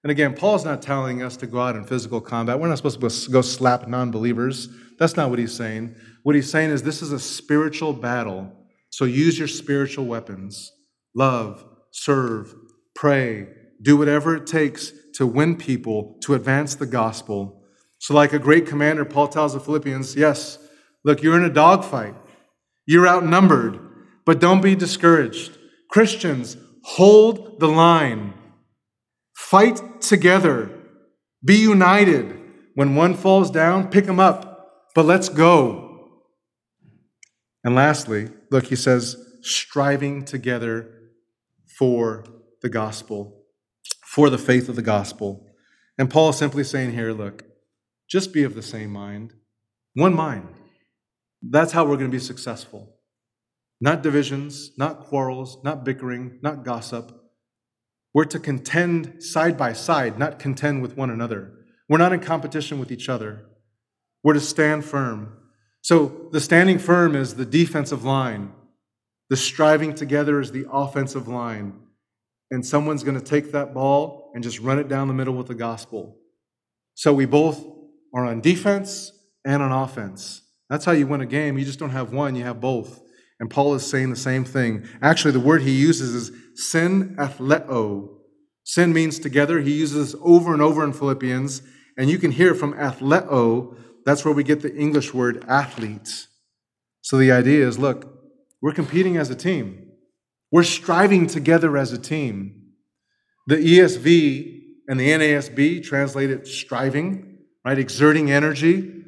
And 0.03 0.11
again, 0.11 0.35
Paul's 0.35 0.64
not 0.64 0.83
telling 0.83 1.22
us 1.22 1.37
to 1.39 1.47
go 1.47 1.61
out 1.61 1.77
in 1.77 1.85
physical 1.85 2.20
combat. 2.20 2.59
We're 2.59 2.68
not 2.68 2.79
supposed 2.79 3.24
to 3.24 3.31
go 3.31 3.43
slap 3.43 3.89
non 3.89 4.11
believers. 4.11 4.68
That's 4.99 5.16
not 5.16 5.31
what 5.31 5.39
he's 5.39 5.55
saying. 5.55 5.95
What 6.22 6.35
he's 6.35 6.51
saying 6.51 6.70
is 6.70 6.83
this 6.83 7.03
is 7.03 7.12
a 7.12 7.18
spiritual 7.18 7.93
battle. 7.93 8.53
So 8.91 9.05
use 9.05 9.39
your 9.39 9.49
spiritual 9.49 10.07
weapons 10.07 10.72
love, 11.14 11.64
serve, 11.93 12.55
pray, 12.95 13.49
do 13.83 13.97
whatever 13.97 14.37
it 14.37 14.47
takes 14.47 14.93
to 15.14 15.27
win 15.27 15.57
people, 15.57 16.18
to 16.22 16.35
advance 16.35 16.74
the 16.74 16.87
gospel. 16.87 17.62
So, 17.99 18.14
like 18.14 18.35
a 18.35 18.39
great 18.39 18.66
commander, 18.66 19.05
Paul 19.05 19.29
tells 19.29 19.55
the 19.55 19.61
Philippians, 19.61 20.14
yes, 20.14 20.59
look, 21.07 21.23
you're 21.23 21.39
in 21.39 21.45
a 21.45 21.53
dogfight, 21.53 22.15
you're 22.85 23.09
outnumbered, 23.09 23.81
but 24.27 24.41
don't 24.41 24.61
be 24.61 24.75
discouraged. 24.75 25.57
Christians, 25.91 26.59
hold 26.85 27.59
the 27.61 27.69
line, 27.69 28.35
fight 29.35 30.03
together, 30.03 30.71
be 31.43 31.57
united. 31.57 32.43
When 32.75 32.95
one 32.95 33.15
falls 33.15 33.51
down, 33.51 33.89
pick 33.89 34.05
him 34.05 34.21
up, 34.21 34.91
but 34.95 35.07
let's 35.07 35.31
go. 35.31 36.11
And 37.65 37.75
lastly, 37.75 38.29
look, 38.51 38.67
he 38.67 38.77
says, 38.77 39.17
striving 39.41 40.27
together 40.27 40.93
for 41.79 42.25
the 42.61 42.69
gospel 42.69 43.47
for 44.17 44.31
the 44.31 44.39
faith 44.39 44.71
of 44.71 44.77
the 44.77 44.83
gospel. 44.83 45.47
And 45.99 46.09
Paul 46.09 46.31
is 46.31 46.39
simply 46.39 46.65
saying 46.65 46.93
here 46.93 47.13
look, 47.13 47.45
just 48.09 48.33
be 48.33 48.45
of 48.45 48.55
the 48.55 48.63
same 48.63 48.91
mind, 48.91 49.35
one 49.93 50.15
mind. 50.15 50.49
That's 51.51 51.73
how 51.73 51.85
we're 51.85 51.97
going 51.97 52.11
to 52.11 52.17
be 52.17 52.23
successful. 52.23 52.95
Not 53.81 54.03
divisions, 54.03 54.71
not 54.79 55.01
quarrels, 55.01 55.59
not 55.63 55.85
bickering, 55.85 56.39
not 56.43 56.65
gossip. 56.65 57.13
We're 58.15 58.25
to 58.25 58.39
contend 58.39 59.23
side 59.23 59.57
by 59.57 59.75
side, 59.75 60.19
not 60.19 60.39
contend 60.39 60.83
with 60.83 60.97
one 60.97 61.11
another. 61.11 61.53
We're 61.89 61.99
not 61.99 62.13
in 62.13 62.21
competition 62.21 62.79
with 62.79 62.91
each 62.91 63.09
other. 63.09 63.47
We're 64.25 64.35
to 64.35 64.41
stand 64.41 64.85
firm. 64.85 65.37
So 65.83 66.29
the 66.33 66.41
standing 66.41 66.79
firm 66.79 67.15
is 67.15 67.35
the 67.35 67.45
defensive 67.45 68.05
line, 68.05 68.53
the 69.29 69.37
striving 69.37 69.95
together 69.95 70.41
is 70.41 70.53
the 70.53 70.67
offensive 70.71 71.29
line 71.29 71.81
and 72.51 72.65
someone's 72.65 73.03
going 73.03 73.19
to 73.19 73.25
take 73.25 73.53
that 73.53 73.75
ball 73.75 74.31
and 74.35 74.43
just 74.43 74.61
run 74.61 74.79
it 74.79 74.89
down 74.89 75.09
the 75.09 75.15
middle 75.15 75.35
with 75.35 75.49
the 75.49 75.55
gospel. 75.55 76.17
So 76.95 77.13
we 77.13 77.27
both 77.27 77.65
are 78.15 78.25
on 78.25 78.41
defense 78.41 79.13
and 79.45 79.63
on 79.63 79.73
offense. 79.73 80.43
That's 80.69 80.85
how 80.85 80.93
you 80.93 81.07
win 81.07 81.21
a 81.21 81.27
game. 81.27 81.59
You 81.59 81.64
just 81.64 81.79
don't 81.79 81.91
have 81.91 82.12
one, 82.12 82.35
you 82.35 82.45
have 82.45 82.61
both. 82.61 83.01
And 83.39 83.51
Paul 83.51 83.75
is 83.75 83.87
saying 83.87 84.11
the 84.11 84.17
same 84.17 84.45
thing. 84.45 84.89
Actually, 85.03 85.33
the 85.33 85.41
word 85.41 85.62
he 85.62 85.73
uses 85.73 86.14
is 86.14 86.33
sin 86.55 87.17
athleo. 87.19 88.09
Sin 88.64 88.93
means 88.93 89.19
together. 89.19 89.61
He 89.61 89.73
uses 89.73 90.17
over 90.23 90.53
and 90.53 90.62
over 90.62 90.83
in 90.83 90.93
Philippians. 90.93 91.62
And 91.99 92.11
you 92.11 92.19
can 92.19 92.33
hear 92.33 92.55
from 92.55 92.73
athleo, 92.75 93.77
that's 94.05 94.25
where 94.25 94.35
we 94.35 94.45
get 94.45 94.62
the 94.62 94.75
English 94.75 95.12
word 95.12 95.45
athlete. 95.49 96.27
So 97.03 97.19
the 97.19 97.31
idea 97.31 97.67
is 97.67 97.79
look, 97.79 98.12
we're 98.62 98.73
competing 98.73 99.17
as 99.17 99.31
a 99.31 99.35
team. 99.35 99.91
We're 100.51 100.62
striving 100.62 101.27
together 101.27 101.77
as 101.77 101.93
a 101.93 101.99
team. 101.99 102.62
The 103.47 103.57
ESV 103.57 104.62
and 104.89 104.99
the 104.99 105.11
NASB 105.11 105.85
translate 105.85 106.31
it 106.31 106.47
striving, 106.47 107.39
right? 107.64 107.79
Exerting 107.79 108.31
energy. 108.31 109.05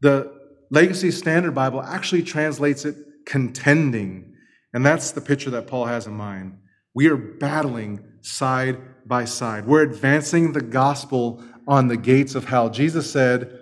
The 0.00 0.39
Legacy 0.70 1.10
Standard 1.10 1.54
Bible 1.54 1.82
actually 1.82 2.22
translates 2.22 2.84
it 2.84 2.96
contending. 3.26 4.34
And 4.72 4.86
that's 4.86 5.10
the 5.10 5.20
picture 5.20 5.50
that 5.50 5.66
Paul 5.66 5.86
has 5.86 6.06
in 6.06 6.14
mind. 6.14 6.58
We 6.94 7.08
are 7.08 7.16
battling 7.16 8.04
side 8.20 8.78
by 9.06 9.24
side. 9.24 9.66
We're 9.66 9.82
advancing 9.82 10.52
the 10.52 10.60
gospel 10.60 11.42
on 11.66 11.88
the 11.88 11.96
gates 11.96 12.34
of 12.34 12.44
hell. 12.44 12.70
Jesus 12.70 13.10
said 13.10 13.58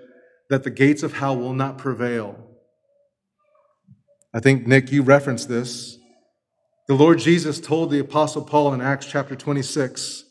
that 0.50 0.64
the 0.64 0.70
gates 0.70 1.02
of 1.02 1.14
hell 1.14 1.36
will 1.36 1.54
not 1.54 1.78
prevail. 1.78 2.36
I 4.34 4.40
think, 4.40 4.66
Nick, 4.66 4.92
you 4.92 5.02
referenced 5.02 5.48
this 5.48 5.98
the 6.88 6.94
Lord 6.94 7.18
Jesus 7.18 7.60
told 7.60 7.90
the 7.90 7.98
Apostle 7.98 8.42
Paul 8.42 8.72
in 8.72 8.80
Acts 8.80 9.04
chapter 9.04 9.36
26 9.36 10.24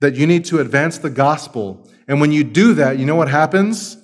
that 0.00 0.14
you 0.14 0.26
need 0.26 0.44
to 0.46 0.60
advance 0.60 0.98
the 0.98 1.10
gospel. 1.10 1.90
And 2.06 2.20
when 2.20 2.30
you 2.30 2.44
do 2.44 2.74
that, 2.74 2.98
you 2.98 3.04
know 3.04 3.16
what 3.16 3.28
happens? 3.28 3.96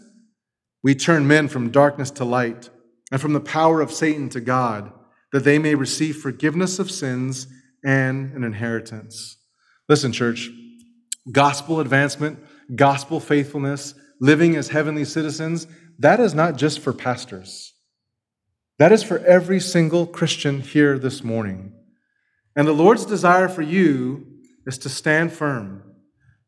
We 0.82 0.94
turn 0.94 1.26
men 1.26 1.48
from 1.48 1.70
darkness 1.70 2.10
to 2.12 2.24
light 2.24 2.70
and 3.10 3.20
from 3.20 3.32
the 3.32 3.40
power 3.40 3.80
of 3.80 3.92
Satan 3.92 4.28
to 4.30 4.40
God, 4.40 4.92
that 5.32 5.44
they 5.44 5.58
may 5.58 5.74
receive 5.74 6.16
forgiveness 6.16 6.78
of 6.78 6.90
sins 6.90 7.46
and 7.84 8.32
an 8.34 8.44
inheritance. 8.44 9.36
Listen, 9.88 10.12
church, 10.12 10.50
gospel 11.30 11.80
advancement, 11.80 12.38
gospel 12.74 13.20
faithfulness, 13.20 13.94
living 14.20 14.56
as 14.56 14.68
heavenly 14.68 15.04
citizens, 15.04 15.66
that 15.98 16.20
is 16.20 16.34
not 16.34 16.56
just 16.56 16.80
for 16.80 16.92
pastors. 16.92 17.74
That 18.78 18.92
is 18.92 19.02
for 19.02 19.18
every 19.18 19.60
single 19.60 20.06
Christian 20.06 20.60
here 20.60 20.98
this 20.98 21.22
morning. 21.22 21.72
And 22.56 22.66
the 22.66 22.72
Lord's 22.72 23.06
desire 23.06 23.48
for 23.48 23.62
you 23.62 24.26
is 24.66 24.78
to 24.78 24.88
stand 24.88 25.32
firm, 25.32 25.82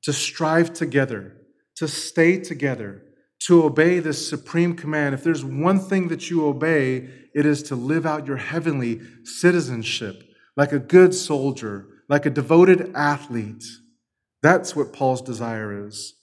to 0.02 0.12
strive 0.12 0.72
together, 0.72 1.36
to 1.76 1.88
stay 1.88 2.38
together, 2.38 3.02
to 3.40 3.64
obey 3.64 3.98
this 3.98 4.28
supreme 4.28 4.74
command. 4.74 5.14
If 5.14 5.24
there's 5.24 5.44
one 5.44 5.78
thing 5.78 6.08
that 6.08 6.30
you 6.30 6.46
obey, 6.46 7.08
it 7.34 7.44
is 7.44 7.62
to 7.64 7.74
live 7.74 8.06
out 8.06 8.26
your 8.26 8.38
heavenly 8.38 9.00
citizenship 9.24 10.22
like 10.56 10.72
a 10.72 10.78
good 10.78 11.14
soldier, 11.14 11.86
like 12.08 12.26
a 12.26 12.30
devoted 12.30 12.92
athlete. 12.94 13.64
That's 14.42 14.76
what 14.76 14.92
Paul's 14.92 15.22
desire 15.22 15.86
is. 15.86 16.14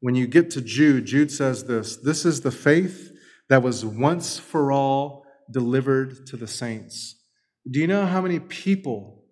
When 0.00 0.14
you 0.14 0.26
get 0.26 0.50
to 0.50 0.60
Jude, 0.60 1.06
Jude 1.06 1.30
says 1.30 1.64
this 1.64 1.96
this 1.96 2.24
is 2.24 2.40
the 2.40 2.50
faith 2.50 3.12
that 3.48 3.62
was 3.62 3.84
once 3.84 4.38
for 4.38 4.72
all 4.72 5.24
delivered 5.50 6.26
to 6.26 6.36
the 6.36 6.48
saints. 6.48 7.16
Do 7.70 7.78
you 7.78 7.86
know 7.86 8.06
how 8.06 8.20
many 8.20 8.40
people 8.40 9.24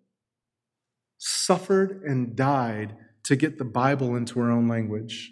suffered 1.19 2.03
and 2.05 2.37
died 2.37 2.97
to 3.25 3.37
get 3.37 3.59
the 3.59 3.65
Bible 3.65 4.17
into 4.17 4.41
our 4.41 4.51
own 4.51 4.69
language? 4.69 5.31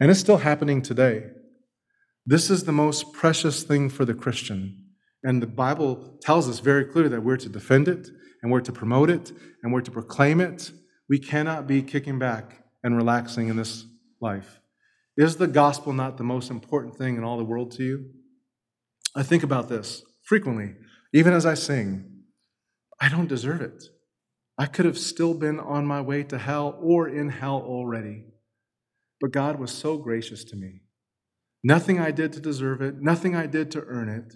And 0.00 0.10
it's 0.10 0.20
still 0.20 0.38
happening 0.38 0.82
today. 0.82 1.26
This 2.26 2.50
is 2.50 2.64
the 2.64 2.72
most 2.72 3.12
precious 3.12 3.62
thing 3.62 3.88
for 3.88 4.04
the 4.04 4.14
Christian. 4.14 4.86
And 5.22 5.40
the 5.40 5.46
Bible 5.46 6.18
tells 6.20 6.48
us 6.48 6.58
very 6.58 6.84
clearly 6.84 7.10
that 7.10 7.22
we're 7.22 7.36
to 7.36 7.48
defend 7.48 7.86
it, 7.86 8.08
and 8.42 8.50
we're 8.50 8.60
to 8.62 8.72
promote 8.72 9.08
it, 9.08 9.32
and 9.62 9.72
we're 9.72 9.80
to 9.82 9.90
proclaim 9.90 10.40
it. 10.40 10.72
We 11.08 11.18
cannot 11.18 11.66
be 11.66 11.82
kicking 11.82 12.18
back 12.18 12.64
and 12.82 12.96
relaxing 12.96 13.48
in 13.48 13.56
this 13.56 13.84
life. 14.20 14.60
Is 15.16 15.36
the 15.36 15.46
gospel 15.46 15.92
not 15.92 16.16
the 16.16 16.24
most 16.24 16.50
important 16.50 16.96
thing 16.96 17.16
in 17.16 17.24
all 17.24 17.38
the 17.38 17.44
world 17.44 17.70
to 17.72 17.84
you? 17.84 18.10
I 19.14 19.22
think 19.22 19.42
about 19.42 19.68
this 19.68 20.02
frequently, 20.24 20.74
even 21.12 21.32
as 21.32 21.46
I 21.46 21.54
sing. 21.54 22.22
I 23.00 23.08
don't 23.08 23.28
deserve 23.28 23.60
it. 23.60 23.84
I 24.58 24.66
could 24.66 24.86
have 24.86 24.98
still 24.98 25.34
been 25.34 25.60
on 25.60 25.86
my 25.86 26.00
way 26.00 26.24
to 26.24 26.38
hell 26.38 26.78
or 26.80 27.08
in 27.08 27.28
hell 27.28 27.62
already. 27.64 28.24
But 29.24 29.32
God 29.32 29.58
was 29.58 29.70
so 29.70 29.96
gracious 29.96 30.44
to 30.44 30.54
me. 30.54 30.82
Nothing 31.62 31.98
I 31.98 32.10
did 32.10 32.34
to 32.34 32.40
deserve 32.40 32.82
it, 32.82 33.00
nothing 33.00 33.34
I 33.34 33.46
did 33.46 33.70
to 33.70 33.82
earn 33.86 34.10
it. 34.10 34.34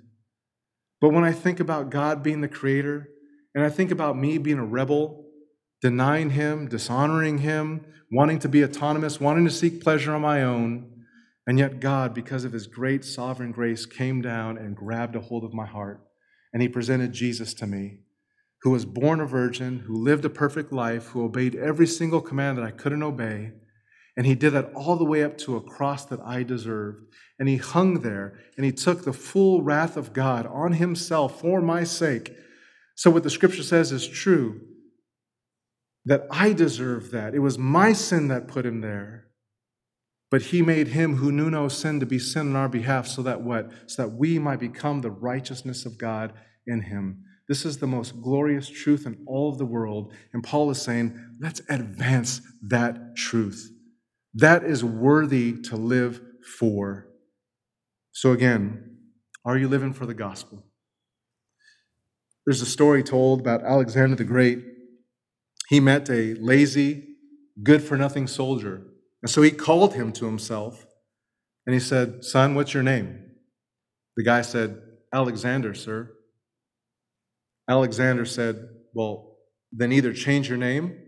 But 0.98 1.10
when 1.10 1.24
I 1.24 1.32
think 1.32 1.60
about 1.60 1.90
God 1.90 2.22
being 2.22 2.40
the 2.40 2.48
creator, 2.48 3.06
and 3.54 3.62
I 3.62 3.68
think 3.68 3.90
about 3.90 4.16
me 4.16 4.38
being 4.38 4.56
a 4.56 4.64
rebel, 4.64 5.26
denying 5.82 6.30
Him, 6.30 6.68
dishonoring 6.68 7.36
Him, 7.36 7.84
wanting 8.10 8.38
to 8.38 8.48
be 8.48 8.64
autonomous, 8.64 9.20
wanting 9.20 9.44
to 9.44 9.50
seek 9.50 9.82
pleasure 9.82 10.14
on 10.14 10.22
my 10.22 10.42
own, 10.42 10.90
and 11.46 11.58
yet 11.58 11.80
God, 11.80 12.14
because 12.14 12.44
of 12.44 12.54
His 12.54 12.66
great 12.66 13.04
sovereign 13.04 13.52
grace, 13.52 13.84
came 13.84 14.22
down 14.22 14.56
and 14.56 14.74
grabbed 14.74 15.16
a 15.16 15.20
hold 15.20 15.44
of 15.44 15.52
my 15.52 15.66
heart, 15.66 16.00
and 16.54 16.62
He 16.62 16.68
presented 16.70 17.12
Jesus 17.12 17.52
to 17.52 17.66
me 17.66 17.98
who 18.62 18.70
was 18.70 18.86
born 18.86 19.20
a 19.20 19.26
virgin, 19.26 19.80
who 19.80 20.02
lived 20.02 20.24
a 20.24 20.30
perfect 20.30 20.72
life, 20.72 21.08
who 21.08 21.22
obeyed 21.22 21.54
every 21.54 21.86
single 21.86 22.22
command 22.22 22.56
that 22.56 22.64
I 22.64 22.70
couldn't 22.70 23.02
obey. 23.02 23.52
And 24.18 24.26
he 24.26 24.34
did 24.34 24.50
that 24.54 24.72
all 24.74 24.96
the 24.96 25.04
way 25.04 25.22
up 25.22 25.38
to 25.38 25.56
a 25.56 25.60
cross 25.60 26.04
that 26.06 26.18
I 26.20 26.42
deserved. 26.42 27.06
And 27.38 27.48
he 27.48 27.56
hung 27.56 28.00
there 28.00 28.40
and 28.56 28.66
he 28.66 28.72
took 28.72 29.04
the 29.04 29.12
full 29.12 29.62
wrath 29.62 29.96
of 29.96 30.12
God 30.12 30.44
on 30.44 30.72
himself 30.72 31.40
for 31.40 31.60
my 31.60 31.84
sake. 31.84 32.34
So, 32.96 33.12
what 33.12 33.22
the 33.22 33.30
scripture 33.30 33.62
says 33.62 33.92
is 33.92 34.08
true 34.08 34.60
that 36.04 36.26
I 36.32 36.52
deserve 36.52 37.12
that. 37.12 37.32
It 37.32 37.38
was 37.38 37.58
my 37.58 37.92
sin 37.92 38.26
that 38.26 38.48
put 38.48 38.66
him 38.66 38.80
there. 38.80 39.28
But 40.32 40.42
he 40.42 40.62
made 40.62 40.88
him 40.88 41.16
who 41.16 41.30
knew 41.30 41.48
no 41.48 41.68
sin 41.68 42.00
to 42.00 42.06
be 42.06 42.18
sin 42.18 42.48
on 42.48 42.56
our 42.56 42.68
behalf 42.68 43.06
so 43.06 43.22
that 43.22 43.42
what? 43.42 43.70
So 43.86 44.02
that 44.02 44.16
we 44.16 44.40
might 44.40 44.58
become 44.58 45.00
the 45.00 45.12
righteousness 45.12 45.86
of 45.86 45.96
God 45.96 46.32
in 46.66 46.82
him. 46.82 47.22
This 47.46 47.64
is 47.64 47.78
the 47.78 47.86
most 47.86 48.20
glorious 48.20 48.68
truth 48.68 49.06
in 49.06 49.22
all 49.28 49.48
of 49.48 49.58
the 49.58 49.64
world. 49.64 50.12
And 50.32 50.42
Paul 50.42 50.70
is 50.70 50.82
saying, 50.82 51.16
let's 51.40 51.62
advance 51.68 52.42
that 52.62 53.14
truth. 53.16 53.70
That 54.34 54.64
is 54.64 54.84
worthy 54.84 55.60
to 55.62 55.76
live 55.76 56.20
for. 56.58 57.08
So, 58.12 58.32
again, 58.32 58.98
are 59.44 59.56
you 59.56 59.68
living 59.68 59.92
for 59.92 60.06
the 60.06 60.14
gospel? 60.14 60.64
There's 62.46 62.62
a 62.62 62.66
story 62.66 63.02
told 63.02 63.40
about 63.40 63.62
Alexander 63.62 64.16
the 64.16 64.24
Great. 64.24 64.64
He 65.68 65.80
met 65.80 66.08
a 66.08 66.34
lazy, 66.34 67.16
good 67.62 67.82
for 67.82 67.96
nothing 67.96 68.26
soldier. 68.26 68.86
And 69.22 69.30
so 69.30 69.42
he 69.42 69.50
called 69.50 69.94
him 69.94 70.12
to 70.12 70.26
himself 70.26 70.86
and 71.66 71.74
he 71.74 71.80
said, 71.80 72.24
Son, 72.24 72.54
what's 72.54 72.72
your 72.72 72.82
name? 72.82 73.22
The 74.16 74.24
guy 74.24 74.40
said, 74.42 74.80
Alexander, 75.12 75.74
sir. 75.74 76.10
Alexander 77.68 78.24
said, 78.24 78.66
Well, 78.94 79.36
then 79.70 79.92
either 79.92 80.12
change 80.12 80.48
your 80.48 80.56
name 80.56 80.98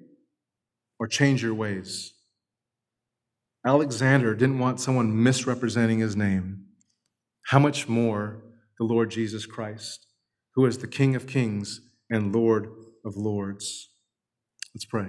or 0.99 1.07
change 1.07 1.43
your 1.43 1.55
ways. 1.55 2.13
Alexander 3.67 4.35
didn't 4.35 4.59
want 4.59 4.81
someone 4.81 5.23
misrepresenting 5.23 5.99
his 5.99 6.17
name. 6.17 6.65
How 7.47 7.59
much 7.59 7.89
more 7.89 8.43
the 8.79 8.87
Lord 8.87 9.11
Jesus 9.11 9.45
Christ, 9.45 10.07
who 10.55 10.65
is 10.65 10.79
the 10.79 10.87
King 10.87 11.15
of 11.15 11.27
kings 11.27 11.83
and 12.09 12.35
Lord 12.35 12.71
of 13.05 13.17
lords. 13.17 13.91
Let's 14.75 14.87
pray. 14.87 15.09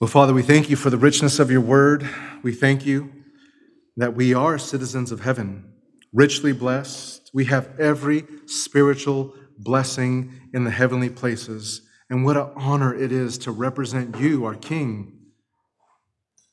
Well, 0.00 0.10
Father, 0.10 0.34
we 0.34 0.42
thank 0.42 0.68
you 0.68 0.76
for 0.76 0.90
the 0.90 0.98
richness 0.98 1.38
of 1.38 1.50
your 1.50 1.62
word. 1.62 2.06
We 2.42 2.52
thank 2.52 2.84
you 2.84 3.13
that 3.96 4.14
we 4.14 4.34
are 4.34 4.58
citizens 4.58 5.12
of 5.12 5.20
heaven, 5.20 5.72
richly 6.12 6.52
blessed. 6.52 7.30
We 7.32 7.46
have 7.46 7.78
every 7.78 8.24
spiritual 8.46 9.34
blessing 9.58 10.32
in 10.52 10.64
the 10.64 10.70
heavenly 10.70 11.10
places. 11.10 11.82
And 12.10 12.24
what 12.24 12.36
an 12.36 12.50
honor 12.56 12.94
it 12.94 13.12
is 13.12 13.38
to 13.38 13.50
represent 13.50 14.18
you, 14.18 14.44
our 14.44 14.54
King, 14.54 15.18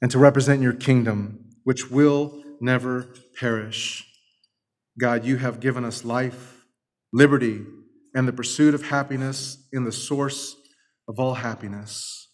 and 0.01 0.09
to 0.11 0.19
represent 0.19 0.61
your 0.61 0.73
kingdom, 0.73 1.45
which 1.63 1.91
will 1.91 2.43
never 2.59 3.13
perish. 3.39 4.05
God, 4.99 5.25
you 5.25 5.37
have 5.37 5.59
given 5.59 5.85
us 5.85 6.05
life, 6.05 6.65
liberty, 7.13 7.61
and 8.13 8.27
the 8.27 8.33
pursuit 8.33 8.73
of 8.73 8.83
happiness 8.83 9.67
in 9.71 9.83
the 9.83 9.91
source 9.91 10.55
of 11.07 11.19
all 11.19 11.35
happiness. 11.35 12.29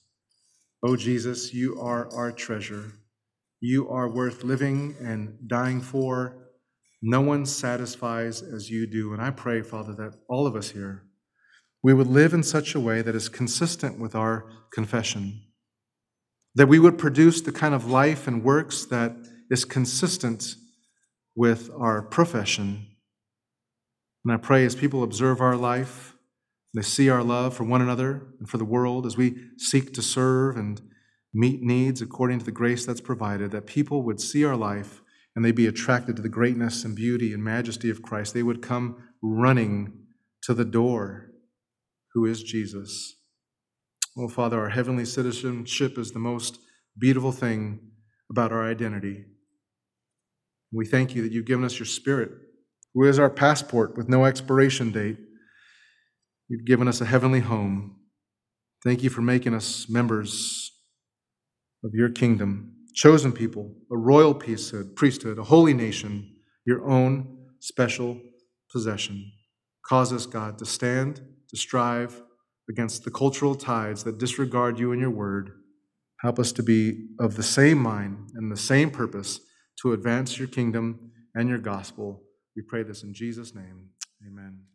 Oh, 0.84 0.96
Jesus, 0.96 1.54
you 1.54 1.80
are 1.82 2.12
our 2.14 2.32
treasure. 2.32 2.94
You 3.60 3.90
are 3.90 4.10
worth 4.10 4.44
living 4.44 4.96
and 5.00 5.38
dying 5.48 5.82
for. 5.82 6.36
No 7.02 7.22
one 7.22 7.46
satisfies 7.46 8.42
as 8.42 8.70
you 8.70 8.86
do. 8.86 9.14
And 9.14 9.22
I 9.22 9.32
pray, 9.32 9.62
Father, 9.62 9.94
that 9.96 10.16
all 10.30 10.46
of 10.46 10.56
us 10.56 10.72
here, 10.72 11.04
we 11.82 11.94
would 11.94 12.08
live 12.08 12.34
in 12.34 12.44
such 12.44 12.76
a 12.76 12.80
way 12.80 13.02
that 13.02 13.16
is 13.16 13.30
consistent 13.30 14.00
with 14.00 14.16
our 14.16 14.46
confession, 14.72 15.42
that 16.56 16.68
we 16.68 16.80
would 16.80 16.98
produce 16.98 17.42
the 17.42 17.52
kind 17.52 17.74
of 17.74 17.90
life 17.90 18.28
and 18.28 18.44
works 18.44 18.86
that 18.86 19.16
is 19.50 19.66
consistent 19.66 20.56
with 21.36 21.70
our 21.78 22.02
profession. 22.02 22.88
And 24.26 24.34
I 24.34 24.38
pray 24.38 24.66
as 24.66 24.76
people 24.76 25.04
observe 25.04 25.40
our 25.40 25.56
life, 25.56 26.16
they 26.74 26.82
see 26.82 27.10
our 27.10 27.24
love 27.24 27.56
for 27.56 27.64
one 27.64 27.82
another 27.82 28.28
and 28.40 28.50
for 28.50 28.58
the 28.58 28.66
world 28.66 29.06
as 29.06 29.18
we 29.18 29.36
seek 29.58 29.94
to 29.94 30.02
serve 30.02 30.58
and 30.58 30.82
meet 31.34 31.62
needs 31.62 32.02
according 32.02 32.40
to 32.40 32.46
the 32.46 32.52
grace 32.52 32.86
that's 32.86 33.02
provided, 33.02 33.52
that 33.52 33.68
people 33.68 34.04
would 34.04 34.20
see 34.20 34.44
our 34.44 34.56
life 34.56 35.02
and 35.36 35.46
they'd 35.46 35.52
be 35.52 35.68
attracted 35.68 36.16
to 36.16 36.22
the 36.22 36.30
greatness 36.30 36.84
and 36.84 36.96
beauty 36.96 37.32
and 37.32 37.44
majesty 37.44 37.90
of 37.90 38.02
Christ. 38.02 38.34
They 38.34 38.44
would 38.44 38.62
come 38.62 39.04
running 39.22 39.94
to 40.44 40.54
the 40.54 40.66
door, 40.66 41.32
who 42.14 42.26
is 42.26 42.42
Jesus. 42.42 43.18
Oh, 44.18 44.28
Father, 44.28 44.60
our 44.60 44.70
heavenly 44.70 45.06
citizenship 45.06 45.98
is 45.98 46.12
the 46.12 46.20
most 46.20 46.60
beautiful 46.98 47.32
thing 47.32 47.80
about 48.32 48.52
our 48.52 48.68
identity. 48.68 49.26
We 50.74 50.86
thank 50.86 51.14
you 51.14 51.22
that 51.22 51.32
you've 51.32 51.46
given 51.46 51.64
us 51.64 51.78
your 51.78 51.86
Spirit, 51.86 52.32
who 52.94 53.04
is 53.04 53.20
our 53.20 53.30
passport 53.30 53.96
with 53.96 54.10
no 54.10 54.26
expiration 54.26 54.92
date. 54.92 55.20
You've 56.50 56.66
given 56.66 56.88
us 56.88 57.00
a 57.00 57.06
heavenly 57.06 57.42
home. 57.42 57.98
Thank 58.84 59.04
you 59.04 59.10
for 59.10 59.22
making 59.22 59.54
us 59.54 59.88
members 59.88 60.67
of 61.84 61.92
your 61.94 62.10
kingdom, 62.10 62.74
chosen 62.94 63.32
people, 63.32 63.76
a 63.92 63.98
royal 63.98 64.34
priesthood, 64.34 65.38
a 65.38 65.44
holy 65.44 65.74
nation, 65.74 66.36
your 66.66 66.90
own 66.90 67.38
special 67.60 68.20
possession. 68.72 69.32
Cause 69.88 70.12
us, 70.12 70.26
God, 70.26 70.58
to 70.60 70.66
stand, 70.66 71.22
to 71.50 71.58
strive 71.58 72.22
against 72.70 73.06
the 73.06 73.12
cultural 73.12 73.56
tides 73.56 74.04
that 74.04 74.18
disregard 74.18 74.78
you 74.78 74.92
and 74.92 75.00
your 75.00 75.10
word. 75.12 75.52
Help 76.22 76.40
us 76.40 76.52
to 76.54 76.64
be 76.64 77.08
of 77.20 77.36
the 77.36 77.44
same 77.44 77.78
mind 77.78 78.30
and 78.36 78.52
the 78.52 78.58
same 78.58 78.92
purpose 78.92 79.40
to 79.82 79.94
advance 79.94 80.38
your 80.38 80.48
kingdom 80.48 81.12
and 81.36 81.48
your 81.48 81.60
gospel. 81.60 82.24
We 82.56 82.64
pray 82.64 82.84
this 82.84 83.04
in 83.04 83.14
Jesus' 83.14 83.54
name. 83.56 83.90
Amen. 84.26 84.67